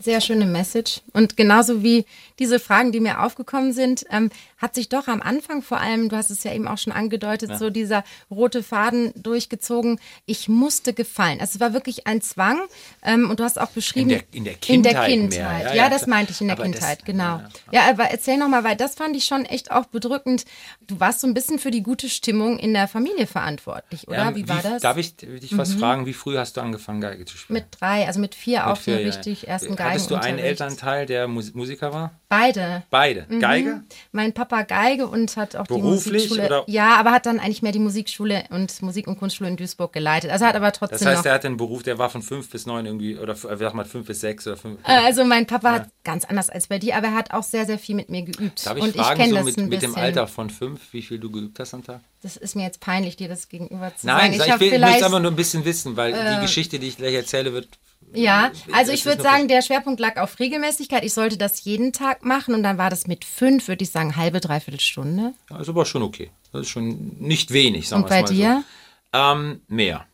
Sehr 0.00 0.20
schöne 0.20 0.44
Message. 0.44 1.02
Und 1.12 1.36
genauso 1.36 1.84
wie 1.84 2.04
diese 2.40 2.58
Fragen, 2.58 2.90
die 2.90 2.98
mir 2.98 3.22
aufgekommen 3.22 3.72
sind, 3.72 4.04
ähm, 4.10 4.30
hat 4.58 4.74
sich 4.74 4.88
doch 4.88 5.06
am 5.06 5.22
Anfang 5.22 5.62
vor 5.62 5.78
allem, 5.78 6.08
du 6.08 6.16
hast 6.16 6.30
es 6.30 6.42
ja 6.42 6.52
eben 6.52 6.66
auch 6.66 6.78
schon 6.78 6.92
angedeutet, 6.92 7.50
ja. 7.50 7.58
so 7.58 7.70
dieser 7.70 8.02
rote 8.28 8.64
Faden 8.64 9.12
durchgezogen. 9.14 10.00
Ich 10.26 10.48
musste 10.48 10.94
gefallen. 10.94 11.40
Also 11.40 11.56
es 11.56 11.60
war 11.60 11.74
wirklich 11.74 12.08
ein 12.08 12.20
Zwang. 12.22 12.60
Ähm, 13.04 13.30
und 13.30 13.38
du 13.38 13.44
hast 13.44 13.60
auch 13.60 13.68
beschrieben. 13.68 14.10
In 14.10 14.18
der, 14.18 14.24
in 14.32 14.44
der 14.44 14.54
Kindheit. 14.54 15.08
In 15.10 15.30
der 15.30 15.38
Kindheit. 15.38 15.64
Ja, 15.66 15.74
ja, 15.74 15.90
das 15.90 16.08
meinte 16.08 16.32
ich 16.32 16.40
in 16.40 16.48
der 16.48 16.56
Kindheit, 16.56 17.00
das, 17.00 17.06
genau. 17.06 17.40
Ja, 17.70 17.88
aber 17.88 18.04
erzähl 18.04 18.36
nochmal, 18.36 18.64
weil 18.64 18.76
das 18.76 18.96
fand 18.96 19.14
ich 19.16 19.26
schon 19.26 19.44
echt 19.44 19.70
auch 19.70 19.86
bedrückend. 19.86 20.44
Du 20.88 20.98
warst 20.98 21.20
so 21.20 21.28
ein 21.28 21.34
bisschen 21.34 21.60
für 21.60 21.70
die 21.70 21.84
gute 21.84 22.08
Stimmung 22.08 22.58
in 22.58 22.74
der 22.74 22.88
Familie 22.88 23.28
verantwortlich, 23.28 24.08
oder? 24.08 24.34
wie 24.34 24.48
war 24.48 24.60
das? 24.60 24.82
Darf 24.82 24.96
ich 24.96 25.14
dich 25.16 25.56
was 25.56 25.74
mhm. 25.74 25.78
fragen? 25.78 26.06
Wie 26.06 26.14
früh 26.14 26.36
hast 26.36 26.56
du 26.56 26.60
angefangen, 26.60 27.00
Geige 27.00 27.24
zu 27.24 27.36
spielen? 27.36 27.60
Mit 27.60 27.66
drei, 27.78 28.06
also 28.06 28.18
mit 28.18 28.34
vier 28.34 28.60
mit 28.60 28.66
auf 28.66 28.80
vier, 28.80 28.98
richtig 28.98 29.46
ersten 29.46 29.76
Geige 29.76 29.83
Hattest 29.90 30.10
du 30.10 30.14
einen. 30.16 30.38
Elternteil, 30.38 31.06
der 31.06 31.28
Mus 31.28 31.54
Musiker 31.54 31.92
war? 31.92 32.12
Beide. 32.28 32.82
Beide. 32.90 33.26
Mhm. 33.28 33.40
Geige? 33.40 33.82
Mein 34.12 34.32
Papa 34.32 34.62
Geige 34.62 35.06
und 35.06 35.36
hat 35.36 35.54
auch 35.56 35.66
Beruflich, 35.66 36.24
die 36.24 36.28
Musikschule. 36.30 36.46
oder? 36.46 36.64
Ja, 36.66 36.96
aber 36.96 37.12
hat 37.12 37.26
dann 37.26 37.38
eigentlich 37.38 37.62
mehr 37.62 37.72
die 37.72 37.78
Musikschule 37.78 38.44
und 38.50 38.82
Musik- 38.82 39.06
und 39.06 39.18
Kunstschule 39.18 39.48
in 39.50 39.56
Duisburg 39.56 39.92
geleitet. 39.92 40.30
Also 40.30 40.44
hat 40.46 40.56
aber 40.56 40.72
trotzdem 40.72 40.98
Das 40.98 41.06
heißt, 41.06 41.26
er 41.26 41.34
hat 41.34 41.44
einen 41.44 41.56
Beruf, 41.56 41.82
der 41.82 41.98
war 41.98 42.10
von 42.10 42.22
fünf 42.22 42.50
bis 42.50 42.66
neun 42.66 42.86
irgendwie, 42.86 43.16
oder 43.16 43.32
äh, 43.34 43.56
sag 43.56 43.74
mal 43.74 43.84
fünf 43.84 44.06
bis 44.06 44.20
sechs 44.20 44.46
oder 44.46 44.56
fünf. 44.56 44.80
Äh, 44.84 44.92
Also 45.04 45.24
mein 45.24 45.46
Papa 45.46 45.70
hat 45.72 45.88
ganz 46.02 46.24
anders 46.24 46.50
als 46.50 46.66
bei 46.66 46.78
dir, 46.78 46.96
aber 46.96 47.08
er 47.08 47.14
hat 47.14 47.32
auch 47.32 47.42
sehr, 47.42 47.66
sehr 47.66 47.78
viel 47.78 47.94
mit 47.94 48.10
mir 48.10 48.22
geübt. 48.22 48.66
Darf 48.66 48.76
ich 48.76 48.82
und 48.82 48.94
ich 48.94 49.00
fragen, 49.00 49.20
kenne 49.20 49.30
so 49.30 49.36
das 49.46 49.56
mit, 49.56 49.68
mit 49.68 49.82
dem. 49.82 49.94
Alter 49.94 50.26
von 50.26 50.50
fünf, 50.50 50.80
wie 50.92 51.02
viel 51.02 51.18
du 51.18 51.30
geübt 51.30 51.58
hast 51.60 51.72
am 51.74 51.84
Tag? 51.84 52.00
Das 52.22 52.36
ist 52.36 52.56
mir 52.56 52.62
jetzt 52.64 52.80
peinlich, 52.80 53.16
dir 53.16 53.28
das 53.28 53.48
gegenüber 53.48 53.92
zu 53.96 54.06
Nein, 54.06 54.32
sagen. 54.32 54.38
sag, 54.38 54.46
Ich 54.60 54.66
ich, 54.66 54.72
will, 54.72 54.82
ich 54.82 54.96
es 54.96 55.02
aber 55.02 55.20
nur 55.20 55.30
ein 55.30 55.36
bisschen 55.36 55.64
wissen, 55.64 55.96
weil 55.96 56.12
die 56.12 56.40
Geschichte, 56.40 56.78
die 56.78 56.88
ich 56.88 56.96
gleich 56.96 57.14
erzähle, 57.14 57.52
wird. 57.52 57.68
Ja, 58.14 58.50
also 58.72 58.92
ich 58.92 59.04
würde 59.04 59.22
sagen, 59.22 59.48
der 59.48 59.62
Schwerpunkt 59.62 60.00
lag 60.00 60.16
auf 60.16 60.38
Regelmäßigkeit. 60.38 61.04
Ich 61.04 61.14
sollte 61.14 61.36
das 61.36 61.64
jeden 61.64 61.92
Tag 61.92 62.24
machen 62.24 62.54
und 62.54 62.62
dann 62.62 62.78
war 62.78 62.90
das 62.90 63.06
mit 63.06 63.24
fünf, 63.24 63.68
würde 63.68 63.84
ich 63.84 63.90
sagen, 63.90 64.16
halbe, 64.16 64.40
dreiviertel 64.40 64.80
Stunde. 64.80 65.34
Ist 65.58 65.68
aber 65.68 65.84
schon 65.84 66.02
okay. 66.02 66.30
Das 66.52 66.62
ist 66.62 66.68
schon 66.68 67.16
nicht 67.18 67.52
wenig, 67.52 67.88
sagen 67.88 68.04
Und 68.04 68.10
wir 68.10 68.16
es 68.16 68.22
bei 68.22 68.28
mal 68.30 68.34
dir? 68.36 68.64
So. 69.12 69.18
Ähm, 69.18 69.60
mehr. 69.68 70.06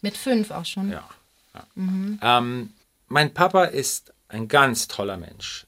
Mit 0.00 0.16
fünf 0.16 0.50
auch 0.50 0.64
schon. 0.64 0.90
Ja. 0.90 1.08
ja. 1.54 2.38
Ähm, 2.38 2.70
mein 3.08 3.34
Papa 3.34 3.64
ist 3.64 4.12
ein 4.28 4.48
ganz 4.48 4.88
toller 4.88 5.16
Mensch. 5.16 5.66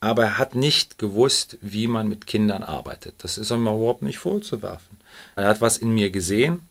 Aber 0.00 0.24
er 0.24 0.38
hat 0.38 0.54
nicht 0.54 0.98
gewusst, 0.98 1.58
wie 1.62 1.86
man 1.86 2.08
mit 2.08 2.26
Kindern 2.26 2.62
arbeitet. 2.62 3.14
Das 3.18 3.38
ist 3.38 3.50
ihm 3.50 3.62
überhaupt 3.62 4.02
nicht 4.02 4.18
vorzuwerfen. 4.18 4.98
Er 5.36 5.48
hat 5.48 5.60
was 5.60 5.78
in 5.78 5.90
mir 5.90 6.10
gesehen. 6.10 6.68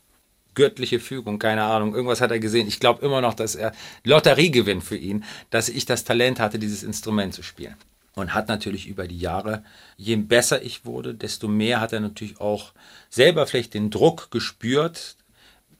Göttliche 0.56 1.00
Fügung, 1.00 1.38
keine 1.38 1.64
Ahnung. 1.64 1.94
Irgendwas 1.94 2.22
hat 2.22 2.32
er 2.32 2.40
gesehen. 2.40 2.68
Ich 2.68 2.80
glaube 2.80 3.06
immer 3.06 3.22
noch, 3.22 3.34
dass 3.34 3.56
er 3.56 3.74
Lotteriegewinn 4.04 4.82
für 4.82 4.98
ihn, 4.98 5.24
dass 5.50 5.70
ich 5.70 5.86
das 5.86 6.04
Talent 6.04 6.40
hatte, 6.40 6.58
dieses 6.60 6.84
Instrument 6.84 7.34
zu 7.34 7.44
spielen. 7.44 7.76
Und 8.16 8.34
hat 8.34 8.48
natürlich 8.48 8.88
über 8.88 9.10
die 9.10 9.20
Jahre, 9.20 9.64
je 9.98 10.16
besser 10.16 10.64
ich 10.64 10.86
wurde, 10.86 11.14
desto 11.14 11.50
mehr 11.50 11.82
hat 11.82 11.92
er 11.92 12.00
natürlich 12.00 12.40
auch 12.40 12.72
selber 13.10 13.46
vielleicht 13.46 13.74
den 13.74 13.90
Druck 13.90 14.32
gespürt, 14.32 15.18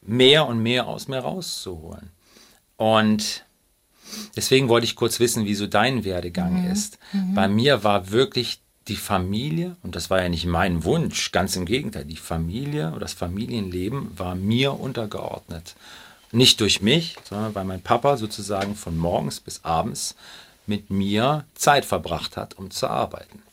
mehr 0.02 0.46
und 0.46 0.60
mehr 0.62 0.88
aus 0.88 1.08
mir 1.08 1.20
rauszuholen. 1.20 2.12
Und 2.76 3.46
deswegen 4.36 4.68
wollte 4.68 4.86
ich 4.86 4.98
kurz 4.98 5.22
wissen, 5.22 5.46
wie 5.46 5.56
so 5.56 5.66
dein 5.66 6.04
Werdegang 6.04 6.70
ist. 6.70 7.00
Bei 7.34 7.48
mir 7.48 7.86
war 7.86 8.12
wirklich 8.12 8.60
die 8.88 8.96
Familie, 8.96 9.76
und 9.84 9.96
das 9.96 10.10
war 10.10 10.22
ja 10.22 10.30
nicht 10.30 10.46
mein 10.46 10.84
Wunsch, 10.84 11.32
ganz 11.32 11.56
im 11.56 11.66
Gegenteil, 11.66 12.06
die 12.06 12.18
Familie 12.18 12.90
oder 12.92 13.02
das 13.02 13.14
Familienleben 13.14 14.18
war 14.18 14.36
mir 14.36 14.80
untergeordnet. 14.80 15.76
Nicht 16.32 16.60
durch 16.60 16.82
mich, 16.82 17.16
sondern 17.24 17.56
weil 17.56 17.66
mein 17.66 17.82
Papa 17.82 18.18
sozusagen 18.18 18.76
von 18.76 18.98
morgens 18.98 19.40
bis 19.40 19.64
abends 19.64 20.16
mit 20.68 20.90
mir 20.90 21.46
Zeit 21.56 21.86
verbracht 21.86 22.38
hat, 22.38 22.58
um 22.58 22.72
zu 22.72 22.88
arbeiten 22.88 23.45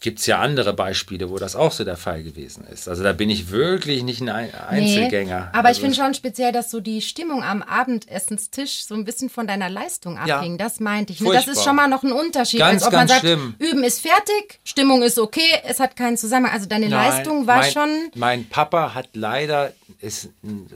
gibt 0.00 0.20
es 0.20 0.26
ja 0.26 0.38
andere 0.38 0.74
Beispiele, 0.74 1.28
wo 1.28 1.38
das 1.38 1.56
auch 1.56 1.72
so 1.72 1.82
der 1.84 1.96
Fall 1.96 2.22
gewesen 2.22 2.64
ist. 2.72 2.88
Also 2.88 3.02
da 3.02 3.12
bin 3.12 3.30
ich 3.30 3.50
wirklich 3.50 4.04
nicht 4.04 4.20
ein 4.22 4.28
Ein- 4.28 4.54
Einzelgänger. 4.54 5.50
Nee, 5.52 5.58
aber 5.58 5.62
ich 5.70 5.78
also, 5.78 5.80
finde 5.80 5.96
schon 5.96 6.14
speziell, 6.14 6.52
dass 6.52 6.70
so 6.70 6.78
die 6.78 7.02
Stimmung 7.02 7.42
am 7.42 7.62
Abendessenstisch 7.62 8.84
so 8.84 8.94
ein 8.94 9.04
bisschen 9.04 9.28
von 9.28 9.46
deiner 9.48 9.68
Leistung 9.68 10.18
Ja. 10.24 10.38
abhing. 10.38 10.56
Das 10.56 10.78
meinte 10.78 11.12
ich. 11.12 11.20
Ne? 11.20 11.32
Das 11.32 11.48
ist 11.48 11.64
schon 11.64 11.74
mal 11.74 11.88
noch 11.88 12.04
ein 12.04 12.12
Unterschied. 12.12 12.60
Ganz, 12.60 12.82
als 12.82 12.86
ob 12.86 12.92
man 12.92 13.08
sagt, 13.08 13.20
schlimm. 13.20 13.54
üben 13.58 13.82
ist 13.82 14.00
fertig, 14.00 14.60
Stimmung 14.64 15.02
ist 15.02 15.18
okay, 15.18 15.40
es 15.64 15.80
hat 15.80 15.96
keinen 15.96 16.16
Zusammenhang. 16.16 16.54
Also 16.54 16.66
deine 16.66 16.88
Nein, 16.88 17.10
Leistung 17.10 17.46
war 17.48 17.58
mein, 17.58 17.72
schon. 17.72 18.10
Mein 18.14 18.44
Papa 18.48 18.94
hat 18.94 19.08
leider, 19.14 19.72
ist, 20.00 20.28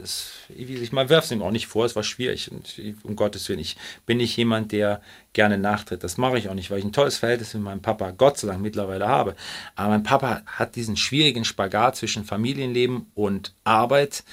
ist, 0.03 0.31
ich 0.53 0.91
man 0.91 1.07
werfe 1.07 1.25
es 1.27 1.31
ihm 1.31 1.41
auch 1.41 1.51
nicht 1.51 1.67
vor, 1.67 1.85
es 1.85 1.95
war 1.95 2.03
schwierig. 2.03 2.51
Und 2.51 2.77
ich- 2.77 2.95
um 3.03 3.15
Gottes 3.15 3.47
Willen, 3.47 3.59
ich 3.59 3.77
bin 4.05 4.17
nicht 4.17 4.35
jemand, 4.35 4.73
der 4.73 5.01
gerne 5.33 5.57
nachtritt. 5.57 6.03
Das 6.03 6.17
mache 6.17 6.37
ich 6.37 6.49
auch 6.49 6.53
nicht, 6.53 6.71
weil 6.71 6.79
ich 6.79 6.85
ein 6.85 6.91
tolles 6.91 7.17
Verhältnis 7.17 7.53
mit 7.53 7.63
meinem 7.63 7.81
Papa, 7.81 8.11
Gott 8.11 8.37
sei 8.37 8.47
Dank, 8.47 8.61
mittlerweile 8.61 9.07
habe. 9.07 9.35
Aber 9.75 9.89
mein 9.89 10.03
Papa 10.03 10.41
hat 10.45 10.75
diesen 10.75 10.95
schwierigen 10.95 11.43
Spagat 11.43 11.97
zwischen 11.97 12.23
Familienleben 12.23 13.07
und 13.15 13.53
Arbeit 13.63 14.23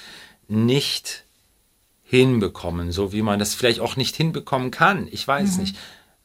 nicht 0.47 1.25
hinbekommen, 2.03 2.91
so 2.91 3.13
wie 3.13 3.21
man 3.21 3.39
das 3.39 3.55
vielleicht 3.55 3.79
auch 3.79 3.95
nicht 3.95 4.15
hinbekommen 4.15 4.69
kann. 4.69 5.07
Ich 5.11 5.27
weiß 5.27 5.49
es 5.49 5.57
nicht. 5.57 5.77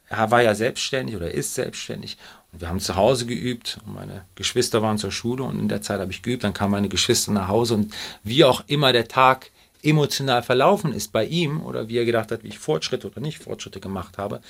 Er 0.09 0.31
war 0.31 0.43
ja 0.43 0.55
selbstständig 0.55 1.17
oder 1.17 1.33
ist 1.33 1.55
selbstständig. 1.55 2.17
Und 2.53 2.61
wir 2.61 2.69
haben 2.69 2.81
zu 2.81 2.97
Hause 2.97 3.27
geübt. 3.27 3.79
Und 3.87 3.95
meine 3.95 4.25
Geschwister 4.35 4.83
waren 4.83 4.99
zur 4.99 5.13
Schule 5.13 5.45
und 5.45 5.59
in 5.59 5.69
der 5.69 5.83
Zeit 5.83 6.01
habe 6.01 6.11
ich 6.11 6.23
geübt. 6.23 6.45
Dann 6.45 6.55
kamen 6.55 6.73
meine 6.73 6.89
Geschwister 6.89 7.33
nach 7.33 7.49
Hause 7.49 7.75
und 7.75 7.95
wie 8.23 8.45
auch 8.45 8.65
immer 8.67 8.93
der 8.93 9.09
Tag 9.09 9.51
emotional 9.87 10.43
verlaufen 10.43 10.93
ist 10.93 11.13
bei 11.13 11.25
ihm 11.25 11.61
oder 11.65 11.89
wie 11.89 11.99
er 11.99 12.05
gedacht 12.05 12.31
hat, 12.33 12.43
wie 12.45 12.49
ich 12.49 12.59
Fortschritte 12.59 13.07
oder 13.07 13.21
nicht 13.21 13.43
Fortschritte 13.43 13.81
gemacht 13.81 14.19
habe, 14.19 14.41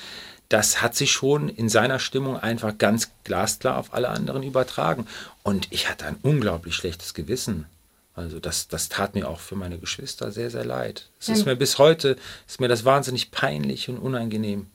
das 0.48 0.80
hat 0.82 0.94
sich 0.94 1.10
schon 1.12 1.48
in 1.48 1.68
seiner 1.68 1.98
Stimmung 1.98 2.36
einfach 2.38 2.78
ganz 2.78 3.10
glasklar 3.24 3.78
auf 3.78 3.92
alle 3.94 4.08
anderen 4.08 4.42
übertragen. 4.42 5.06
Und 5.42 5.68
ich 5.70 5.88
hatte 5.88 6.06
ein 6.06 6.16
unglaublich 6.22 6.74
schlechtes 6.74 7.14
Gewissen. 7.14 7.66
Also 8.14 8.38
das, 8.40 8.68
das 8.68 8.88
tat 8.88 9.14
mir 9.14 9.28
auch 9.28 9.40
für 9.40 9.56
meine 9.56 9.78
Geschwister 9.78 10.30
sehr, 10.32 10.50
sehr 10.50 10.64
leid. 10.64 11.08
Es 11.20 11.28
ist 11.28 11.40
Ja. 11.40 11.46
mir 11.46 11.56
bis 11.56 11.78
heute, 11.78 12.16
ist 12.46 12.60
mir 12.60 12.68
das 12.68 12.84
wahnsinnig 12.84 13.30
peinlich 13.30 13.88
und 13.88 13.98
unangenehm. 13.98 14.66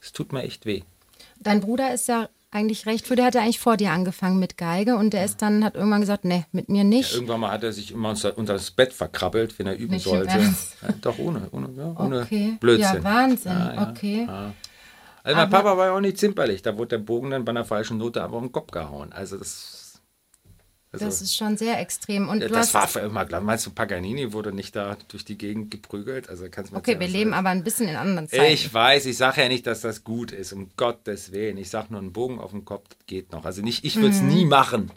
Es 0.00 0.12
tut 0.12 0.32
mir 0.32 0.42
echt 0.42 0.64
weh. 0.64 0.82
Dein 1.40 1.60
Bruder 1.60 1.92
ist 1.92 2.08
ja 2.08 2.28
eigentlich 2.50 2.86
recht 2.86 3.06
für, 3.06 3.14
der 3.16 3.26
hat 3.26 3.34
ja 3.34 3.42
eigentlich 3.42 3.60
vor 3.60 3.76
dir 3.76 3.90
angefangen 3.90 4.38
mit 4.38 4.56
Geige 4.56 4.96
und 4.96 5.12
der 5.12 5.24
ist 5.24 5.42
dann, 5.42 5.64
hat 5.64 5.74
irgendwann 5.74 6.00
gesagt, 6.00 6.24
nee, 6.24 6.44
mit 6.52 6.68
mir 6.68 6.84
nicht. 6.84 7.14
Irgendwann 7.14 7.40
mal 7.40 7.50
hat 7.50 7.62
er 7.62 7.72
sich 7.72 7.92
immer 7.92 8.10
unter, 8.10 8.36
unter 8.38 8.54
das 8.54 8.70
Bett 8.70 8.92
verkrabbelt, 8.92 9.58
wenn 9.58 9.66
er 9.66 9.76
üben 9.76 9.94
Nicht 9.94 10.04
sollte. 10.04 10.38
Ja, 10.38 10.88
doch 11.00 11.18
ohne, 11.18 11.48
ohne, 11.52 11.68
ja, 11.76 11.94
ohne 11.98 12.22
Okay. 12.22 12.56
Blödsinn. 12.60 12.96
Ja, 12.96 13.04
Wahnsinn. 13.04 13.52
Ja, 13.52 13.74
ja, 13.74 13.90
Okay. 13.90 14.24
ja. 14.26 14.52
Also 15.24 15.36
mein 15.36 15.50
Papa 15.50 15.76
war 15.76 15.86
ja 15.86 15.92
auch 15.92 16.00
nicht 16.00 16.16
zimperlich. 16.16 16.62
Da 16.62 16.78
wurde 16.78 16.88
der 16.88 16.98
Bogen 16.98 17.30
dann 17.30 17.44
bei 17.44 17.50
einer 17.50 17.64
falschen 17.66 17.98
Note 17.98 18.22
aber 18.22 18.38
im 18.38 18.50
Kopf 18.50 18.70
gehauen. 18.70 19.12
Also 19.12 19.36
das. 19.36 19.87
Also 20.90 21.04
Das 21.04 21.20
ist 21.20 21.36
schon 21.36 21.58
sehr 21.58 21.78
extrem. 21.80 22.30
Und 22.30 22.40
das 22.40 22.72
war 22.72 22.88
für 22.88 23.00
immer 23.00 23.26
klar. 23.26 23.42
Meinst 23.42 23.66
du, 23.66 23.70
Paganini 23.70 24.32
wurde 24.32 24.52
nicht 24.52 24.74
da 24.74 24.96
durch 25.08 25.22
die 25.22 25.36
Gegend 25.36 25.70
geprügelt? 25.70 26.30
Also 26.30 26.46
kannst 26.50 26.72
okay, 26.72 26.98
wir 26.98 27.08
leben 27.08 27.34
aber 27.34 27.50
ein 27.50 27.62
bisschen 27.62 27.88
in 27.88 27.96
anderen 27.96 28.26
Zeiten. 28.28 28.52
Ich 28.52 28.72
weiß, 28.72 29.04
ich 29.04 29.18
sage 29.18 29.42
ja 29.42 29.48
nicht, 29.48 29.66
dass 29.66 29.82
das 29.82 30.02
gut 30.02 30.32
ist, 30.32 30.54
um 30.54 30.70
Gottes 30.78 31.30
Willen. 31.32 31.58
Ich 31.58 31.68
sage 31.68 31.88
nur, 31.90 32.00
ein 32.00 32.12
Bogen 32.14 32.38
auf 32.38 32.52
dem 32.52 32.64
Kopf 32.64 32.88
das 32.88 32.98
geht 33.06 33.32
noch. 33.32 33.44
Also 33.44 33.60
nicht, 33.60 33.84
ich 33.84 33.96
würde 33.96 34.10
es 34.14 34.22
Mhm. 34.22 34.28
nie 34.28 34.44
machen, 34.46 34.90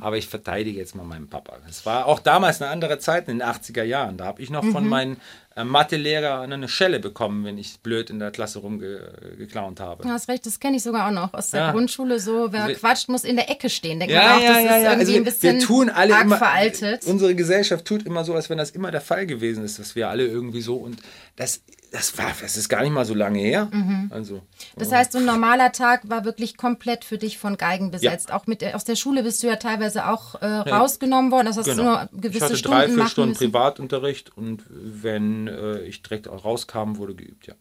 aber 0.00 0.18
ich 0.18 0.26
verteidige 0.28 0.78
jetzt 0.78 0.94
mal 0.94 1.04
meinen 1.04 1.28
Papa. 1.28 1.56
Es 1.68 1.86
war 1.86 2.04
auch 2.06 2.18
damals 2.20 2.60
eine 2.60 2.70
andere 2.70 2.98
Zeit 2.98 3.26
in 3.28 3.38
den 3.38 3.48
80er 3.48 3.82
Jahren. 3.84 4.18
Da 4.18 4.26
habe 4.26 4.42
ich 4.42 4.50
noch 4.50 4.62
Mhm. 4.62 4.72
von 4.72 4.86
meinem 4.88 5.16
äh, 5.49 5.49
Mathelehrer 5.56 6.40
eine 6.40 6.68
Schelle 6.68 7.00
bekommen, 7.00 7.44
wenn 7.44 7.58
ich 7.58 7.80
blöd 7.80 8.08
in 8.08 8.18
der 8.18 8.30
Klasse 8.30 8.60
rumgeklaunt 8.60 9.80
habe. 9.80 10.04
Du 10.04 10.08
hast 10.08 10.28
recht, 10.28 10.46
das 10.46 10.60
kenne 10.60 10.76
ich 10.76 10.82
sogar 10.82 11.08
auch 11.08 11.12
noch 11.12 11.34
aus 11.34 11.50
der 11.50 11.60
Ja. 11.60 11.72
Grundschule. 11.72 12.20
So, 12.20 12.48
wer 12.52 12.68
Wir- 12.68 12.74
quatscht, 12.76 13.08
muss 13.08 13.24
in 13.24 13.36
der 13.36 13.50
Ecke 13.50 13.68
stehen. 13.68 13.98
Denkt 14.00 14.14
man 14.14 14.22
auch, 14.24 14.40
das 14.40 14.40
ist 14.40 14.46
irgendwie 14.64 14.86
Also 14.86 15.12
ein 15.14 15.24
bisschen 15.24 15.56
wir 15.58 15.66
tun 15.66 15.90
alle 15.90 16.14
arg 16.14 16.24
immer, 16.24 16.38
veraltet. 16.38 17.04
Unsere 17.06 17.34
Gesellschaft 17.34 17.84
tut 17.84 18.06
immer 18.06 18.24
so, 18.24 18.34
als 18.34 18.48
wenn 18.48 18.58
das 18.58 18.70
immer 18.70 18.90
der 18.90 19.00
Fall 19.00 19.26
gewesen 19.26 19.64
ist, 19.64 19.78
dass 19.78 19.94
wir 19.96 20.08
alle 20.08 20.24
irgendwie 20.26 20.60
so 20.62 20.76
und 20.76 20.98
das, 21.40 21.62
das 21.90 22.18
war, 22.18 22.32
das 22.40 22.58
ist 22.58 22.68
gar 22.68 22.82
nicht 22.82 22.92
mal 22.92 23.06
so 23.06 23.14
lange 23.14 23.38
her. 23.38 23.68
Mhm. 23.72 24.10
Also, 24.12 24.42
Das 24.76 24.92
heißt, 24.92 25.12
so 25.12 25.18
ein 25.18 25.24
normaler 25.24 25.72
Tag 25.72 26.08
war 26.08 26.26
wirklich 26.26 26.58
komplett 26.58 27.02
für 27.02 27.16
dich 27.16 27.38
von 27.38 27.56
Geigen 27.56 27.90
besetzt. 27.90 28.30
Auch 28.30 28.46
mit 28.46 28.62
aus 28.74 28.84
der 28.84 28.94
Schule 28.94 29.22
bist 29.22 29.42
du 29.42 29.46
ja 29.46 29.56
teilweise 29.56 30.06
auch 30.06 30.34
äh, 30.42 30.46
rausgenommen 30.46 31.32
worden. 31.32 31.46
Das 31.46 31.56
hast 31.56 31.66
du 31.66 31.74
nur 31.74 31.80
Genau. 31.80 32.08
Ich 32.12 32.20
gewisse 32.20 32.44
hatte 32.44 32.56
Stunden 32.56 32.76
drei, 32.76 32.86
vier 32.88 32.96
machen 32.96 33.10
Stunden 33.10 33.30
müssen. 33.30 33.44
Privatunterricht 33.44 34.36
und 34.36 34.64
wenn 34.68 35.48
äh, 35.48 35.80
ich 35.80 36.02
direkt 36.02 36.28
auch 36.28 36.44
rauskam, 36.44 36.96
wurde 36.96 37.14
geübt, 37.14 37.46
ja. 37.46 37.54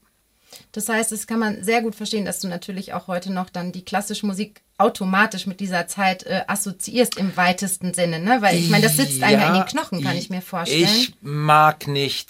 Das 0.74 0.89
heißt, 0.89 1.12
das 1.12 1.26
kann 1.26 1.39
man 1.39 1.63
sehr 1.63 1.82
gut 1.82 1.96
verstehen, 1.96 2.26
dass 2.26 2.39
du 2.39 2.48
natürlich 2.48 2.94
auch 2.94 3.08
heute 3.08 3.32
noch 3.32 3.50
dann 3.50 3.72
die 3.72 3.86
klassische 3.86 4.26
Musik 4.26 4.62
automatisch 4.78 5.46
mit 5.48 5.62
dieser 5.62 5.88
Zeit 5.88 6.24
äh, 6.24 6.42
assoziierst 6.48 7.18
im 7.18 7.38
weitesten 7.38 7.94
Sinne, 7.94 8.20
ne? 8.20 8.42
Weil 8.42 8.58
ich 8.58 8.70
meine, 8.70 8.84
das 8.84 8.98
sitzt 8.98 9.24
einem 9.24 9.39
ja 9.39 9.48
in 9.48 9.54
den 9.54 9.65
Knochen, 9.65 10.04
kann 10.04 10.18
ich 10.18 10.30
mir 10.30 10.42
vorstellen. 10.42 10.84
Ich 10.84 11.13
mag 11.22 11.88
nicht, 11.88 12.30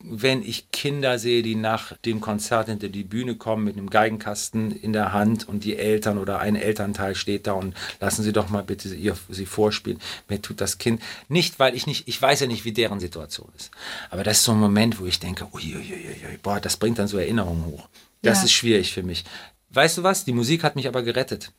wenn 0.00 0.42
ich 0.42 0.70
Kinder 0.70 1.18
sehe, 1.18 1.42
die 1.42 1.56
nach 1.56 1.96
dem 1.98 2.20
Konzert 2.20 2.68
hinter 2.68 2.88
die 2.88 3.02
Bühne 3.02 3.34
kommen 3.34 3.64
mit 3.64 3.76
einem 3.76 3.90
Geigenkasten 3.90 4.70
in 4.70 4.92
der 4.92 5.12
Hand 5.12 5.48
und 5.48 5.64
die 5.64 5.76
Eltern 5.76 6.18
oder 6.18 6.38
ein 6.38 6.54
Elternteil 6.54 7.16
steht 7.16 7.48
da 7.48 7.52
und 7.54 7.74
lassen 8.00 8.22
Sie 8.22 8.32
doch 8.32 8.48
mal 8.48 8.62
bitte 8.62 8.94
ihr, 8.94 9.16
sie 9.28 9.44
vorspielen. 9.46 9.98
Mir 10.28 10.40
tut 10.40 10.60
das 10.60 10.78
Kind 10.78 11.02
nicht, 11.28 11.58
weil 11.58 11.74
ich 11.74 11.86
nicht, 11.88 12.06
ich 12.06 12.20
weiß 12.22 12.40
ja 12.40 12.46
nicht, 12.46 12.64
wie 12.64 12.72
deren 12.72 13.00
Situation 13.00 13.48
ist. 13.56 13.72
Aber 14.10 14.22
das 14.22 14.38
ist 14.38 14.44
so 14.44 14.52
ein 14.52 14.60
Moment, 14.60 15.00
wo 15.00 15.06
ich 15.06 15.18
denke, 15.18 15.48
uiuiui, 15.52 16.38
boah, 16.42 16.60
das 16.60 16.76
bringt 16.76 17.00
dann 17.00 17.08
so 17.08 17.18
Erinnerungen 17.18 17.64
hoch. 17.66 17.88
Das 18.22 18.38
Ja. 18.38 18.44
ist 18.44 18.52
schwierig 18.52 18.92
für 18.92 19.02
mich. 19.02 19.24
Weißt 19.70 19.98
du 19.98 20.04
was? 20.04 20.24
Die 20.24 20.32
Musik 20.32 20.62
hat 20.62 20.76
mich 20.76 20.86
aber 20.86 21.02
gerettet. 21.02 21.52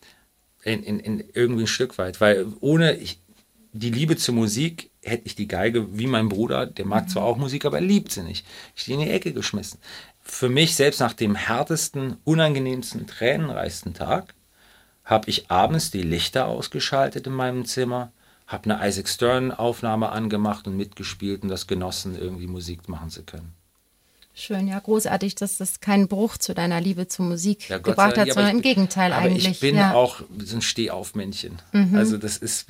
In, 0.63 0.81
in, 0.83 0.99
in 0.99 1.23
irgendwie 1.33 1.63
ein 1.63 1.67
Stück 1.67 1.97
weit, 1.97 2.19
weil 2.21 2.45
ohne 2.61 2.95
ich, 2.95 3.19
die 3.73 3.91
Liebe 3.91 4.15
zur 4.17 4.35
Musik 4.35 4.88
hätte 5.03 5.25
ich 5.25 5.35
die 5.35 5.47
Geige 5.47 5.97
wie 5.97 6.07
mein 6.07 6.29
Bruder, 6.29 6.65
der 6.65 6.85
mag 6.85 7.09
zwar 7.09 7.23
auch 7.23 7.37
Musik, 7.37 7.65
aber 7.65 7.77
er 7.77 7.83
liebt 7.83 8.11
sie 8.11 8.23
nicht. 8.23 8.45
Ich 8.75 8.85
die 8.85 8.93
in 8.93 8.99
die 8.99 9.09
Ecke 9.09 9.33
geschmissen. 9.33 9.79
Für 10.21 10.49
mich, 10.49 10.75
selbst 10.75 10.99
nach 10.99 11.13
dem 11.13 11.35
härtesten, 11.35 12.17
unangenehmsten, 12.23 13.07
tränenreichsten 13.07 13.93
Tag, 13.93 14.35
habe 15.03 15.29
ich 15.29 15.49
abends 15.49 15.89
die 15.91 16.03
Lichter 16.03 16.47
ausgeschaltet 16.47 17.25
in 17.25 17.33
meinem 17.33 17.65
Zimmer, 17.65 18.11
habe 18.45 18.69
eine 18.69 18.87
Isaac 18.87 19.07
Stern 19.07 19.51
Aufnahme 19.51 20.09
angemacht 20.09 20.67
und 20.67 20.77
mitgespielt 20.77 21.43
und 21.43 21.49
das 21.49 21.67
genossen, 21.67 22.15
irgendwie 22.15 22.47
Musik 22.47 22.89
machen 22.89 23.09
zu 23.09 23.23
können. 23.23 23.58
Schön, 24.39 24.69
ja, 24.69 24.79
großartig, 24.79 25.35
dass 25.35 25.57
das 25.57 25.81
keinen 25.81 26.07
Bruch 26.07 26.37
zu 26.37 26.53
deiner 26.53 26.79
Liebe 26.79 27.09
zur 27.09 27.25
Musik 27.25 27.67
ja, 27.67 27.77
gebracht 27.77 28.17
hat, 28.17 28.25
ja, 28.25 28.33
sondern 28.33 28.55
im 28.55 28.61
Gegenteil 28.61 29.11
aber 29.11 29.25
eigentlich. 29.25 29.47
Ich 29.49 29.59
bin 29.59 29.75
ja. 29.75 29.93
auch 29.93 30.21
so 30.41 30.55
ein 30.55 30.61
Stehaufmännchen. 30.61 31.61
Mhm. 31.73 31.95
Also 31.95 32.17
das 32.17 32.37
ist, 32.37 32.67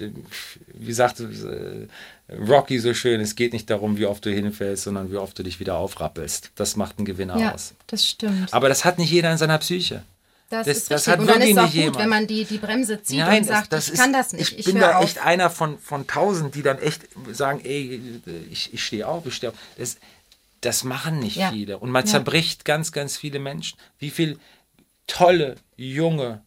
wie 0.74 0.93
sagte 0.93 1.88
äh, 2.30 2.34
Rocky 2.34 2.80
so 2.80 2.95
schön, 2.95 3.22
es 3.22 3.36
geht 3.36 3.53
nicht 3.53 3.70
darum, 3.70 3.97
wie 3.97 4.07
oft 4.07 4.26
du 4.26 4.32
hinfällst, 4.32 4.86
sondern 4.86 5.11
wie 5.11 5.17
oft 5.17 5.38
du 5.38 5.43
dich 5.43 5.59
wieder 5.59 5.76
aufrappelst. 5.78 6.51
Das 6.55 6.76
macht 6.76 6.97
einen 6.97 7.05
Gewinner 7.05 7.38
ja, 7.38 7.53
aus. 7.53 7.76
Das 7.86 8.03
stimmt. 8.03 8.51
Aber 8.51 8.67
das 8.67 8.84
hat 8.84 8.97
nicht 8.97 9.11
jeder 9.11 9.32
in 9.32 9.38
seiner 9.38 9.59
Psyche. 9.59 10.01
Das, 10.49 10.65
das, 10.65 10.78
ist 10.78 10.91
das 10.91 11.07
hat 11.07 11.20
und 11.20 11.28
dann 11.28 11.39
ist 11.41 11.51
es 11.51 11.57
auch 11.59 11.72
gut, 11.72 11.99
wenn 11.99 12.09
man 12.09 12.26
die, 12.26 12.43
die 12.45 12.57
Bremse 12.57 13.03
zieht 13.03 13.20
Nein, 13.20 13.43
und 13.43 13.47
sagt, 13.47 13.72
das, 13.72 13.86
das 13.86 13.93
ich 13.93 13.99
kann 13.99 14.11
das 14.11 14.34
nicht. 14.34 14.53
Ich, 14.53 14.59
ich 14.59 14.65
bin 14.65 14.80
da 14.80 14.95
auf. 14.95 15.03
echt 15.03 15.24
einer 15.24 15.51
von, 15.51 15.78
von 15.78 16.07
tausend, 16.07 16.55
die 16.55 16.63
dann 16.63 16.80
echt 16.80 17.03
sagen, 17.32 17.61
ey, 17.63 18.01
ich, 18.49 18.74
ich 18.74 18.84
stehe 18.84 19.07
auf, 19.07 19.28
ich 19.28 19.36
stehe 19.36 19.51
auf. 19.51 19.57
Das, 19.78 19.97
das 20.62 20.84
machen 20.84 21.20
nicht 21.20 21.38
ja. 21.38 21.51
viele. 21.51 21.80
Und 21.80 21.91
man 21.91 22.05
ja. 22.05 22.12
zerbricht 22.12 22.66
ganz, 22.66 22.91
ganz 22.91 23.18
viele 23.18 23.39
Menschen. 23.39 23.78
Wie 23.97 24.10
viele 24.10 24.38
tolle, 25.07 25.55
junge, 25.76 26.41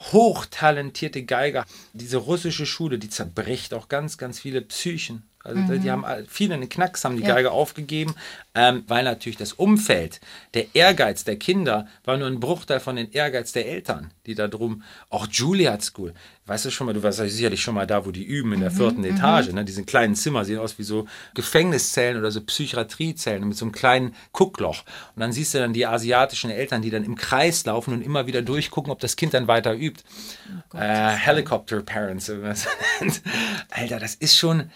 hochtalentierte 0.00 1.24
Geiger. 1.24 1.66
Diese 1.92 2.18
russische 2.18 2.66
Schule, 2.66 2.98
die 2.98 3.10
zerbricht 3.10 3.74
auch 3.74 3.88
ganz, 3.88 4.18
ganz 4.18 4.40
viele 4.40 4.62
Psychen. 4.62 5.24
Also 5.48 5.60
mhm. 5.60 5.82
die 5.82 5.90
haben 5.90 6.04
viele 6.28 6.54
einen 6.54 6.68
Knacks, 6.68 7.04
haben 7.04 7.16
die 7.16 7.22
ja. 7.22 7.34
Geige 7.34 7.50
aufgegeben, 7.50 8.14
ähm, 8.54 8.84
weil 8.86 9.04
natürlich 9.04 9.38
das 9.38 9.52
Umfeld, 9.52 10.20
der 10.54 10.74
Ehrgeiz 10.74 11.24
der 11.24 11.36
Kinder 11.36 11.86
war 12.04 12.16
nur 12.16 12.28
ein 12.28 12.40
Bruchteil 12.40 12.80
von 12.80 12.96
den 12.96 13.10
Ehrgeiz 13.10 13.52
der 13.52 13.66
Eltern, 13.66 14.12
die 14.26 14.34
da 14.34 14.48
drum, 14.48 14.82
auch 15.10 15.26
Juilliard 15.26 15.82
School, 15.82 16.14
weißt 16.46 16.64
du 16.64 16.70
schon 16.70 16.86
mal, 16.86 16.94
du 16.94 17.02
warst 17.02 17.18
sicherlich 17.18 17.62
schon 17.62 17.74
mal 17.74 17.86
da, 17.86 18.06
wo 18.06 18.10
die 18.10 18.24
üben 18.24 18.52
in 18.52 18.60
der 18.60 18.70
mhm. 18.70 18.76
vierten 18.76 19.00
mhm. 19.00 19.16
Etage, 19.16 19.52
ne? 19.52 19.64
diese 19.64 19.84
kleinen 19.84 20.14
Zimmer 20.14 20.44
sehen 20.44 20.58
aus 20.58 20.78
wie 20.78 20.82
so 20.82 21.06
Gefängniszellen 21.34 22.18
oder 22.18 22.30
so 22.30 22.40
Psychiatriezellen 22.40 23.46
mit 23.46 23.56
so 23.56 23.64
einem 23.64 23.72
kleinen 23.72 24.14
Guckloch 24.32 24.84
und 25.14 25.20
dann 25.20 25.32
siehst 25.32 25.54
du 25.54 25.58
dann 25.58 25.72
die 25.72 25.86
asiatischen 25.86 26.50
Eltern, 26.50 26.82
die 26.82 26.90
dann 26.90 27.04
im 27.04 27.16
Kreis 27.16 27.64
laufen 27.64 27.92
und 27.92 28.02
immer 28.02 28.26
wieder 28.26 28.42
durchgucken, 28.42 28.90
ob 28.90 29.00
das 29.00 29.16
Kind 29.16 29.34
dann 29.34 29.46
weiter 29.46 29.74
übt. 29.74 30.02
Oh 30.48 30.62
Gott, 30.70 30.80
äh, 30.80 31.10
Helicopter 31.10 31.82
Parents. 31.82 32.30
Alter, 33.70 34.00
das 34.00 34.14
ist 34.14 34.36
schon 34.36 34.70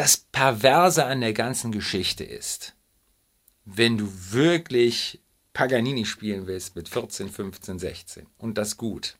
das 0.00 0.16
Perverse 0.16 1.04
an 1.04 1.20
der 1.20 1.34
ganzen 1.34 1.72
Geschichte 1.72 2.24
ist, 2.24 2.74
wenn 3.66 3.98
du 3.98 4.10
wirklich 4.30 5.20
Paganini 5.52 6.06
spielen 6.06 6.46
willst 6.46 6.74
mit 6.74 6.88
14, 6.88 7.28
15, 7.28 7.78
16 7.78 8.26
und 8.38 8.56
das 8.56 8.78
gut. 8.78 9.16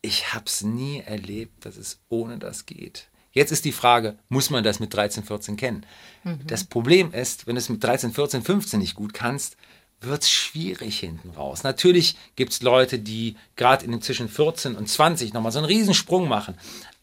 Ich 0.00 0.32
habe 0.32 0.46
es 0.46 0.62
nie 0.62 1.00
erlebt, 1.00 1.66
dass 1.66 1.76
es 1.76 2.00
ohne 2.08 2.38
das 2.38 2.64
geht. 2.64 3.08
Jetzt 3.32 3.52
ist 3.52 3.66
die 3.66 3.72
Frage, 3.72 4.18
muss 4.30 4.48
man 4.48 4.64
das 4.64 4.80
mit 4.80 4.94
13, 4.94 5.22
14 5.24 5.56
kennen? 5.58 5.84
Mhm. 6.22 6.46
Das 6.46 6.64
Problem 6.64 7.12
ist, 7.12 7.46
wenn 7.46 7.56
du 7.56 7.58
es 7.58 7.68
mit 7.68 7.84
13, 7.84 8.14
14, 8.14 8.40
15 8.40 8.80
nicht 8.80 8.94
gut 8.94 9.12
kannst, 9.12 9.58
wird 10.00 10.22
es 10.22 10.30
schwierig 10.30 10.98
hinten 10.98 11.28
raus. 11.30 11.62
Natürlich 11.62 12.16
gibt 12.36 12.52
es 12.52 12.62
Leute, 12.62 12.98
die 12.98 13.36
gerade 13.56 14.00
zwischen 14.00 14.30
14 14.30 14.76
und 14.76 14.88
20 14.88 15.34
nochmal 15.34 15.52
so 15.52 15.58
einen 15.58 15.66
Riesensprung 15.66 16.26
machen. 16.26 16.54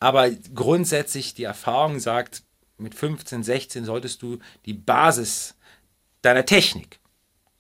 Aber 0.02 0.32
grundsätzlich 0.32 1.36
die 1.36 1.44
Erfahrung 1.44 2.00
sagt, 2.00 2.42
mit 2.78 2.96
15, 2.96 3.44
16 3.44 3.86
solltest 3.86 4.24
du 4.24 4.40
die 4.66 4.74
Basis 4.74 5.54
deiner 6.24 6.44
Technik, 6.44 7.00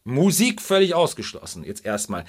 Musik 0.03 0.59
völlig 0.59 0.95
ausgeschlossen, 0.95 1.63
jetzt 1.63 1.85
erstmal. 1.85 2.25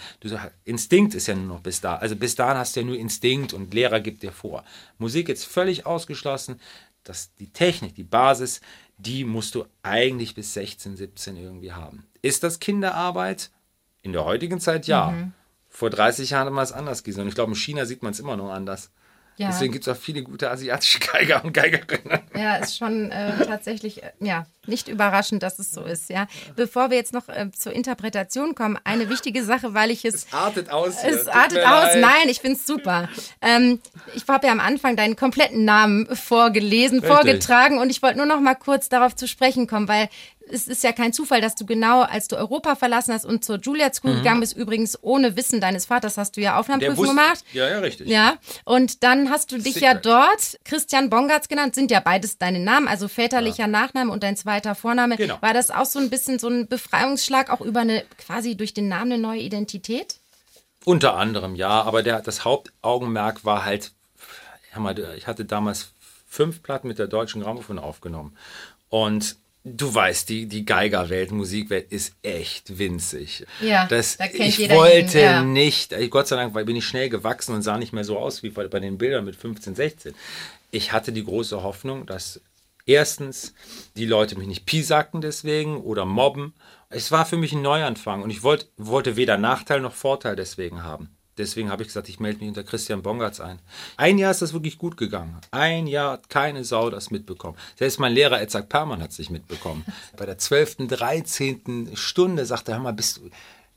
Instinkt 0.65 1.15
ist 1.15 1.29
ja 1.29 1.35
nur 1.35 1.57
noch 1.57 1.61
bis 1.63 1.81
da. 1.81 1.97
Also 1.97 2.15
bis 2.15 2.35
dahin 2.35 2.59
hast 2.59 2.77
du 2.77 2.81
ja 2.81 2.87
nur 2.87 2.99
Instinkt 2.99 3.55
und 3.55 3.73
Lehrer 3.73 4.01
gibt 4.01 4.23
dir 4.23 4.33
vor. 4.33 4.65
Musik 4.99 5.31
jetzt 5.31 5.47
völlig 5.47 5.87
ausgeschlossen. 5.87 6.61
dass 7.05 7.35
die 7.35 7.51
Technik, 7.51 7.95
die 7.97 8.05
Basis, 8.05 8.61
die 8.97 9.25
musst 9.25 9.55
du 9.55 9.65
eigentlich 9.83 10.35
bis 10.37 10.55
16, 10.55 10.97
17 10.97 11.37
irgendwie 11.37 11.73
haben. 11.73 12.07
Ist 12.21 12.45
das 12.45 12.61
Kinderarbeit? 12.61 13.51
In 14.03 14.13
der 14.13 14.25
heutigen 14.25 14.61
Zeit 14.61 14.87
ja. 14.87 15.11
Mhm. 15.11 15.33
Vor 15.69 15.91
30 15.91 16.31
Jahren 16.31 16.47
hat 16.47 16.53
man 16.53 16.63
es 16.63 16.71
anders 16.71 17.03
gesehen. 17.03 17.23
Und 17.23 17.29
ich 17.29 17.35
glaube, 17.35 17.53
in 17.53 17.57
China 17.57 17.87
sieht 17.87 18.03
man 18.03 18.13
es 18.13 18.21
immer 18.21 18.37
noch 18.37 18.51
anders. 18.51 18.91
Ja. 19.43 19.49
Deswegen 19.49 19.73
gibt 19.73 19.87
es 19.89 19.93
auch 19.93 20.01
viele 20.01 20.23
gute 20.23 20.51
asiatische 20.51 20.99
Geiger 21.13 21.45
und 21.45 21.53
Geigerinnen. 21.53 22.21
Ja, 22.37 22.57
ist 22.57 22.79
schon 22.79 23.11
äh, 23.11 23.45
tatsächlich 23.45 24.01
äh, 24.01 24.13
ja, 24.21 24.47
nicht 24.69 24.87
überraschend, 24.87 25.43
dass 25.43 25.59
es 25.59 25.73
so 25.73 25.83
ist. 25.83 26.11
Ja. 26.11 26.29
Bevor 26.55 26.91
wir 26.91 26.97
jetzt 26.97 27.13
noch 27.13 27.29
äh, 27.29 27.51
zur 27.51 27.73
Interpretation 27.73 28.55
kommen, 28.55 28.79
eine 28.85 29.09
wichtige 29.09 29.43
Sache, 29.43 29.75
weil 29.75 29.91
ich 29.91 30.05
es. 30.05 30.15
Es 30.15 30.33
artet 30.33 30.71
aus. 30.71 31.03
Hier. 31.03 31.11
Es 31.11 31.27
artet 31.27 31.65
aus. 31.67 31.97
Nein, 31.97 32.29
ich 32.29 32.41
finde 32.41 32.57
es 32.57 32.65
super. 32.65 33.09
Ähm, 33.41 33.81
ich 34.15 34.23
habe 34.29 34.47
ja 34.47 34.53
am 34.53 34.61
Anfang 34.61 34.95
deinen 34.95 35.17
kompletten 35.17 35.65
Namen 35.65 36.07
vorgelesen, 36.15 37.01
Richtig. 37.01 37.13
vorgetragen 37.13 37.79
und 37.79 37.91
ich 37.91 38.01
wollte 38.01 38.19
nur 38.19 38.27
noch 38.27 38.41
mal 38.41 38.55
kurz 38.55 38.89
darauf 38.89 39.17
zu 39.17 39.27
sprechen 39.27 39.67
kommen, 39.67 39.89
weil 39.89 40.09
es 40.51 40.69
ist 40.69 40.83
ja 40.85 40.93
kein 40.93 41.13
Zufall, 41.13 41.41
dass 41.41 41.55
du 41.55 41.67
genau, 41.67 42.03
als 42.03 42.29
du 42.29 42.37
Europa 42.37 42.75
verlassen 42.75 43.13
hast 43.13 43.25
und 43.25 43.45
zur 43.45 43.59
Juilliard 43.59 43.95
School 43.95 44.13
mhm. 44.13 44.17
gegangen 44.19 44.41
bist, 44.41 44.57
übrigens 44.57 44.99
ohne 45.03 45.37
Wissen 45.37 45.61
deines 45.61 45.87
Vaters 45.87 46.19
hast 46.19 46.37
du 46.37 46.41
ja 46.41 46.59
Aufnahmeprüfung 46.59 47.09
gemacht. 47.09 47.45
Ja, 47.53 47.69
ja, 47.69 47.79
richtig. 47.79 48.09
Ja, 48.09 48.37
und 48.65 49.03
dann 49.03 49.31
hast 49.31 49.53
du 49.53 49.57
dich 49.59 49.75
Secret. 49.75 49.83
ja 49.83 49.95
dort 49.95 50.59
Christian 50.65 51.11
Bongartz 51.11 51.49
genannt, 51.49 51.75
sind 51.75 51.91
ja 51.91 52.01
beides 52.01 52.39
deine 52.39 52.59
Namen, 52.59 52.89
also 52.89 53.09
väterlicher 53.09 53.65
ja. 53.65 53.69
Nachname 53.69 54.11
und 54.11 54.23
dein 54.23 54.37
zweiter 54.37 54.75
Vorname. 54.75 55.17
Genau. 55.17 55.39
War 55.41 55.55
das 55.55 55.71
auch 55.71 55.87
so 55.87 55.99
ein 55.99 56.11
bisschen 56.11 56.39
so 56.39 56.49
ein 56.49 56.69
Befreiungsschlag, 56.69 57.51
auch 57.51 57.61
über 57.61 57.81
eine, 57.81 58.05
quasi 58.19 58.57
durch 58.57 58.75
den 58.75 58.89
Namen 58.89 59.13
eine 59.13 59.23
neue 59.23 59.41
Identität? 59.41 60.17
Unter 60.85 61.15
anderem, 61.15 61.55
ja, 61.55 61.83
aber 61.83 62.03
der, 62.03 62.21
das 62.21 62.45
Hauptaugenmerk 62.45 63.45
war 63.45 63.65
halt, 63.65 63.93
ich 65.17 65.27
hatte 65.27 65.45
damals 65.45 65.93
fünf 66.27 66.63
Platten 66.63 66.89
mit 66.89 66.99
der 66.99 67.07
deutschen 67.07 67.43
Grammophon 67.43 67.79
aufgenommen. 67.79 68.37
Und 68.89 69.37
Du 69.65 69.95
weißt, 69.95 70.29
die, 70.29 70.47
die 70.47 70.65
Geigerwelt, 70.65 71.31
Musikwelt 71.31 71.93
ist 71.93 72.17
echt 72.23 72.79
winzig. 72.79 73.47
Ja, 73.61 73.87
das, 73.87 74.17
da 74.17 74.27
kennt 74.27 74.41
ich 74.41 74.59
jeder 74.59 74.75
wollte 74.75 75.19
ihn, 75.19 75.25
ja. 75.25 75.45
nicht, 75.45 75.95
Gott 76.11 76.27
sei 76.27 76.35
Dank 76.37 76.53
bin 76.67 76.75
ich 76.75 76.85
schnell 76.85 77.09
gewachsen 77.09 77.55
und 77.55 77.63
sah 77.63 77.79
nicht 77.79 77.93
mehr 77.93 78.03
so 78.03 78.19
aus 78.19 78.43
wie 78.43 78.51
bei 78.51 78.81
den 78.81 78.99
Bildern 78.99 79.25
mit 79.25 79.37
15, 79.37 79.77
16. 79.77 80.15
Ich 80.73 80.93
hatte 80.93 81.13
die 81.13 81.25
große 81.25 81.63
Hoffnung, 81.63 82.07
dass 82.07 82.41
erstens 82.87 83.55
die 83.97 84.07
Leute 84.07 84.37
mich 84.37 84.49
nicht 84.49 84.67
pisacken 84.67 85.21
deswegen 85.21 85.81
oder 85.81 86.05
mobben. 86.07 86.55
Es 86.89 87.13
war 87.13 87.25
für 87.25 87.37
mich 87.37 87.53
ein 87.53 87.63
Neuanfang 87.63 88.23
und 88.23 88.31
ich 88.31 88.43
wollt, 88.43 88.69
wollte 88.77 89.17
weder 89.17 89.39
Nachteil 89.39 89.81
noch 89.81 89.95
Vorteil 89.95 90.35
deswegen 90.35 90.83
haben. 90.83 91.09
Deswegen 91.43 91.71
habe 91.71 91.83
ich 91.83 91.89
gesagt, 91.89 92.09
ich 92.09 92.21
melde 92.21 92.41
mich 92.41 92.49
unter 92.49 92.63
Christian 92.63 93.03
Bongartz 93.03 93.41
ein. 93.41 93.59
Ein 93.97 94.19
Jahr 94.19 94.31
ist 94.31 94.43
das 94.43 94.53
wirklich 94.53 94.79
gut 94.79 94.97
gegangen. 94.97 95.37
Ein 95.51 95.87
Jahr 95.87 96.13
hat 96.13 96.31
keine 96.31 96.65
Sau 96.65 96.91
das 96.91 97.11
mitbekommen. 97.11 97.57
Selbst 97.77 97.99
mein 97.99 98.13
Lehrer 98.13 98.41
Edzard 98.41 98.69
Permann 98.69 99.03
hat 99.03 99.11
es 99.11 99.19
nicht 99.19 99.31
mitbekommen. 99.31 99.85
Bei 100.17 100.27
der 100.27 100.39
12., 100.39 100.89
13. 100.89 101.91
Stunde 101.95 102.47
sagte 102.47 102.73
er, 102.73 102.77
hör 102.77 102.85
mal, 102.85 102.93
bist 102.93 103.17
du, 103.17 103.31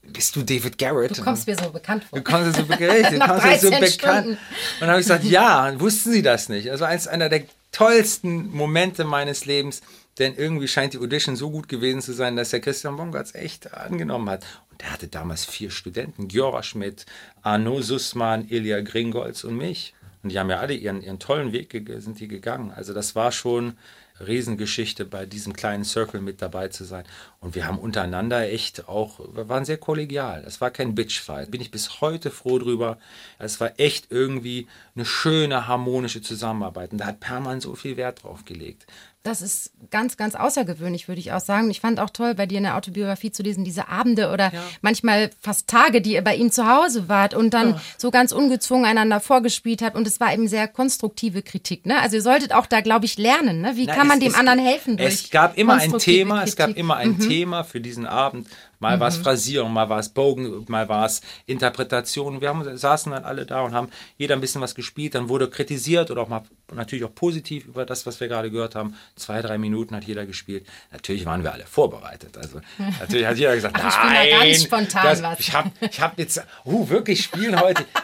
bist 0.04 0.36
du 0.36 0.44
David 0.44 0.78
Garrett? 0.78 1.18
Du 1.18 1.24
kommst 1.24 1.48
mir 1.48 1.58
so 1.58 1.70
bekannt 1.70 2.04
vor. 2.04 2.20
Du 2.20 2.24
kommst 2.24 2.46
mir 2.46 2.54
so, 2.54 2.66
bekannt, 2.66 3.12
du 3.12 3.20
kommst 3.20 3.46
mir 3.46 3.60
so 3.60 3.70
bekannt. 3.72 4.28
Und 4.28 4.38
dann 4.80 4.90
habe 4.90 5.00
ich 5.00 5.08
gesagt, 5.08 5.24
ja, 5.24 5.80
wussten 5.80 6.12
Sie 6.12 6.22
das 6.22 6.50
nicht? 6.50 6.70
Also 6.72 6.86
eins 6.86 7.08
einer 7.08 7.30
der 7.30 7.44
tollsten 7.72 8.52
Momente 8.52 9.04
meines 9.04 9.46
Lebens, 9.46 9.82
denn 10.18 10.36
irgendwie 10.36 10.68
scheint 10.68 10.94
die 10.94 11.00
Audition 11.00 11.36
so 11.36 11.52
gut 11.52 11.68
gewesen 11.68 12.02
zu 12.02 12.14
sein, 12.14 12.38
dass 12.38 12.52
der 12.52 12.62
Christian 12.62 12.96
Bongartz 12.96 13.36
echt 13.36 13.74
angenommen 13.74 14.30
hat. 14.30 14.46
Der 14.82 14.92
hatte 14.92 15.08
damals 15.08 15.46
vier 15.46 15.72
Studenten, 15.72 16.28
Giora 16.28 16.64
Schmidt, 16.64 17.06
Arno 17.42 17.82
Sussmann, 17.82 18.48
Ilja 18.48 18.82
Gringolz 18.82 19.44
und 19.44 19.58
mich. 19.58 19.94
Und 20.24 20.32
die 20.32 20.40
haben 20.40 20.50
ja 20.50 20.60
alle 20.60 20.74
ihren, 20.74 21.02
ihren 21.02 21.20
tollen 21.20 21.54
Weg 21.54 21.72
sind 22.00 22.20
die 22.20 22.28
gegangen. 22.28 22.72
Also 22.72 22.94
das 22.94 23.16
war 23.16 23.32
schon 23.32 23.78
Riesengeschichte, 24.20 25.06
bei 25.06 25.26
diesem 25.26 25.54
kleinen 25.54 25.84
Circle 25.84 26.22
mit 26.22 26.42
dabei 26.42 26.70
zu 26.70 26.84
sein. 26.86 27.04
Und 27.42 27.54
wir 27.54 27.68
haben 27.68 27.78
untereinander 27.78 28.50
echt 28.50 28.88
auch, 28.88 29.20
wir 29.36 29.50
waren 29.50 29.66
sehr 29.66 29.78
kollegial. 29.78 30.44
Es 30.48 30.62
war 30.62 30.72
kein 30.72 30.96
Bitchfight. 30.96 31.52
Bin 31.52 31.62
ich 31.62 31.70
bis 31.70 32.02
heute 32.02 32.32
froh 32.32 32.58
drüber. 32.58 32.98
Es 33.40 33.60
war 33.60 33.78
echt 33.78 34.12
irgendwie 34.12 34.68
eine 34.96 35.06
schöne, 35.06 35.68
harmonische 35.68 36.22
Zusammenarbeit. 36.22 36.92
Und 36.92 37.00
da 37.00 37.06
hat 37.06 37.20
Perman 37.20 37.62
so 37.62 37.76
viel 37.76 37.98
Wert 37.98 38.24
drauf 38.24 38.46
gelegt 38.46 38.88
das 39.26 39.42
ist 39.42 39.72
ganz, 39.90 40.18
ganz 40.18 40.36
außergewöhnlich, 40.36 41.08
würde 41.08 41.20
ich 41.20 41.32
auch 41.32 41.40
sagen. 41.40 41.72
Ich 41.72 41.82
fand 41.82 42.00
auch 42.00 42.12
toll, 42.12 42.36
bei 42.36 42.46
dir 42.46 42.60
in 42.60 42.64
der 42.64 42.78
Autobiografie 42.78 43.32
zu 43.32 43.42
lesen, 43.42 43.64
diese 43.64 43.88
Abende 43.88 44.32
oder 44.32 44.54
ja. 44.54 44.62
manchmal 44.82 45.32
fast 45.42 45.68
Tage, 45.68 46.00
die 46.00 46.14
ihr 46.14 46.24
bei 46.24 46.36
ihm 46.36 46.52
zu 46.52 46.68
Hause 46.68 47.10
wart 47.10 47.34
und 47.34 47.54
dann 47.56 47.72
ja. 47.72 47.82
so 47.98 48.12
ganz 48.12 48.32
ungezwungen 48.32 48.86
einander 48.86 49.20
vorgespielt 49.20 49.82
habt. 49.82 49.96
Und 49.96 50.06
es 50.06 50.20
war 50.20 50.32
eben 50.32 50.48
sehr 50.48 50.68
konstruktive 50.68 51.42
Kritik. 51.42 51.88
Ne? 51.88 52.00
Also 52.00 52.18
ihr 52.18 52.22
solltet 52.22 52.54
auch 52.54 52.68
da, 52.68 52.82
glaube 52.82 53.06
ich, 53.06 53.18
lernen. 53.18 53.62
Ne? 53.62 53.76
Wie 53.76 53.88
Na, 53.88 53.96
kann 53.96 54.08
man 54.08 54.20
dem 54.20 54.30
ist, 54.30 54.38
anderen 54.38 54.60
helfen? 54.60 55.00
es 55.00 55.32
gab 55.32 55.58
immer 55.58 55.74
ein 55.74 55.98
Thema, 55.98 56.36
Kritik. 56.36 56.50
es 56.50 56.56
gab 56.56 56.70
immer 56.78 56.98
ein 56.98 57.14
mhm. 57.14 57.20
Thema 57.20 57.64
für 57.64 57.82
diesen 57.82 58.06
Abend, 58.06 58.48
Mal 58.80 59.00
war 59.00 59.08
es 59.08 59.18
Phrasierung, 59.18 59.72
mal 59.74 59.90
war 59.90 60.00
es 60.00 60.10
Bogen, 60.10 60.66
mal 60.68 60.88
war 60.90 61.06
es 61.06 61.22
Interpretation. 61.46 62.42
Wir 62.42 62.50
haben, 62.50 62.78
saßen 62.78 63.12
dann 63.12 63.24
alle 63.24 63.46
da 63.46 63.62
und 63.62 63.74
haben 63.74 63.90
jeder 64.18 64.36
ein 64.36 64.42
bisschen 64.42 64.62
was 64.62 64.76
gespielt. 64.76 65.16
Dann 65.16 65.30
wurde 65.30 65.50
kritisiert 65.50 66.12
oder 66.12 66.22
auch 66.22 66.28
mal 66.28 66.44
natürlich 66.74 67.06
auch 67.06 67.16
positiv 67.16 67.66
über 67.66 67.86
das, 67.86 68.06
was 68.06 68.20
wir 68.20 68.28
gerade 68.28 68.52
gehört 68.52 68.76
haben. 68.76 68.96
Zwei, 69.16 69.42
drei 69.42 69.58
Minuten 69.58 69.96
hat 69.96 70.04
jeder 70.04 70.26
gespielt. 70.26 70.68
Natürlich 70.92 71.26
waren 71.26 71.42
wir 71.42 71.54
alle 71.54 71.66
vorbereitet. 71.66 72.38
Also 72.38 72.60
natürlich 73.00 73.26
hat 73.26 73.38
jeder 73.38 73.56
gesagt, 73.56 73.78
Ach, 73.80 73.88
ich 73.88 74.02
bin 74.02 74.30
da 74.30 74.44
ganz 74.46 74.64
spontan 74.64 75.04
das, 75.06 75.24
was. 75.24 75.40
ich 75.40 75.54
habe 75.54 75.72
ich 75.80 76.02
hab 76.02 76.20
jetzt, 76.20 76.44
uh, 76.66 76.90
wirklich 76.90 77.24
spielen 77.24 77.60
heute. 77.60 77.86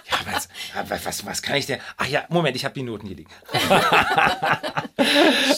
Ja, 0.76 0.88
was, 0.88 1.04
was, 1.06 1.26
was 1.26 1.42
kann 1.42 1.56
ich 1.56 1.66
denn? 1.66 1.80
Ach 1.98 2.06
ja, 2.06 2.24
Moment, 2.30 2.56
ich 2.56 2.64
habe 2.64 2.76
die 2.76 2.84
Noten 2.84 3.08
hier 3.08 3.18
liegen. 3.18 3.32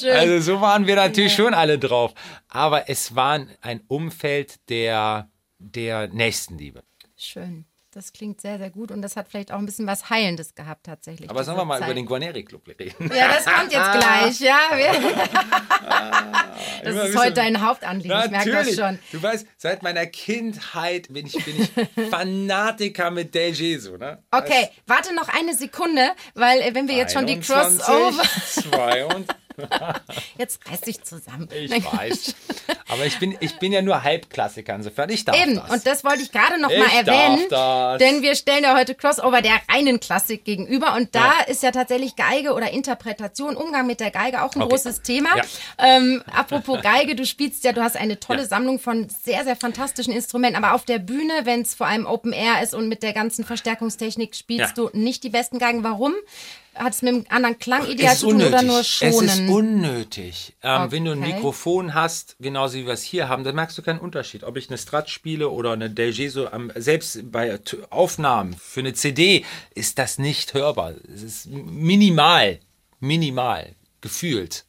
Also 0.09 0.39
so 0.39 0.61
waren 0.61 0.87
wir 0.87 0.95
natürlich 0.95 1.33
schon 1.33 1.53
alle 1.53 1.77
drauf. 1.77 2.13
Aber 2.47 2.89
es 2.89 3.13
war 3.13 3.45
ein 3.61 3.81
Umfeld 3.87 4.69
der, 4.69 5.29
der 5.59 6.07
Nächstenliebe. 6.07 6.83
Schön. 7.17 7.65
Das 7.93 8.11
klingt 8.11 8.41
sehr, 8.41 8.57
sehr 8.57 8.71
gut 8.71 8.91
und 8.91 9.03
das 9.03 9.15
hat 9.15 9.27
vielleicht 9.29 9.51
auch 9.51 9.59
ein 9.59 9.67
bisschen 9.67 9.85
was 9.85 10.09
Heilendes 10.09 10.55
gehabt 10.55 10.85
tatsächlich. 10.85 11.29
Aber 11.29 11.43
sollen 11.43 11.57
wir 11.57 11.65
mal 11.65 11.77
Zeit. 11.77 11.87
über 11.87 11.93
den 11.93 12.07
Guarneri 12.07 12.43
Club 12.43 12.67
reden? 12.67 13.11
Ja, 13.13 13.27
das 13.27 13.45
kommt 13.45 13.71
jetzt 13.71 13.91
gleich, 13.99 14.39
ja. 14.39 14.57
Wir, 14.71 14.91
das 16.83 17.09
ist 17.09 17.17
heute 17.17 17.33
dein 17.33 17.61
Hauptanliegen, 17.61 18.19
ich 18.25 18.31
merke 18.31 18.51
das 18.51 18.75
schon. 18.75 18.97
Du 19.11 19.21
weißt, 19.21 19.45
seit 19.57 19.83
meiner 19.83 20.07
Kindheit 20.07 21.13
bin 21.13 21.27
ich, 21.27 21.33
bin 21.45 21.61
ich 21.61 21.69
Fanatiker 22.09 23.11
mit 23.11 23.35
Del 23.35 23.53
Jesu. 23.53 23.97
Ne? 23.97 24.23
Okay, 24.31 24.69
warte 24.87 25.13
noch 25.13 25.29
eine 25.29 25.53
Sekunde, 25.53 26.11
weil 26.33 26.61
äh, 26.61 26.73
wenn 26.73 26.87
wir 26.87 26.95
jetzt 26.95 27.13
schon 27.13 27.27
die 27.27 27.33
21, 27.33 27.79
Crossover... 27.79 28.23
22, 28.23 29.35
Jetzt 30.37 30.59
reiß 30.69 30.81
dich 30.81 31.03
zusammen. 31.03 31.47
ich 31.53 31.71
weiß. 31.71 32.35
Aber 32.89 33.05
ich 33.05 33.17
bin, 33.19 33.35
ich 33.39 33.57
bin 33.59 33.71
ja 33.71 33.81
nur 33.81 34.03
Halbklassiker, 34.03 34.75
insofern 34.75 35.09
ich 35.09 35.25
darf 35.25 35.39
Eben, 35.41 35.55
das. 35.55 35.69
und 35.69 35.85
das 35.87 36.03
wollte 36.03 36.21
ich 36.23 36.31
gerade 36.31 36.59
noch 36.61 36.69
Ich 36.69 36.77
mal 36.79 36.85
erwähnen, 36.87 37.47
darf 37.49 37.99
das. 37.99 38.07
denn 38.07 38.21
wir 38.21 38.35
stellen 38.35 38.63
ja 38.63 38.75
heute 38.77 38.95
Crossover 38.95 39.41
der 39.41 39.53
reinen 39.71 39.99
Klassik 39.99 40.45
gegenüber 40.45 40.95
und 40.95 41.13
da 41.15 41.31
ist 41.47 41.63
ja 41.63 41.71
tatsächlich 41.71 42.15
Geige 42.15 42.53
oder 42.53 42.71
Interpretation, 42.71 43.55
Umgang 43.55 43.87
mit 43.87 43.99
der 43.99 44.11
Geige 44.11 44.41
auch 44.43 44.53
ein 44.55 44.61
Okay. 44.61 44.69
großes 44.71 45.01
Thema. 45.01 45.29
Ja. 45.37 45.43
Ähm, 45.79 46.23
apropos 46.31 46.81
Geige, 46.81 47.15
du 47.15 47.25
spielst 47.25 47.63
ja, 47.63 47.71
du 47.73 47.81
hast 47.81 47.97
eine 47.97 48.19
tolle 48.19 48.41
Ja. 48.41 48.47
Sammlung 48.47 48.79
von 48.79 49.07
sehr, 49.09 49.43
sehr 49.43 49.55
fantastischen 49.55 50.13
Instrumenten, 50.13 50.63
aber 50.63 50.73
auf 50.75 50.85
der 50.85 50.99
Bühne, 50.99 51.33
wenn 51.43 51.61
es 51.61 51.73
vor 51.73 51.87
allem 51.87 52.05
Open 52.05 52.33
Air 52.33 52.61
ist 52.61 52.73
und 52.73 52.87
mit 52.87 53.03
der 53.03 53.13
ganzen 53.13 53.43
Verstärkungstechnik 53.45 54.35
spielst 54.35 54.77
Ja. 54.77 54.89
du 54.89 54.89
nicht 54.97 55.23
die 55.23 55.29
besten 55.29 55.59
Geigen. 55.59 55.83
Warum? 55.83 56.13
Hat 56.75 56.93
es 56.93 57.01
mit 57.01 57.13
einem 57.13 57.25
anderen 57.29 57.59
Klangideal 57.59 58.15
zu 58.15 58.25
tun 58.27 58.35
unnötig. 58.35 58.53
oder 58.53 58.63
nur 58.63 58.79
Es 58.79 58.87
ist 59.01 59.35
schonen? 59.35 59.49
unnötig. 59.49 60.53
Ähm, 60.63 60.91
Wenn 60.91 61.05
du 61.05 61.11
ein 61.11 61.19
Okay. 61.19 61.33
Mikrofon 61.33 61.93
hast, 61.93 62.35
genauso 62.39 62.77
wie 62.77 62.85
wir 62.85 62.93
es 62.93 63.03
hier 63.03 63.29
haben, 63.29 63.43
dann 63.43 63.55
merkst 63.55 63.77
du 63.77 63.81
keinen 63.83 63.99
Unterschied. 63.99 64.43
Ob 64.43 64.57
ich 64.57 64.69
eine 64.69 64.77
Strat 64.77 65.09
spiele 65.09 65.49
oder 65.49 65.73
eine 65.73 65.89
Del 65.89 66.13
am- 66.51 66.71
selbst 66.75 67.31
bei 67.31 67.59
Aufnahmen 67.91 68.55
für 68.59 68.79
eine 68.79 68.93
CD 68.93 69.45
ist 69.75 69.99
das 69.99 70.17
nicht 70.17 70.53
hörbar. 70.53 70.93
Es 71.13 71.21
ist 71.21 71.45
minimal, 71.47 72.59
minimal 72.99 73.75
gefühlt. 74.01 74.65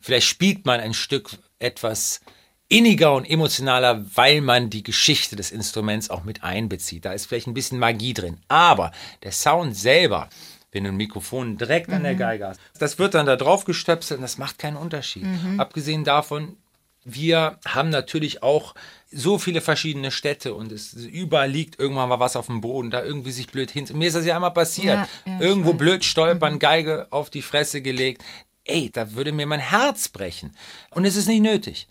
Vielleicht 0.00 0.26
spielt 0.26 0.66
man 0.66 0.80
ein 0.80 0.94
Stück 0.94 1.30
etwas 1.58 2.20
inniger 2.68 3.14
und 3.14 3.24
emotionaler, 3.24 4.04
weil 4.14 4.42
man 4.42 4.68
die 4.68 4.82
Geschichte 4.82 5.36
des 5.36 5.50
Instruments 5.50 6.10
auch 6.10 6.24
mit 6.24 6.44
einbezieht. 6.44 7.04
Da 7.06 7.12
ist 7.12 7.26
vielleicht 7.26 7.46
ein 7.46 7.54
bisschen 7.54 7.78
Magie 7.78 8.12
drin. 8.12 8.36
Aber 8.48 8.92
der 9.22 9.32
Sound 9.32 9.74
selber, 9.74 10.28
wenn 10.72 10.84
du 10.84 10.90
ein 10.90 10.96
Mikrofon 10.96 11.56
direkt 11.56 11.90
an 11.90 12.02
der 12.02 12.14
Geige 12.14 12.46
hast, 12.48 12.60
das 12.78 12.98
wird 12.98 13.14
dann 13.14 13.26
da 13.26 13.36
drauf 13.36 13.64
gestöpselt 13.64 14.18
und 14.18 14.22
das 14.22 14.38
macht 14.38 14.58
keinen 14.58 14.76
Unterschied. 14.76 15.24
Abgesehen 15.58 16.04
davon, 16.04 16.56
wir 17.04 17.58
haben 17.66 17.88
natürlich 17.88 18.42
auch 18.42 18.74
so 19.10 19.38
viele 19.38 19.62
verschiedene 19.62 20.10
Städte 20.10 20.52
und 20.52 20.70
es 20.70 20.92
überall 20.92 21.50
liegt 21.50 21.78
irgendwann 21.78 22.10
mal 22.10 22.20
was 22.20 22.36
auf 22.36 22.46
dem 22.46 22.60
Boden, 22.60 22.90
da 22.90 23.02
irgendwie 23.02 23.32
sich 23.32 23.46
blöd 23.46 23.70
hin. 23.70 23.86
Mir 23.94 24.08
ist 24.08 24.14
das 24.14 24.26
ja 24.26 24.34
einmal 24.34 24.52
passiert. 24.52 25.08
Ja, 25.24 25.32
ja, 25.32 25.40
Irgendwo 25.40 25.70
weiß. 25.70 25.78
blöd 25.78 26.04
stolpern, 26.04 26.58
Geige 26.58 27.06
auf 27.10 27.30
die 27.30 27.40
Fresse 27.40 27.80
gelegt. 27.80 28.22
Ey, 28.64 28.90
da 28.90 29.12
würde 29.14 29.32
mir 29.32 29.46
mein 29.46 29.60
Herz 29.60 30.08
brechen. 30.10 30.54
Und 30.90 31.06
es 31.06 31.16
ist 31.16 31.28
nicht 31.28 31.40
nötig. 31.40 31.88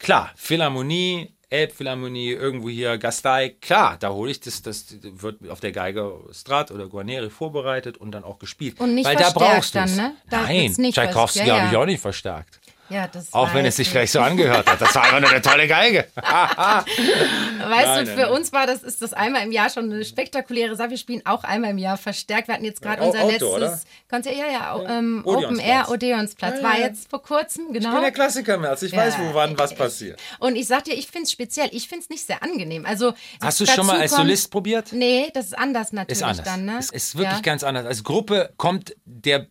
Klar, 0.00 0.32
Philharmonie, 0.34 1.32
Elbphilharmonie, 1.50 2.30
irgendwo 2.30 2.68
hier 2.68 2.96
Gastei, 2.96 3.50
klar, 3.60 3.96
da 3.98 4.10
hole 4.10 4.30
ich 4.30 4.40
das, 4.40 4.62
das 4.62 4.86
wird 5.02 5.48
auf 5.50 5.60
der 5.60 5.72
Geige 5.72 6.12
Strat 6.32 6.70
oder 6.70 6.86
Guarneri 6.88 7.28
vorbereitet 7.28 7.96
und 7.98 8.12
dann 8.12 8.22
auch 8.24 8.38
gespielt. 8.38 8.78
Und 8.80 8.94
nicht 8.94 9.04
Weil 9.04 9.16
da 9.16 9.30
verstärkt 9.30 9.52
brauchst 9.54 9.74
du 9.74 9.78
dann, 9.80 9.96
ne? 9.96 10.12
Da 10.30 10.42
Nein, 10.42 10.72
Tchaikovsky 10.92 11.38
vers- 11.40 11.48
ja, 11.48 11.56
habe 11.56 11.66
ich 11.66 11.72
ja. 11.72 11.80
auch 11.80 11.86
nicht 11.86 12.00
verstärkt. 12.00 12.60
Ja, 12.90 13.06
das 13.08 13.32
Auch 13.32 13.54
wenn 13.54 13.64
es 13.64 13.76
sich 13.76 13.86
ich. 13.86 13.92
vielleicht 13.92 14.12
so 14.12 14.20
angehört 14.20 14.68
hat. 14.68 14.80
Das 14.80 14.94
war 14.94 15.04
einfach 15.04 15.20
nur 15.20 15.30
eine 15.30 15.40
tolle 15.42 15.66
Geige. 15.68 16.06
Weißt 16.16 17.86
Nein, 17.86 18.04
du, 18.06 18.10
für 18.12 18.20
nein. 18.22 18.30
uns 18.32 18.52
war 18.52 18.66
das, 18.66 18.82
ist 18.82 19.02
das 19.02 19.12
einmal 19.12 19.42
im 19.44 19.52
Jahr 19.52 19.70
schon 19.70 19.84
eine 19.92 20.04
spektakuläre 20.04 20.76
Sache. 20.76 20.90
Wir 20.90 20.98
spielen 20.98 21.22
auch 21.24 21.44
einmal 21.44 21.70
im 21.70 21.78
Jahr 21.78 21.96
verstärkt. 21.96 22.48
Wir 22.48 22.54
hatten 22.54 22.64
jetzt 22.64 22.82
gerade 22.82 23.02
Au- 23.02 23.06
unser 23.06 23.22
Outdoor, 23.24 23.58
letztes 23.60 23.84
Konzert, 24.08 24.36
ja, 24.36 24.46
ja, 24.50 24.98
ähm, 24.98 25.22
Odeonsplatz. 25.24 25.44
Open 25.52 25.58
Air 25.60 25.88
Odeonsplatz. 25.90 26.54
Ja, 26.58 26.62
war 26.62 26.78
ja. 26.78 26.86
jetzt 26.86 27.08
vor 27.10 27.22
kurzem, 27.22 27.66
Ich 27.68 27.74
genau. 27.74 27.92
bin 27.92 28.02
der 28.02 28.12
Klassiker, 28.12 28.58
Merz. 28.58 28.82
Ich 28.82 28.92
Ja, 28.92 28.98
weiß, 28.98 29.18
wo 29.18 29.34
wann 29.34 29.58
was 29.58 29.72
ich- 29.72 29.78
passiert. 29.78 30.20
Und 30.38 30.56
ich 30.56 30.66
sag 30.66 30.84
dir, 30.84 30.94
ich 30.94 31.06
finde 31.06 31.24
es 31.24 31.32
speziell. 31.32 31.68
Ich 31.72 31.88
finde 31.88 32.02
es 32.04 32.08
nicht 32.10 32.24
sehr 32.26 32.42
angenehm. 32.42 32.86
Also, 32.86 33.12
Hast 33.42 33.60
du 33.60 33.66
schon 33.66 33.86
mal 33.86 34.00
als 34.00 34.12
kommt- 34.12 34.22
Solist 34.22 34.50
probiert? 34.50 34.92
Nee, 34.92 35.30
das 35.34 35.46
ist 35.46 35.58
anders 35.58 35.92
natürlich 35.92 36.18
Ist 36.18 36.22
anders. 36.26 36.44
dann, 36.44 36.64
ne? 36.64 36.76
Es 36.78 36.90
ist 36.90 37.16
wirklich 37.16 37.34
ja. 37.36 37.40
ganz 37.40 37.62
anders. 37.62 37.86
Als 37.86 38.02
Gruppe 38.04 38.52
kommt 38.56 38.94
der 39.04 39.46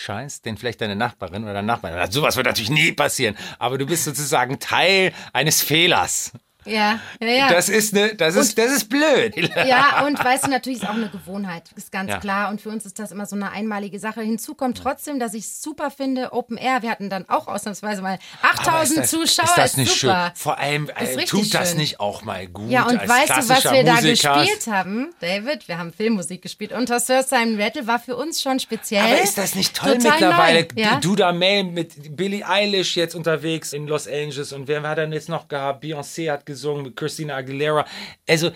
Scheiß, 0.00 0.42
den 0.42 0.56
vielleicht 0.56 0.80
deine 0.80 0.96
Nachbarin 0.96 1.44
oder 1.44 1.54
dein 1.54 1.66
Nachbar. 1.66 2.10
Sowas 2.10 2.36
wird 2.36 2.46
natürlich 2.46 2.70
nie 2.70 2.92
passieren. 2.92 3.36
Aber 3.58 3.78
du 3.78 3.86
bist 3.86 4.04
sozusagen 4.04 4.58
Teil 4.58 5.12
eines 5.32 5.62
Fehlers. 5.62 6.32
Ja, 6.64 7.00
ja, 7.20 7.26
ja. 7.28 7.48
Das 7.48 7.68
ist 7.68 7.94
ne, 7.94 8.14
das 8.14 8.34
ist, 8.36 8.56
das 8.58 8.70
ist 8.72 8.88
blöd. 8.88 9.34
Ja, 9.66 10.04
und 10.06 10.22
weißt 10.22 10.46
du, 10.46 10.50
natürlich 10.50 10.82
ist 10.82 10.88
auch 10.88 10.94
eine 10.94 11.08
Gewohnheit, 11.08 11.64
ist 11.76 11.90
ganz 11.92 12.10
Ja. 12.10 12.18
klar. 12.18 12.50
Und 12.50 12.60
für 12.60 12.68
uns 12.70 12.84
ist 12.86 12.98
das 12.98 13.12
immer 13.12 13.26
so 13.26 13.36
eine 13.36 13.50
einmalige 13.52 13.98
Sache. 13.98 14.20
Hinzu 14.22 14.54
kommt 14.54 14.78
trotzdem, 14.78 15.18
dass 15.20 15.34
ich 15.34 15.44
es 15.44 15.62
super 15.62 15.90
finde, 15.90 16.32
Open 16.32 16.56
Air. 16.56 16.82
Wir 16.82 16.90
hatten 16.90 17.08
dann 17.10 17.28
auch 17.28 17.46
ausnahmsweise 17.48 18.02
mal 18.02 18.18
Aber 18.42 18.52
8000 18.60 18.84
ist 18.90 18.96
das, 18.98 19.10
Zuschauer. 19.10 19.44
Ist 19.46 19.56
das 19.58 19.76
nicht 19.76 20.00
super. 20.00 20.26
schön? 20.26 20.36
Vor 20.36 20.58
allem, 20.58 20.90
äh, 20.96 21.24
tut 21.24 21.52
das 21.54 21.70
schön. 21.70 21.78
nicht 21.78 22.00
auch 22.00 22.22
mal 22.22 22.46
gut 22.46 22.70
Ja, 22.70 22.84
und 22.84 22.96
weißt 23.06 23.30
du, 23.30 23.48
was 23.48 23.64
wir 23.72 23.84
da 23.84 23.94
Musiker? 23.94 24.34
gespielt 24.42 24.66
haben, 24.66 25.14
David? 25.20 25.68
Wir 25.68 25.78
haben 25.78 25.92
Filmmusik 25.92 26.42
gespielt. 26.42 26.72
Und 26.72 26.90
das 26.90 27.06
Sir 27.06 27.22
Simon 27.22 27.60
Rattle 27.60 27.86
war 27.86 27.98
für 27.98 28.16
uns 28.16 28.40
schon 28.42 28.60
speziell. 28.60 29.02
Aber 29.04 29.20
ist 29.20 29.38
das 29.38 29.54
nicht 29.54 29.74
toll 29.76 29.96
Total 29.98 30.12
mittlerweile? 30.12 30.60
Neu, 30.74 30.82
ja? 30.82 30.96
Duda 31.00 31.32
May 31.32 31.62
mit 31.64 32.16
Billie 32.16 32.46
Eilish 32.46 32.96
jetzt 32.96 33.14
unterwegs 33.14 33.72
in 33.72 33.86
Los 33.86 34.06
Angeles 34.06 34.52
und 34.52 34.68
wer 34.68 34.82
hat 34.82 34.98
dann 34.98 35.12
jetzt 35.12 35.28
noch 35.28 35.48
gehabt? 35.48 35.82
Beyoncé 35.84 36.30
hat 36.30 36.46
gesungen 36.50 36.82
mit 36.82 36.96
Christina 36.96 37.36
Aguilera. 37.36 37.86
Also, 38.28 38.50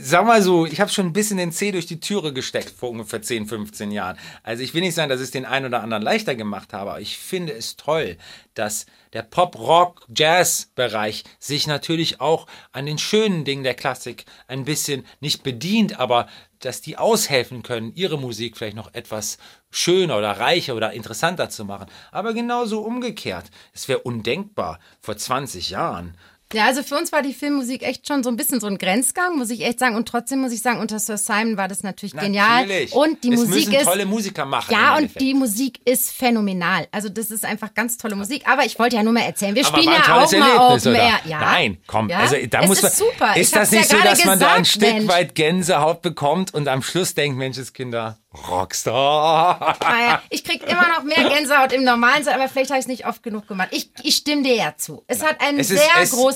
sag 0.00 0.26
mal 0.26 0.40
so, 0.42 0.64
ich 0.64 0.80
habe 0.80 0.90
schon 0.90 1.06
ein 1.06 1.12
bisschen 1.12 1.38
den 1.38 1.50
Zeh 1.50 1.72
durch 1.72 1.86
die 1.86 1.98
Türe 1.98 2.32
gesteckt 2.32 2.70
vor 2.70 2.90
ungefähr 2.90 3.20
10, 3.20 3.46
15 3.46 3.90
Jahren. 3.90 4.16
Also 4.44 4.62
ich 4.62 4.72
will 4.72 4.80
nicht 4.80 4.94
sagen, 4.94 5.08
dass 5.08 5.20
ich 5.20 5.26
es 5.26 5.30
den 5.32 5.44
einen 5.44 5.66
oder 5.66 5.82
anderen 5.82 6.04
leichter 6.04 6.36
gemacht 6.36 6.72
habe, 6.72 6.92
aber 6.92 7.00
ich 7.00 7.18
finde 7.18 7.52
es 7.52 7.76
toll, 7.76 8.16
dass 8.54 8.86
der 9.12 9.22
Pop, 9.22 9.58
Rock, 9.58 10.06
Jazz-Bereich 10.14 11.24
sich 11.40 11.66
natürlich 11.66 12.20
auch 12.20 12.46
an 12.70 12.86
den 12.86 12.98
schönen 12.98 13.44
Dingen 13.44 13.64
der 13.64 13.74
Klassik 13.74 14.24
ein 14.46 14.64
bisschen 14.64 15.04
nicht 15.20 15.42
bedient, 15.42 15.98
aber 15.98 16.28
dass 16.60 16.80
die 16.80 16.96
aushelfen 16.96 17.62
können, 17.62 17.92
ihre 17.94 18.18
Musik 18.18 18.56
vielleicht 18.56 18.76
noch 18.76 18.94
etwas 18.94 19.38
schöner 19.70 20.18
oder 20.18 20.32
reicher 20.32 20.76
oder 20.76 20.92
interessanter 20.92 21.50
zu 21.50 21.64
machen. 21.64 21.86
Aber 22.12 22.34
genauso 22.34 22.80
umgekehrt. 22.80 23.46
Es 23.72 23.88
wäre 23.88 24.00
undenkbar 24.00 24.78
vor 25.00 25.16
20 25.16 25.70
Jahren. 25.70 26.16
Ja, 26.52 26.64
also 26.64 26.82
für 26.82 26.96
uns 26.96 27.12
war 27.12 27.20
die 27.22 27.34
Filmmusik 27.34 27.82
echt 27.82 28.08
schon 28.08 28.22
so 28.24 28.30
ein 28.30 28.36
bisschen 28.36 28.58
so 28.60 28.66
ein 28.68 28.78
Grenzgang, 28.78 29.36
muss 29.36 29.50
ich 29.50 29.60
echt 29.66 29.78
sagen. 29.78 29.96
Und 29.96 30.08
trotzdem 30.08 30.40
muss 30.40 30.50
ich 30.52 30.62
sagen, 30.62 30.80
unter 30.80 30.98
Sir 30.98 31.18
Simon 31.18 31.56
war 31.58 31.68
das 31.68 31.82
natürlich 31.82 32.16
genial. 32.16 32.62
Natürlich. 32.66 32.92
Und 32.94 33.22
die 33.22 33.32
es 33.34 33.40
Musik 33.46 33.72
ist. 33.74 33.84
tolle 33.84 34.06
Musiker 34.06 34.46
machen. 34.46 34.72
Ja, 34.72 34.92
und 34.92 34.98
Endeffekt. 34.98 35.20
die 35.20 35.34
Musik 35.34 35.80
ist 35.86 36.10
phänomenal. 36.10 36.88
Also 36.90 37.10
das 37.10 37.30
ist 37.30 37.44
einfach 37.44 37.74
ganz 37.74 37.98
tolle 37.98 38.16
Musik. 38.16 38.48
Aber 38.48 38.64
ich 38.64 38.78
wollte 38.78 38.96
ja 38.96 39.02
nur 39.02 39.12
mal 39.12 39.20
erzählen, 39.24 39.54
wir 39.54 39.64
spielen 39.64 39.88
ja 39.92 40.00
auch 40.00 40.32
mal 40.32 40.48
Erlebnis, 40.50 40.86
Open 40.86 40.92
oder? 40.92 41.02
Air. 41.02 41.20
Ja. 41.26 41.40
Nein, 41.40 41.78
komm, 41.86 42.08
Ja. 42.08 42.18
also 42.20 42.36
da 42.48 42.60
es 42.62 42.66
muss 42.68 42.82
man. 42.82 42.90
ist 42.92 42.98
super. 42.98 43.36
Ist 43.36 43.54
das 43.54 43.70
nicht 43.70 43.92
ja 43.92 43.98
so, 43.98 44.02
dass 44.02 44.24
man 44.24 44.38
da 44.40 44.54
ein 44.54 44.62
gesagt, 44.62 44.66
Stück 44.68 44.94
Mensch. 44.94 45.08
weit 45.08 45.34
Gänsehaut 45.34 46.00
bekommt 46.02 46.54
und 46.54 46.66
am 46.68 46.82
Schluss 46.82 47.14
denkt, 47.14 47.36
Menschenskinder, 47.36 48.18
Rockstar. 48.48 49.76
Naja, 49.80 50.22
ich 50.30 50.44
krieg 50.44 50.62
immer 50.66 50.86
noch 50.88 51.02
mehr 51.02 51.28
Gänsehaut 51.34 51.72
im 51.72 51.84
normalen 51.84 52.24
Sein, 52.24 52.34
aber 52.34 52.48
vielleicht 52.48 52.70
habe 52.70 52.78
ich 52.78 52.84
es 52.84 52.88
nicht 52.88 53.06
oft 53.06 53.22
genug 53.22 53.46
gemacht. 53.48 53.68
Ich, 53.72 53.90
ich 54.02 54.16
stimme 54.16 54.42
dir 54.42 54.54
ja 54.54 54.74
zu. 54.76 55.02
Es 55.06 55.22
hat 55.22 55.40
einen 55.40 55.58
Es 55.60 55.68
sehr 55.68 55.80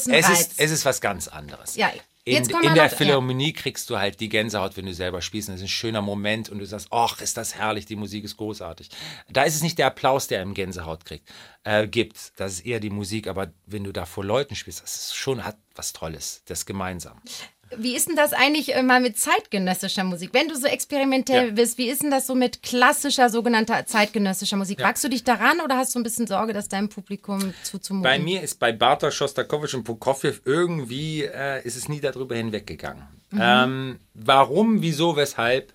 ist, 0.06 0.14
es, 0.24 0.28
Reiz. 0.30 0.40
Ist, 0.40 0.54
es 0.60 0.70
ist 0.70 0.84
was 0.84 1.00
ganz 1.00 1.28
anderes. 1.28 1.76
Ja, 1.76 1.90
In, 2.24 2.36
in 2.36 2.48
der 2.48 2.60
noch- 2.60 2.76
ja. 2.76 2.88
Philharmonie 2.88 3.52
kriegst 3.52 3.90
du 3.90 3.98
halt 3.98 4.20
die 4.20 4.28
Gänsehaut, 4.28 4.76
wenn 4.76 4.86
du 4.86 4.94
selber 4.94 5.20
spielst. 5.22 5.48
Und 5.48 5.54
das 5.54 5.60
ist 5.62 5.66
ein 5.66 5.68
schöner 5.70 6.02
Moment 6.02 6.48
und 6.50 6.58
du 6.60 6.66
sagst, 6.66 6.88
ach, 6.90 7.20
ist 7.20 7.36
das 7.36 7.54
herrlich, 7.56 7.84
die 7.86 7.96
Musik 7.96 8.24
ist 8.24 8.36
großartig. 8.36 8.90
Da 9.28 9.42
ist 9.42 9.54
es 9.56 9.62
nicht 9.62 9.78
der 9.78 9.86
Applaus, 9.88 10.28
der 10.28 10.40
einem 10.40 10.54
Gänsehaut 10.54 11.04
kriegt, 11.04 11.28
äh, 11.64 11.86
gibt. 11.88 12.32
Das 12.36 12.52
ist 12.52 12.60
eher 12.66 12.78
die 12.80 12.90
Musik. 12.90 13.26
Aber 13.26 13.52
wenn 13.66 13.82
du 13.84 13.92
da 13.92 14.06
vor 14.06 14.24
Leuten 14.24 14.54
spielst, 14.54 14.82
das 14.82 14.94
ist 14.94 15.14
schon 15.16 15.44
hat 15.44 15.56
was 15.74 15.92
Tolles, 15.92 16.42
das 16.46 16.64
gemeinsam. 16.66 17.20
Wie 17.78 17.94
ist 17.96 18.08
denn 18.08 18.16
das 18.16 18.32
eigentlich 18.32 18.74
äh, 18.74 18.82
mal 18.82 19.00
mit 19.00 19.18
zeitgenössischer 19.18 20.04
Musik? 20.04 20.30
Wenn 20.32 20.48
du 20.48 20.56
so 20.56 20.66
experimentell 20.66 21.48
ja. 21.48 21.52
bist, 21.52 21.78
wie 21.78 21.88
ist 21.88 22.02
denn 22.02 22.10
das 22.10 22.26
so 22.26 22.34
mit 22.34 22.62
klassischer, 22.62 23.28
sogenannter 23.28 23.86
zeitgenössischer 23.86 24.56
Musik? 24.56 24.80
Ja. 24.80 24.86
Wagst 24.86 25.04
du 25.04 25.08
dich 25.08 25.24
daran 25.24 25.60
oder 25.60 25.76
hast 25.76 25.94
du 25.94 26.00
ein 26.00 26.02
bisschen 26.02 26.26
Sorge, 26.26 26.52
dass 26.52 26.68
deinem 26.68 26.88
Publikum 26.88 27.54
zuzumuten? 27.62 28.02
Bei 28.02 28.18
mir 28.18 28.42
ist 28.42 28.58
bei 28.58 28.72
Bartosz, 28.72 29.14
Schostakowitsch 29.14 29.74
und 29.74 29.84
Prokofjew 29.84 30.34
irgendwie 30.44 31.22
äh, 31.24 31.64
ist 31.64 31.76
es 31.76 31.88
nie 31.88 32.00
darüber 32.00 32.34
hinweggegangen. 32.36 33.02
Mhm. 33.30 33.40
Ähm, 33.40 33.98
warum, 34.14 34.82
wieso, 34.82 35.16
weshalb? 35.16 35.72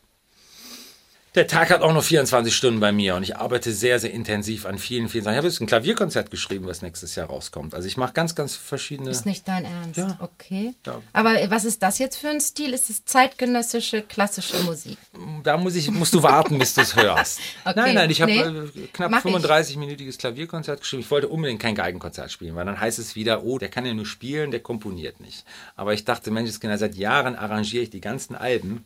Der 1.36 1.46
Tag 1.46 1.70
hat 1.70 1.82
auch 1.82 1.94
noch 1.94 2.04
24 2.04 2.56
Stunden 2.56 2.80
bei 2.80 2.92
mir 2.92 3.16
und 3.16 3.22
ich 3.22 3.38
arbeite 3.38 3.72
sehr, 3.72 4.00
sehr 4.00 4.12
intensiv 4.12 4.66
an 4.66 4.80
vielen, 4.80 5.08
vielen 5.08 5.24
Sachen. 5.24 5.34
Ich 5.34 5.38
habe 5.38 5.48
jetzt 5.48 5.62
ein 5.62 5.68
Klavierkonzert 5.68 6.32
geschrieben, 6.32 6.66
was 6.66 6.82
nächstes 6.82 7.16
Jahr 7.16 7.28
rauskommt. 7.28 7.76
Also 7.76 7.88
ich 7.88 7.96
mache 7.96 8.14
ganz, 8.14 8.34
ganz 8.34 8.56
verschiedene. 8.56 9.12
Ist 9.12 9.26
nicht 9.26 9.48
dein 9.48 9.66
Ernst? 9.66 9.98
Ja. 9.98 10.18
Okay. 10.20 10.74
Ja. 10.86 11.02
Aber 11.14 11.36
was 11.50 11.66
ist 11.66 11.84
das 11.84 12.00
jetzt 12.00 12.18
für 12.18 12.30
ein 12.30 12.42
Stil? 12.42 12.74
Ist 12.74 12.90
es 12.90 13.06
zeitgenössische, 13.06 14.02
klassische 14.02 14.58
Musik? 14.64 14.98
Da 15.44 15.58
muss 15.58 15.76
ich, 15.76 15.92
musst 15.92 16.14
du 16.14 16.24
warten, 16.24 16.58
bis 16.58 16.74
du 16.74 16.82
es 16.82 16.96
hörst. 16.96 17.40
okay. 17.66 17.74
Nein, 17.76 17.96
nein, 17.96 18.10
ich 18.10 18.22
habe 18.22 18.32
nee. 18.32 18.42
Äh, 18.42 18.88
knapp 18.94 19.14
35-minütiges 19.14 20.18
Klavierkonzert 20.18 20.80
geschrieben. 20.80 21.04
Ich 21.04 21.12
wollte 21.12 21.28
unbedingt 21.28 21.62
kein 21.62 21.76
Geigenkonzert 21.76 22.32
spielen, 22.32 22.56
weil 22.56 22.66
dann 22.66 22.80
heißt 22.80 22.98
es 22.98 23.16
wieder, 23.16 23.44
oh, 23.44 23.60
der 23.60 23.70
kann 23.70 23.86
ja 23.86 23.94
nur 23.94 24.08
spielen, 24.08 24.50
der 24.50 24.62
komponiert 24.62 25.20
nicht. 25.20 25.46
Aber 25.76 25.94
ich 25.94 26.04
dachte, 26.04 26.32
Mensch, 26.32 26.52
seit 26.52 26.96
Jahren 26.96 27.36
arrangiere 27.36 27.84
ich 27.84 27.90
die 27.90 28.02
ganzen 28.02 28.36
Alben, 28.36 28.86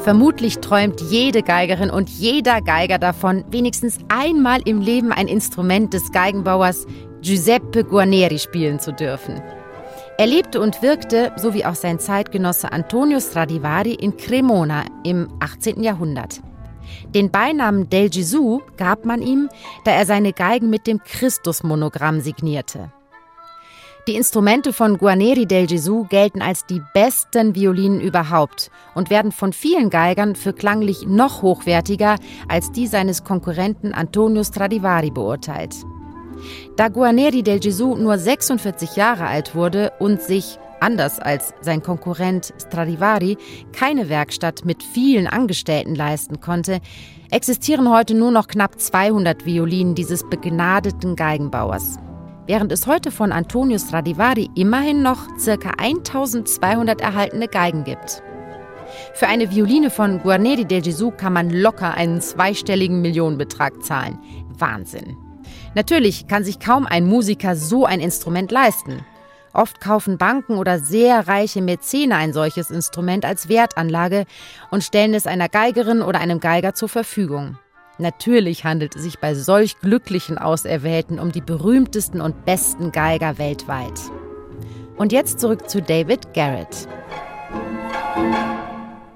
Vermutlich 0.00 0.58
träumt 0.58 1.00
jede 1.00 1.42
Geigerin 1.42 1.88
und 1.88 2.10
jeder 2.10 2.60
Geiger 2.60 2.98
davon, 2.98 3.46
wenigstens 3.48 3.96
einmal 4.10 4.60
im 4.66 4.82
Leben 4.82 5.10
ein 5.10 5.26
Instrument 5.26 5.94
des 5.94 6.12
Geigenbauers 6.12 6.86
Giuseppe 7.22 7.84
Guarneri 7.84 8.38
spielen 8.38 8.78
zu 8.78 8.92
dürfen. 8.92 9.40
Er 10.18 10.26
lebte 10.26 10.60
und 10.60 10.82
wirkte, 10.82 11.32
so 11.36 11.54
wie 11.54 11.64
auch 11.64 11.74
sein 11.74 11.98
Zeitgenosse 11.98 12.70
Antonio 12.70 13.18
Stradivari, 13.18 13.94
in 13.94 14.16
Cremona 14.16 14.84
im 15.04 15.28
18. 15.40 15.82
Jahrhundert. 15.82 16.40
Den 17.14 17.30
Beinamen 17.30 17.88
Del 17.88 18.10
Gesù 18.10 18.60
gab 18.76 19.04
man 19.04 19.22
ihm, 19.22 19.48
da 19.84 19.92
er 19.92 20.04
seine 20.04 20.32
Geigen 20.32 20.68
mit 20.68 20.86
dem 20.86 21.02
Christusmonogramm 21.02 22.20
signierte. 22.20 22.92
Die 24.08 24.16
Instrumente 24.16 24.72
von 24.72 24.98
Guarneri 24.98 25.46
del 25.46 25.68
Gesù 25.68 26.06
gelten 26.08 26.42
als 26.42 26.66
die 26.66 26.82
besten 26.92 27.54
Violinen 27.54 28.00
überhaupt 28.00 28.72
und 28.96 29.10
werden 29.10 29.30
von 29.30 29.52
vielen 29.52 29.90
Geigern 29.90 30.34
für 30.34 30.52
klanglich 30.52 31.06
noch 31.06 31.42
hochwertiger 31.42 32.16
als 32.48 32.72
die 32.72 32.88
seines 32.88 33.22
Konkurrenten 33.22 33.94
Antonio 33.94 34.42
Stradivari 34.42 35.12
beurteilt. 35.12 35.76
Da 36.76 36.88
Guarneri 36.88 37.42
del 37.42 37.60
Gesù 37.60 37.96
nur 37.96 38.18
46 38.18 38.96
Jahre 38.96 39.26
alt 39.26 39.54
wurde 39.54 39.92
und 39.98 40.22
sich, 40.22 40.58
anders 40.80 41.18
als 41.18 41.54
sein 41.60 41.82
Konkurrent 41.82 42.52
Stradivari, 42.60 43.36
keine 43.72 44.08
Werkstatt 44.08 44.64
mit 44.64 44.82
vielen 44.82 45.26
Angestellten 45.26 45.94
leisten 45.94 46.40
konnte, 46.40 46.80
existieren 47.30 47.90
heute 47.90 48.14
nur 48.14 48.30
noch 48.30 48.48
knapp 48.48 48.80
200 48.80 49.46
Violinen 49.46 49.94
dieses 49.94 50.28
begnadeten 50.28 51.16
Geigenbauers. 51.16 51.98
Während 52.46 52.72
es 52.72 52.86
heute 52.86 53.10
von 53.10 53.30
Antonio 53.30 53.78
Stradivari 53.78 54.50
immerhin 54.56 55.02
noch 55.02 55.28
ca. 55.44 55.70
1200 55.78 57.00
erhaltene 57.00 57.46
Geigen 57.46 57.84
gibt. 57.84 58.22
Für 59.14 59.28
eine 59.28 59.50
Violine 59.50 59.90
von 59.90 60.20
Guarneri 60.20 60.64
del 60.64 60.82
Gesù 60.82 61.10
kann 61.12 61.32
man 61.32 61.50
locker 61.50 61.94
einen 61.94 62.20
zweistelligen 62.20 63.00
Millionenbetrag 63.00 63.82
zahlen. 63.82 64.18
Wahnsinn. 64.58 65.16
Natürlich 65.74 66.26
kann 66.26 66.44
sich 66.44 66.60
kaum 66.60 66.86
ein 66.86 67.06
Musiker 67.06 67.56
so 67.56 67.86
ein 67.86 68.00
Instrument 68.00 68.50
leisten. 68.52 69.04
Oft 69.54 69.80
kaufen 69.80 70.18
Banken 70.18 70.56
oder 70.56 70.78
sehr 70.78 71.28
reiche 71.28 71.60
Mäzene 71.60 72.16
ein 72.16 72.32
solches 72.32 72.70
Instrument 72.70 73.24
als 73.24 73.48
Wertanlage 73.48 74.24
und 74.70 74.82
stellen 74.82 75.14
es 75.14 75.26
einer 75.26 75.48
Geigerin 75.48 76.02
oder 76.02 76.20
einem 76.20 76.40
Geiger 76.40 76.74
zur 76.74 76.88
Verfügung. 76.88 77.58
Natürlich 77.98 78.64
handelt 78.64 78.96
es 78.96 79.02
sich 79.02 79.18
bei 79.18 79.34
solch 79.34 79.78
glücklichen 79.78 80.38
Auserwählten 80.38 81.18
um 81.18 81.32
die 81.32 81.42
berühmtesten 81.42 82.20
und 82.20 82.44
besten 82.46 82.92
Geiger 82.92 83.38
weltweit. 83.38 84.00
Und 84.96 85.12
jetzt 85.12 85.40
zurück 85.40 85.68
zu 85.68 85.82
David 85.82 86.32
Garrett. 86.32 86.88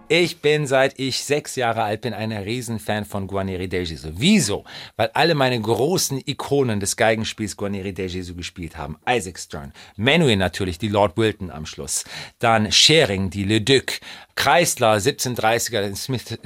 Ich 0.09 0.41
bin 0.41 0.69
seit 0.69 1.01
ich 1.01 1.25
sechs 1.25 1.57
Jahre 1.57 1.83
alt 1.83 2.03
bin 2.03 2.15
ein 2.15 2.31
Riesenfan 2.31 3.05
von 3.05 3.27
Guarneri 3.27 3.69
del 3.69 3.85
Gesù. 3.85 4.11
Wieso? 4.13 4.63
Weil 4.95 5.11
alle 5.15 5.35
meine 5.35 5.61
großen 5.61 6.23
Ikonen 6.25 6.79
des 6.79 6.97
Geigenspiels 6.97 7.57
Guarneri 7.57 7.93
del 7.93 8.09
Gesù 8.09 8.37
gespielt 8.37 8.77
haben. 8.77 8.99
Isaac 9.09 9.37
Stern, 9.37 9.73
Menuhin 9.97 10.39
natürlich, 10.39 10.79
die 10.79 10.91
Lord 10.91 11.17
Wilton 11.17 11.51
am 11.51 11.67
Schluss, 11.67 12.05
dann 12.39 12.71
Schering, 12.71 13.31
die 13.31 13.43
Le 13.43 13.61
Duc, 13.61 13.99
Kreisler, 14.37 14.99
1730er, 14.99 15.97
Smith, 15.97 16.39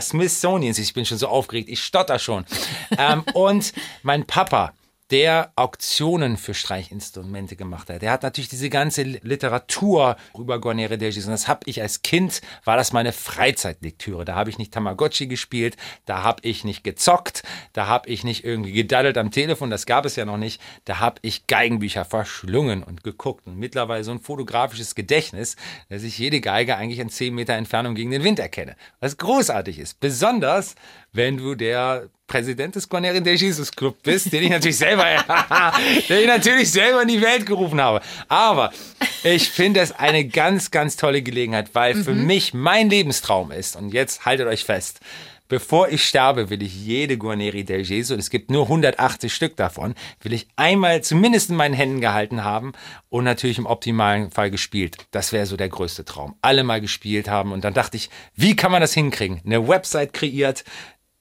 Smithsonians, 0.00 0.78
ich 0.78 0.94
bin 0.94 1.04
schon 1.04 1.18
so 1.18 1.28
aufgeregt, 1.28 1.68
ich 1.68 1.82
stotter 1.82 2.18
schon. 2.18 2.46
ähm, 2.96 3.24
und 3.34 3.74
mein 4.04 4.24
Papa, 4.24 4.72
der 5.10 5.52
Auktionen 5.54 6.36
für 6.36 6.54
Streichinstrumente 6.54 7.54
gemacht 7.54 7.90
hat. 7.90 8.02
Der 8.02 8.10
hat 8.10 8.24
natürlich 8.24 8.48
diese 8.48 8.70
ganze 8.70 9.02
Literatur 9.02 10.16
über 10.36 10.60
Guarnere 10.60 10.98
del. 10.98 11.14
Und 11.16 11.28
das 11.28 11.46
habe 11.46 11.60
ich 11.66 11.80
als 11.80 12.02
Kind, 12.02 12.40
war 12.64 12.76
das 12.76 12.92
meine 12.92 13.12
Freizeitlektüre. 13.12 14.24
Da 14.24 14.34
habe 14.34 14.50
ich 14.50 14.58
nicht 14.58 14.72
Tamagotchi 14.72 15.28
gespielt, 15.28 15.76
da 16.04 16.24
habe 16.24 16.40
ich 16.42 16.64
nicht 16.64 16.82
gezockt, 16.82 17.44
da 17.72 17.86
habe 17.86 18.08
ich 18.08 18.24
nicht 18.24 18.44
irgendwie 18.44 18.72
gedaddelt 18.72 19.16
am 19.16 19.30
Telefon, 19.30 19.70
das 19.70 19.86
gab 19.86 20.04
es 20.04 20.16
ja 20.16 20.24
noch 20.24 20.38
nicht. 20.38 20.60
Da 20.84 20.98
habe 20.98 21.20
ich 21.22 21.46
Geigenbücher 21.46 22.04
verschlungen 22.04 22.82
und 22.82 23.04
geguckt. 23.04 23.46
Und 23.46 23.58
mittlerweile 23.58 24.02
so 24.02 24.10
ein 24.10 24.20
fotografisches 24.20 24.94
Gedächtnis, 24.96 25.56
dass 25.88 26.02
ich 26.02 26.18
jede 26.18 26.40
Geige 26.40 26.76
eigentlich 26.76 26.98
in 26.98 27.10
10 27.10 27.34
Meter 27.34 27.54
Entfernung 27.54 27.94
gegen 27.94 28.10
den 28.10 28.24
Wind 28.24 28.40
erkenne. 28.40 28.76
Was 28.98 29.16
großartig 29.16 29.78
ist. 29.78 30.00
Besonders, 30.00 30.74
wenn 31.12 31.36
du 31.36 31.54
der 31.54 32.10
Präsident 32.26 32.74
des 32.74 32.88
Cornerian 32.88 33.22
de 33.22 33.34
Jesus 33.34 33.70
Club 33.70 34.02
bist, 34.02 34.32
den 34.32 34.42
ich 34.42 34.50
natürlich 34.50 34.78
selber, 34.78 35.04
den 36.08 36.20
ich 36.20 36.26
natürlich 36.26 36.70
selber 36.70 37.02
in 37.02 37.08
die 37.08 37.22
Welt 37.22 37.46
gerufen 37.46 37.80
habe. 37.80 38.00
Aber 38.28 38.72
ich 39.22 39.48
finde 39.48 39.80
es 39.80 39.92
eine 39.92 40.26
ganz, 40.26 40.70
ganz 40.70 40.96
tolle 40.96 41.22
Gelegenheit, 41.22 41.70
weil 41.74 41.94
mhm. 41.94 42.04
für 42.04 42.14
mich 42.14 42.54
mein 42.54 42.90
Lebenstraum 42.90 43.52
ist, 43.52 43.76
und 43.76 43.92
jetzt 43.92 44.24
haltet 44.24 44.48
euch 44.48 44.64
fest, 44.64 45.00
bevor 45.48 45.88
ich 45.88 46.04
sterbe, 46.04 46.50
will 46.50 46.62
ich 46.62 46.74
jede 46.74 47.16
Guarneri 47.18 47.64
del 47.64 47.84
Gesu, 47.84 48.14
es 48.14 48.30
gibt 48.30 48.50
nur 48.50 48.64
180 48.64 49.32
Stück 49.32 49.56
davon, 49.56 49.94
will 50.20 50.32
ich 50.32 50.48
einmal 50.56 51.02
zumindest 51.02 51.50
in 51.50 51.56
meinen 51.56 51.74
Händen 51.74 52.00
gehalten 52.00 52.44
haben 52.44 52.72
und 53.08 53.24
natürlich 53.24 53.58
im 53.58 53.66
optimalen 53.66 54.30
Fall 54.30 54.50
gespielt. 54.50 54.96
Das 55.10 55.32
wäre 55.32 55.46
so 55.46 55.56
der 55.56 55.68
größte 55.68 56.04
Traum. 56.04 56.34
Alle 56.42 56.64
mal 56.64 56.80
gespielt 56.80 57.28
haben 57.28 57.52
und 57.52 57.64
dann 57.64 57.74
dachte 57.74 57.96
ich, 57.96 58.10
wie 58.34 58.56
kann 58.56 58.72
man 58.72 58.80
das 58.80 58.94
hinkriegen? 58.94 59.40
Eine 59.44 59.68
Website 59.68 60.12
kreiert, 60.12 60.64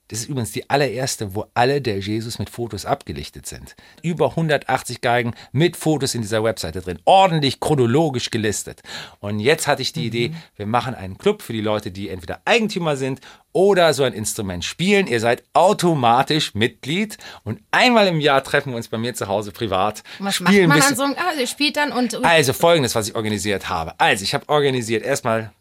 Das 0.08 0.20
ist 0.20 0.30
übrigens 0.30 0.52
die 0.52 0.70
allererste, 0.70 1.34
wo 1.34 1.46
alle 1.56 1.82
der 1.82 2.00
Jesus 2.00 2.38
mit 2.38 2.52
Fotos 2.52 2.86
abgelichtet 2.86 3.48
sind. 3.48 3.76
Über 4.04 4.30
180 4.32 5.02
Geigen 5.02 5.34
mit 5.52 5.76
Fotos 5.76 6.14
in 6.14 6.22
dieser 6.22 6.44
Webseite 6.44 6.82
drin. 6.82 7.00
Ordentlich 7.06 7.60
chronologisch 7.60 8.30
gelistet. 8.30 8.82
Und 9.20 9.40
jetzt 9.40 9.66
hatte 9.66 9.82
ich 9.82 9.94
die 9.94 10.02
mhm. 10.02 10.06
Idee, 10.06 10.36
wir 10.58 10.68
machen 10.68 10.94
einen 10.94 11.18
Club 11.18 11.42
für 11.42 11.54
die 11.54 11.62
Leute, 11.62 11.90
die 11.90 12.10
entweder 12.10 12.42
Eigentümer 12.46 12.98
sind 12.98 13.20
oder 13.52 13.96
so 13.96 14.04
ein 14.04 14.14
Instrument 14.14 14.64
spielen. 14.64 15.08
Ihr 15.08 15.20
seid 15.20 15.44
automatisch 15.54 16.54
Mitglied 16.54 17.18
und 17.44 17.62
einmal 17.72 18.08
im 18.08 18.20
Jahr 18.20 18.44
treffen 18.44 18.74
wir 18.74 18.78
uns 18.78 18.90
bei 18.90 19.00
mir 19.00 19.16
zu 19.16 19.28
Hause 19.28 19.52
privat. 19.52 20.04
Was 20.20 20.36
spielen 20.36 20.68
macht 20.68 20.80
man 20.80 20.96
dann 20.96 21.16
so? 21.16 21.20
Ah, 21.20 21.34
ihr 21.40 21.48
spielt 21.48 21.78
dann 21.78 21.92
und... 21.92 22.24
Also 22.24 22.54
folgendes, 22.54 22.94
was 22.94 23.08
ich 23.08 23.16
organisiert 23.16 23.70
habe. 23.70 24.00
Also 24.00 24.24
ich 24.24 24.36
habe 24.36 24.48
organisiert 24.50 25.04
erstmal 25.04 25.52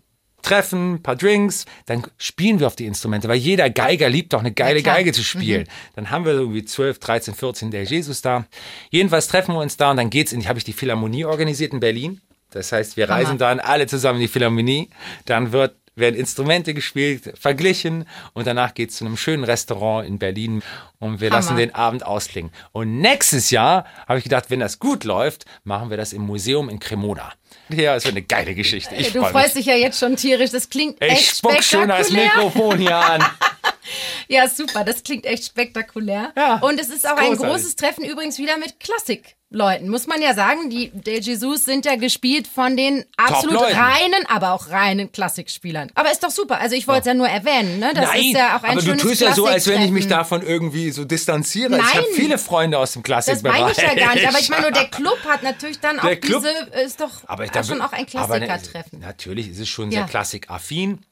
treffen, 0.45 0.95
ein 0.95 1.03
paar 1.03 1.17
Drinks, 1.17 1.65
dann 1.87 2.07
spielen 2.19 2.61
wir 2.61 2.67
auf 2.67 2.77
die 2.77 2.87
Instrumente, 2.87 3.29
weil 3.29 3.37
jeder 3.37 3.71
Geiger 3.71 4.09
liebt 4.09 4.33
doch 4.33 4.41
eine 4.41 4.53
geile 4.53 4.81
ja, 4.81 4.95
Geige 4.95 5.13
zu 5.13 5.25
spielen. 5.25 5.63
Mhm. 5.63 5.93
Dann 5.97 6.11
haben 6.11 6.25
wir 6.25 6.33
irgendwie 6.33 6.65
12, 6.65 6.99
13, 6.99 7.35
14 7.35 7.71
der 7.71 7.85
Jesus 7.85 8.23
da. 8.23 8.47
Jedenfalls 8.91 9.27
treffen 9.29 9.55
wir 9.55 9.61
uns 9.61 9.77
da 9.77 9.91
und 9.91 9.97
dann 9.97 10.11
geht's 10.11 10.33
in, 10.33 10.47
habe 10.47 10.59
ich 10.59 10.65
die 10.65 10.73
Philharmonie 10.73 11.25
organisiert 11.25 11.73
in 11.73 11.81
Berlin. 11.81 12.21
Das 12.51 12.71
heißt, 12.71 12.97
wir 12.97 13.09
reisen 13.09 13.37
dann 13.37 13.59
alle 13.59 13.89
zusammen 13.89 14.21
in 14.21 14.23
die 14.23 14.29
Philharmonie. 14.29 14.89
Dann 15.25 15.51
wird 15.51 15.75
werden 15.97 16.15
Instrumente 16.17 16.75
gespielt, 16.75 17.33
verglichen 17.39 18.07
und 18.33 18.47
danach 18.47 18.75
geht 18.75 18.91
es 18.91 18.97
zu 18.97 19.05
einem 19.05 19.17
schönen 19.17 19.45
Restaurant 19.45 20.07
in 20.07 20.19
Berlin 20.19 20.63
und 20.99 21.21
wir 21.21 21.31
Hammer. 21.31 21.37
lassen 21.37 21.57
den 21.57 21.75
Abend 21.75 22.05
ausklingen. 22.05 22.51
Und 22.73 23.01
nächstes 23.01 23.51
Jahr 23.51 23.85
habe 24.07 24.19
ich 24.19 24.25
gedacht, 24.25 24.51
wenn 24.51 24.61
das 24.61 24.79
gut 24.79 25.05
läuft, 25.05 25.45
machen 25.65 25.91
wir 25.91 25.97
das 25.97 26.13
im 26.13 26.23
Museum 26.23 26.69
in 26.69 26.79
Cremona. 26.79 27.33
Ja, 27.69 27.95
ist 27.95 28.07
eine 28.07 28.23
geile 28.23 28.55
Geschichte. 28.55 28.95
Ich 28.95 29.13
du 29.13 29.21
freu 29.21 29.31
freust 29.31 29.57
dich 29.57 29.67
ja 29.67 29.75
jetzt 29.75 29.99
schon 29.99 30.17
tierisch. 30.17 30.51
Das 30.51 30.69
klingt 30.69 30.97
ich 31.01 31.11
echt 31.11 31.37
spuck 31.37 31.63
schon 31.63 31.89
das 31.89 32.11
Mikrofon 32.11 32.79
hier 32.79 32.97
an. 32.97 33.25
ja, 34.29 34.49
super. 34.49 34.85
Das 34.85 35.03
klingt 35.03 35.27
echt 35.27 35.45
spektakulär. 35.45 36.33
Ja, 36.37 36.57
und 36.57 36.81
es 36.81 36.89
ist 36.89 37.07
auch 37.07 37.17
großartig. 37.17 37.41
ein 37.41 37.49
großes 37.51 37.77
Treffen 37.77 38.05
übrigens 38.05 38.39
wieder 38.39 38.57
mit 38.59 38.81
Klassik. 38.81 39.37
Leuten, 39.55 39.89
muss 39.89 40.07
man 40.07 40.21
ja 40.21 40.35
sagen, 40.35 40.69
die 40.69 40.91
De 40.91 41.21
Jesus 41.21 41.65
sind 41.65 41.87
ja 41.87 41.95
gespielt 41.97 42.47
von 42.49 42.77
den 42.77 43.05
absolut 43.17 43.63
reinen, 43.63 44.27
aber 44.29 44.53
auch 44.53 44.69
reinen 44.69 45.13
Klassikspielern. 45.13 45.93
Aber 45.95 46.11
ist 46.11 46.25
doch 46.25 46.31
super. 46.31 46.61
Also 46.61 46.75
ich 46.75 46.89
wollte 46.89 47.01
es 47.01 47.07
ja. 47.07 47.13
ja. 47.13 47.19
nur 47.19 47.29
erwähnen, 47.29 47.79
ne? 47.79 47.93
Das 47.95 48.07
Nein, 48.07 48.21
ist 48.21 48.33
ja 48.33 48.59
auch 48.59 48.65
ein 48.65 48.79
aber 48.79 48.83
du 48.83 48.97
tust 48.97 49.21
ja 49.21 49.33
so, 49.33 49.47
als 49.47 49.67
wenn 49.69 49.83
ich 49.83 49.91
mich 49.91 50.09
davon 50.09 50.43
irgendwie 50.43 50.91
so 50.91 51.05
distanziere. 51.05 51.71
Nein. 51.71 51.81
Ich 51.83 51.95
habe 51.95 52.07
viele 52.15 52.39
Freunde 52.39 52.79
aus 52.79 52.93
dem 52.93 53.03
Klassikbereich. 53.03 53.55
Das 53.55 53.77
meine 53.77 53.93
ich 53.93 53.99
ja 53.99 54.07
gar 54.07 54.15
nicht. 54.15 54.29
Aber 54.29 54.39
ich 54.41 54.49
meine 54.49 54.63
nur, 54.63 54.73
der 54.73 54.85
Club 54.91 55.19
hat 55.25 55.43
natürlich 55.43 55.79
dann 55.79 55.97
Der 55.97 56.05
auch 56.05 56.21
Club, 56.21 56.43
diese, 56.43 56.83
ist 56.85 57.01
doch 57.01 57.11
aber 57.27 57.45
ich, 57.45 57.67
schon 57.67 57.81
auch 57.81 57.93
ein 57.93 58.07
Klassiker-Treffen. 58.07 58.99
Natürlich 58.99 59.51
ist 59.51 59.61
es 59.61 59.69
schon 59.69 59.91
ja. 59.93 60.01
sehr 60.01 60.09
klassikaffin. 60.09 61.05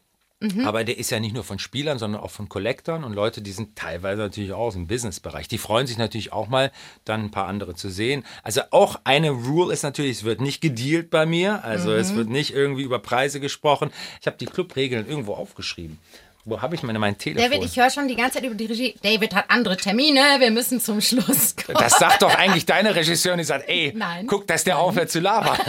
Mhm. 0.42 0.66
Aber 0.66 0.82
der 0.82 0.98
ist 0.98 1.10
ja 1.10 1.20
nicht 1.20 1.34
nur 1.34 1.44
von 1.44 1.58
Spielern, 1.58 1.98
sondern 1.98 2.20
auch 2.20 2.30
von 2.30 2.48
Collectern 2.48 3.04
und 3.04 3.12
Leute, 3.12 3.42
die 3.42 3.52
sind 3.52 3.76
teilweise 3.76 4.22
natürlich 4.22 4.52
auch 4.52 4.66
aus 4.66 4.74
dem 4.74 4.88
Businessbereich. 4.88 5.46
Die 5.46 5.58
freuen 5.58 5.86
sich 5.86 5.98
natürlich 5.98 6.32
auch 6.32 6.48
mal, 6.48 6.72
dann 7.04 7.24
ein 7.24 7.30
paar 7.30 7.46
andere 7.46 7.74
zu 7.74 7.90
sehen. 7.90 8.24
Also 8.42 8.62
auch 8.72 9.00
eine 9.04 9.30
Rule 9.30 9.72
ist 9.72 9.84
natürlich, 9.84 10.18
es 10.18 10.24
wird 10.24 10.40
nicht 10.40 10.60
gedealt 10.60 11.10
bei 11.10 11.26
mir. 11.26 11.62
Also 11.64 11.90
mhm. 11.90 11.96
es 11.96 12.14
wird 12.14 12.28
nicht 12.28 12.52
irgendwie 12.52 12.82
über 12.82 12.98
Preise 12.98 13.38
gesprochen. 13.38 13.90
Ich 14.20 14.26
habe 14.26 14.36
die 14.36 14.46
Clubregeln 14.46 15.08
irgendwo 15.08 15.34
aufgeschrieben. 15.34 15.98
Wo 16.44 16.60
habe 16.60 16.74
ich 16.74 16.82
meine, 16.82 16.98
mein 16.98 17.16
Telefon? 17.16 17.50
David, 17.50 17.64
ich 17.64 17.76
höre 17.76 17.88
schon 17.88 18.08
die 18.08 18.16
ganze 18.16 18.38
Zeit 18.38 18.44
über 18.44 18.56
die 18.56 18.66
Regie. 18.66 18.96
David 19.00 19.32
hat 19.32 19.44
andere 19.48 19.76
Termine, 19.76 20.20
wir 20.40 20.50
müssen 20.50 20.80
zum 20.80 21.00
Schluss 21.00 21.54
kommen. 21.54 21.78
Das 21.78 21.98
sagt 22.00 22.22
doch 22.22 22.34
eigentlich 22.34 22.66
deine 22.66 22.96
Regisseurin, 22.96 23.38
die 23.38 23.44
sagt, 23.44 23.68
ey, 23.68 23.92
Nein. 23.94 24.26
guck, 24.26 24.48
dass 24.48 24.64
der 24.64 24.78
aufhört 24.78 25.10
zu 25.10 25.20
labern. 25.20 25.58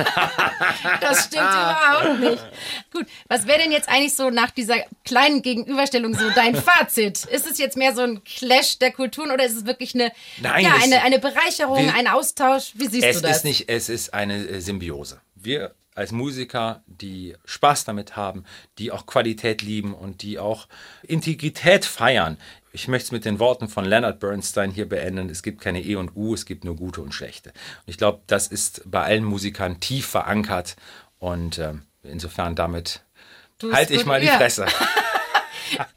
Das 1.00 1.26
stimmt 1.26 1.44
überhaupt 1.44 2.20
nicht. 2.20 2.44
Gut, 2.92 3.06
was 3.28 3.46
wäre 3.46 3.60
denn 3.60 3.72
jetzt 3.72 3.90
eigentlich 3.90 4.16
so 4.16 4.30
nach 4.30 4.52
dieser 4.52 4.78
kleinen 5.06 5.42
Gegenüberstellung 5.42 6.16
so 6.16 6.30
dein 6.32 6.56
Fazit? 6.56 7.26
Ist 7.26 7.50
es 7.50 7.58
jetzt 7.58 7.78
mehr 7.78 7.94
so 7.94 8.02
ein 8.02 8.24
Clash 8.24 8.80
der 8.80 8.92
Kulturen 8.92 9.32
oder 9.32 9.46
ist 9.46 9.56
es 9.56 9.66
wirklich 9.66 9.94
eine, 9.94 10.12
Nein, 10.42 10.66
ja, 10.66 10.76
eine, 10.82 11.04
eine 11.04 11.20
Bereicherung, 11.20 11.92
ein 11.96 12.08
Austausch? 12.08 12.72
Wie 12.76 12.88
siehst 12.88 13.04
du 13.04 13.22
das? 13.22 13.32
Es 13.32 13.38
ist 13.38 13.44
nicht, 13.44 13.70
es 13.70 13.90
ist 13.90 14.14
eine 14.14 14.36
äh, 14.48 14.60
Symbiose. 14.62 15.22
Wir 15.36 15.74
als 15.96 16.12
Musiker, 16.12 16.84
die 16.88 17.36
Spaß 17.46 17.86
damit 17.86 18.16
haben, 18.16 18.44
die 18.78 18.92
auch 18.92 19.06
Qualität 19.06 19.62
lieben 19.62 19.94
und 19.94 20.22
die 20.22 20.40
auch 20.40 20.68
Integrität 21.04 21.86
feiern. 21.86 22.38
Ich 22.72 22.88
möchte 22.88 23.08
es 23.08 23.12
mit 23.12 23.26
den 23.26 23.40
Worten 23.40 23.68
von 23.68 23.86
Leonard 23.86 24.20
Bernstein 24.20 24.72
hier 24.72 24.90
beenden. 24.90 25.30
Es 25.30 25.44
gibt 25.44 25.62
keine 25.62 25.82
E 25.82 25.96
und 25.96 26.16
U, 26.16 26.34
es 26.34 26.46
gibt 26.46 26.64
nur 26.64 26.76
gute 26.76 27.02
und 27.02 27.14
schlechte. 27.14 27.50
Und 27.50 27.88
ich 27.88 27.98
glaube, 27.98 28.22
das 28.28 28.48
ist 28.48 28.82
bei 28.86 29.04
allen 29.04 29.24
Musikern 29.24 29.80
tief 29.80 30.08
verankert 30.08 30.76
und 31.20 31.60
äh, 31.60 31.74
insofern 32.04 32.56
damit 32.56 33.02
halte 33.72 33.94
ich 33.94 34.06
mal 34.06 34.20
die 34.20 34.28
Fresse. 34.28 34.66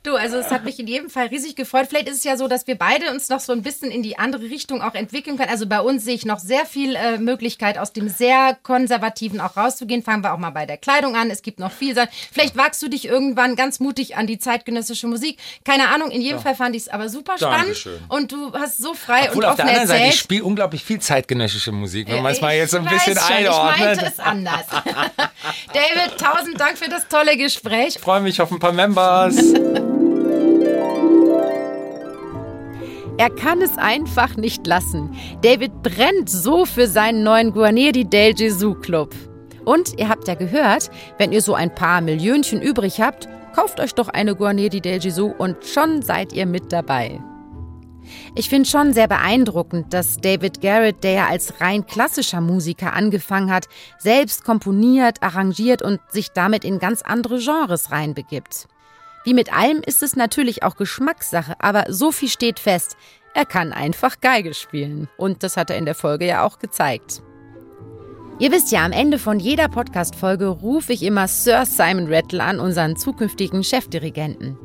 Du, 0.02 0.14
also 0.14 0.36
es 0.36 0.50
hat 0.50 0.64
mich 0.64 0.78
in 0.78 0.86
jedem 0.86 1.10
Fall 1.10 1.26
riesig 1.26 1.56
gefreut. 1.56 1.86
Vielleicht 1.88 2.08
ist 2.08 2.18
es 2.18 2.24
ja 2.24 2.36
so, 2.36 2.48
dass 2.48 2.66
wir 2.66 2.76
beide 2.76 3.10
uns 3.10 3.28
noch 3.28 3.40
so 3.40 3.52
ein 3.52 3.62
bisschen 3.62 3.90
in 3.90 4.02
die 4.02 4.18
andere 4.18 4.42
Richtung 4.42 4.82
auch 4.82 4.94
entwickeln 4.94 5.36
können. 5.36 5.50
Also 5.50 5.66
bei 5.66 5.80
uns 5.80 6.04
sehe 6.04 6.14
ich 6.14 6.24
noch 6.24 6.38
sehr 6.38 6.66
viel 6.66 6.94
äh, 6.96 7.18
Möglichkeit, 7.18 7.78
aus 7.78 7.92
dem 7.92 8.08
sehr 8.08 8.56
konservativen 8.62 9.40
auch 9.40 9.56
rauszugehen. 9.56 10.02
Fangen 10.02 10.22
wir 10.22 10.32
auch 10.32 10.38
mal 10.38 10.50
bei 10.50 10.66
der 10.66 10.76
Kleidung 10.76 11.16
an. 11.16 11.30
Es 11.30 11.42
gibt 11.42 11.58
noch 11.58 11.72
viel. 11.72 11.96
Vielleicht 12.32 12.56
wagst 12.56 12.82
du 12.82 12.88
dich 12.88 13.06
irgendwann 13.06 13.56
ganz 13.56 13.80
mutig 13.80 14.16
an 14.16 14.26
die 14.26 14.38
zeitgenössische 14.38 15.06
Musik. 15.06 15.38
Keine 15.64 15.88
Ahnung, 15.88 16.10
in 16.10 16.20
jedem 16.20 16.36
ja. 16.36 16.42
Fall 16.42 16.54
fand 16.54 16.76
ich 16.76 16.82
es 16.82 16.88
aber 16.88 17.08
super 17.08 17.36
spannend. 17.36 17.66
Dankeschön. 17.66 18.00
Und 18.08 18.32
du 18.32 18.52
hast 18.52 18.78
so 18.78 18.94
frei 18.94 19.28
Obwohl, 19.28 19.44
und 19.44 19.50
auf 19.50 19.56
der 19.56 19.66
anderen 19.66 19.88
erzählt. 19.88 20.00
Seite, 20.00 20.14
ich 20.14 20.20
spiele 20.20 20.44
unglaublich 20.44 20.84
viel 20.84 21.00
zeitgenössische 21.00 21.72
Musik, 21.72 22.08
wenn 22.08 22.22
man 22.22 22.32
es 22.32 22.40
mal 22.40 22.54
jetzt 22.54 22.74
ein 22.74 22.84
bisschen 22.84 23.16
schon, 23.16 23.36
einordnet. 23.36 23.76
Ich 23.76 23.84
meinte 23.84 24.06
es 24.06 24.20
anders. 24.20 24.66
David, 25.72 26.18
tausend 26.18 26.60
Dank 26.60 26.78
für 26.78 26.88
das 26.88 27.08
tolle 27.08 27.36
Gespräch. 27.36 27.96
Ich 27.96 28.00
freue 28.00 28.20
mich 28.20 28.40
auf 28.40 28.50
ein 28.50 28.58
paar 28.58 28.72
Members. 28.72 29.36
Er 33.18 33.30
kann 33.30 33.62
es 33.62 33.78
einfach 33.78 34.36
nicht 34.36 34.66
lassen. 34.66 35.16
David 35.40 35.82
brennt 35.82 36.28
so 36.28 36.66
für 36.66 36.86
seinen 36.86 37.22
neuen 37.22 37.52
Guarneri 37.52 38.04
del 38.04 38.34
Gesù 38.34 38.74
Club. 38.74 39.14
Und 39.64 39.98
ihr 39.98 40.08
habt 40.08 40.28
ja 40.28 40.34
gehört, 40.34 40.90
wenn 41.16 41.32
ihr 41.32 41.40
so 41.40 41.54
ein 41.54 41.74
paar 41.74 42.02
Millionchen 42.02 42.60
übrig 42.60 43.00
habt, 43.00 43.26
kauft 43.54 43.80
euch 43.80 43.94
doch 43.94 44.08
eine 44.08 44.36
Guarneri 44.36 44.82
del 44.82 45.00
Gesù 45.00 45.32
und 45.38 45.64
schon 45.64 46.02
seid 46.02 46.34
ihr 46.34 46.44
mit 46.44 46.72
dabei. 46.72 47.18
Ich 48.34 48.48
finde 48.48 48.68
schon 48.68 48.92
sehr 48.92 49.08
beeindruckend, 49.08 49.92
dass 49.92 50.18
David 50.18 50.60
Garrett, 50.60 51.02
der 51.02 51.12
ja 51.12 51.26
als 51.26 51.60
rein 51.60 51.86
klassischer 51.86 52.40
Musiker 52.40 52.92
angefangen 52.92 53.50
hat, 53.50 53.66
selbst 53.98 54.44
komponiert, 54.44 55.22
arrangiert 55.22 55.82
und 55.82 56.00
sich 56.10 56.30
damit 56.32 56.64
in 56.64 56.78
ganz 56.78 57.02
andere 57.02 57.38
Genres 57.38 57.90
reinbegibt. 57.90 58.68
Wie 59.26 59.34
mit 59.34 59.52
allem 59.52 59.82
ist 59.84 60.04
es 60.04 60.14
natürlich 60.14 60.62
auch 60.62 60.76
Geschmackssache, 60.76 61.56
aber 61.58 61.86
so 61.88 62.12
viel 62.12 62.28
steht 62.28 62.60
fest. 62.60 62.96
Er 63.34 63.44
kann 63.44 63.72
einfach 63.72 64.20
Geige 64.20 64.54
spielen. 64.54 65.08
Und 65.16 65.42
das 65.42 65.56
hat 65.56 65.68
er 65.68 65.76
in 65.76 65.84
der 65.84 65.96
Folge 65.96 66.26
ja 66.26 66.44
auch 66.44 66.60
gezeigt. 66.60 67.22
Ihr 68.38 68.52
wisst 68.52 68.70
ja, 68.70 68.84
am 68.84 68.92
Ende 68.92 69.18
von 69.18 69.40
jeder 69.40 69.66
Podcast-Folge 69.66 70.46
rufe 70.46 70.92
ich 70.92 71.02
immer 71.02 71.26
Sir 71.26 71.66
Simon 71.66 72.06
Rattle 72.06 72.40
an, 72.40 72.60
unseren 72.60 72.94
zukünftigen 72.94 73.64
Chefdirigenten. 73.64 74.56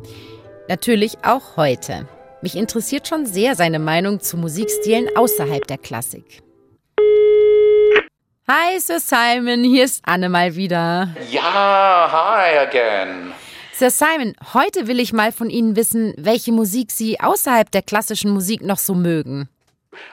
Natürlich 0.70 1.18
auch 1.26 1.58
heute. 1.58 2.08
Mich 2.44 2.56
interessiert 2.56 3.08
schon 3.08 3.26
sehr 3.26 3.56
seine 3.56 3.80
Meinung 3.80 4.20
zu 4.20 4.38
Musikstilen 4.38 5.08
außerhalb 5.16 5.66
der 5.66 5.80
Klassik. 5.80 6.44
Hi, 8.48 8.80
Sir 8.80 9.00
Simon, 9.00 9.64
hier 9.64 9.86
ist 9.86 10.04
Anne 10.06 10.30
mal 10.30 10.56
wieder. 10.56 11.16
Ja, 11.32 12.10
hi 12.12 12.60
again. 12.60 13.34
Sir 13.82 13.90
Simon, 13.90 14.36
heute 14.54 14.86
will 14.86 15.00
ich 15.00 15.12
mal 15.12 15.32
von 15.32 15.50
Ihnen 15.50 15.76
wissen, 15.76 16.14
welche 16.16 16.52
Musik 16.52 16.92
Sie 16.92 17.20
außerhalb 17.20 17.72
der 17.72 17.82
klassischen 17.82 18.30
Musik 18.30 18.62
noch 18.62 18.78
so 18.78 18.94
mögen. 18.94 19.50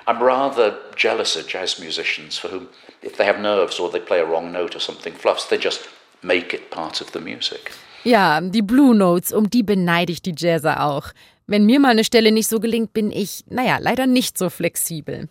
I'm 0.07 0.23
rather 0.23 0.79
jealous 0.97 1.37
of 1.37 1.45
jazz 1.53 1.79
musicians 1.79 2.39
for 2.39 2.51
whom, 2.51 2.69
if 3.05 3.19
they 3.19 3.27
have 3.27 3.39
nerves 3.39 3.79
or 3.79 3.91
they 3.91 4.01
play 4.01 4.21
a 4.21 4.25
wrong 4.25 4.51
note 4.53 4.75
or 4.75 4.81
something 4.81 5.13
fluffs, 5.13 5.47
they 5.49 5.59
just 5.63 5.87
make 6.23 6.57
it 6.57 6.71
part 6.71 7.03
of 7.03 7.11
the 7.13 7.21
music. 7.21 7.71
Ja, 8.05 8.41
die 8.41 8.63
Blue 8.63 8.95
Notes, 8.95 9.35
um 9.35 9.51
die 9.51 9.63
beneide 9.63 10.13
ich 10.13 10.23
die 10.23 10.35
Jazzer 10.35 10.83
auch. 10.83 11.09
Wenn 11.47 11.67
mir 11.67 11.79
mal 11.79 11.91
eine 11.91 12.05
Stelle 12.05 12.33
nicht 12.33 12.49
so 12.49 12.61
gelingt, 12.61 12.95
bin 12.95 13.13
ich, 13.13 13.45
naja, 13.51 13.77
leider 13.79 14.07
nicht 14.07 14.39
so 14.39 14.49
flexibel. 14.49 15.29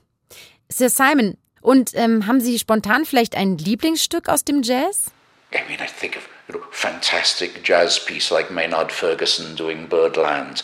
Sir 0.72 0.90
Simon, 0.90 1.38
und 1.62 1.90
ähm, 1.96 2.28
haben 2.28 2.40
Sie 2.40 2.60
spontan 2.60 3.06
vielleicht 3.06 3.36
ein 3.36 3.58
Lieblingsstück 3.58 4.30
aus 4.30 4.46
dem 4.46 4.62
Jazz? 4.62 5.10
I 5.52 5.58
mean, 5.68 5.80
I 5.82 5.88
think 5.88 6.16
of 6.18 6.37
you 6.48 6.56
know, 6.56 6.66
fantastic 6.72 7.64
jazz 7.64 8.00
piece 8.00 8.32
like 8.32 8.52
Maynard 8.52 8.92
Ferguson 8.92 9.56
doing 9.56 9.88
Birdland, 9.88 10.62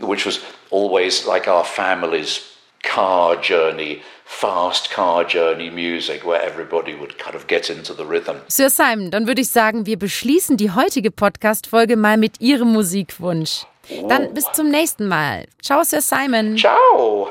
which 0.00 0.24
was 0.26 0.40
always 0.70 1.26
like 1.26 1.48
our 1.48 1.64
family's 1.64 2.40
car 2.82 3.36
journey, 3.36 4.02
fast 4.24 4.90
car 4.90 5.24
journey 5.24 5.70
music, 5.70 6.24
where 6.24 6.40
everybody 6.40 6.94
would 6.94 7.18
kind 7.18 7.36
of 7.36 7.46
get 7.46 7.68
into 7.70 7.92
the 7.94 8.04
rhythm. 8.04 8.36
Sir 8.48 8.70
Simon, 8.70 9.10
dann 9.10 9.26
würde 9.26 9.42
ich 9.42 9.48
sagen, 9.48 9.86
wir 9.86 9.98
beschließen 9.98 10.56
die 10.56 10.70
heutige 10.70 11.10
Podcast-Folge 11.10 11.96
mal 11.96 12.16
mit 12.16 12.40
Ihrem 12.40 12.72
Musikwunsch. 12.72 13.66
Dann 14.08 14.34
bis 14.34 14.44
zum 14.52 14.70
nächsten 14.70 15.06
Mal. 15.06 15.46
Ciao, 15.62 15.84
Sir 15.84 16.00
Simon. 16.00 16.56
Ciao. 16.56 17.30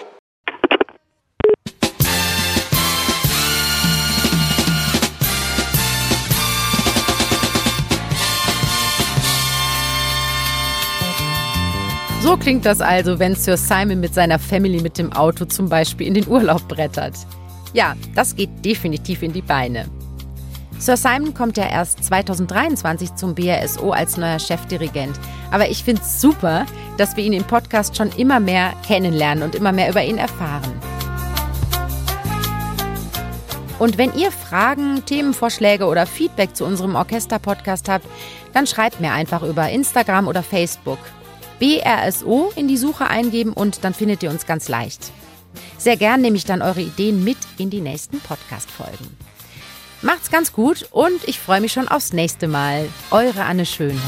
So 12.25 12.35
klingt 12.35 12.65
das 12.65 12.81
also, 12.81 13.19
wenn 13.19 13.35
Sir 13.35 13.55
Simon 13.55 13.99
mit 13.99 14.15
seiner 14.15 14.39
Family 14.39 14.81
mit 14.81 14.97
dem 14.97 15.13
Auto 15.13 15.45
zum 15.45 15.69
Beispiel 15.69 16.07
in 16.07 16.15
den 16.15 16.27
Urlaub 16.27 16.67
brettert. 16.67 17.13
Ja, 17.71 17.93
das 18.15 18.35
geht 18.35 18.49
definitiv 18.65 19.21
in 19.21 19.31
die 19.31 19.43
Beine. 19.43 19.85
Sir 20.79 20.97
Simon 20.97 21.35
kommt 21.35 21.55
ja 21.55 21.69
erst 21.69 22.03
2023 22.03 23.13
zum 23.13 23.35
BRSO 23.35 23.91
als 23.91 24.17
neuer 24.17 24.39
Chefdirigent. 24.39 25.19
Aber 25.51 25.69
ich 25.69 25.83
finde 25.83 26.01
es 26.01 26.19
super, 26.19 26.65
dass 26.97 27.15
wir 27.15 27.23
ihn 27.23 27.33
im 27.33 27.43
Podcast 27.43 27.95
schon 27.95 28.09
immer 28.13 28.39
mehr 28.39 28.73
kennenlernen 28.83 29.43
und 29.43 29.53
immer 29.53 29.71
mehr 29.71 29.91
über 29.91 30.03
ihn 30.03 30.17
erfahren. 30.17 30.73
Und 33.77 33.99
wenn 33.99 34.15
ihr 34.15 34.31
Fragen, 34.31 35.05
Themenvorschläge 35.05 35.85
oder 35.85 36.07
Feedback 36.07 36.55
zu 36.55 36.65
unserem 36.65 36.95
Orchester-Podcast 36.95 37.87
habt, 37.87 38.07
dann 38.51 38.65
schreibt 38.65 38.99
mir 38.99 39.11
einfach 39.11 39.43
über 39.43 39.69
Instagram 39.69 40.27
oder 40.27 40.41
Facebook. 40.41 40.97
BRSO 41.59 42.51
in 42.55 42.67
die 42.67 42.77
Suche 42.77 43.07
eingeben 43.07 43.53
und 43.53 43.83
dann 43.83 43.93
findet 43.93 44.23
ihr 44.23 44.29
uns 44.29 44.45
ganz 44.45 44.67
leicht. 44.67 45.11
Sehr 45.77 45.97
gern 45.97 46.21
nehme 46.21 46.37
ich 46.37 46.45
dann 46.45 46.61
eure 46.61 46.81
Ideen 46.81 47.23
mit 47.23 47.37
in 47.57 47.69
die 47.69 47.81
nächsten 47.81 48.19
Podcast-Folgen. 48.19 49.17
Macht's 50.01 50.29
ganz 50.29 50.53
gut 50.53 50.87
und 50.91 51.27
ich 51.27 51.39
freue 51.39 51.61
mich 51.61 51.73
schon 51.73 51.87
aufs 51.87 52.13
nächste 52.13 52.47
Mal. 52.47 52.87
Eure 53.11 53.43
Anne 53.43 53.65
Schönholz. 53.65 54.01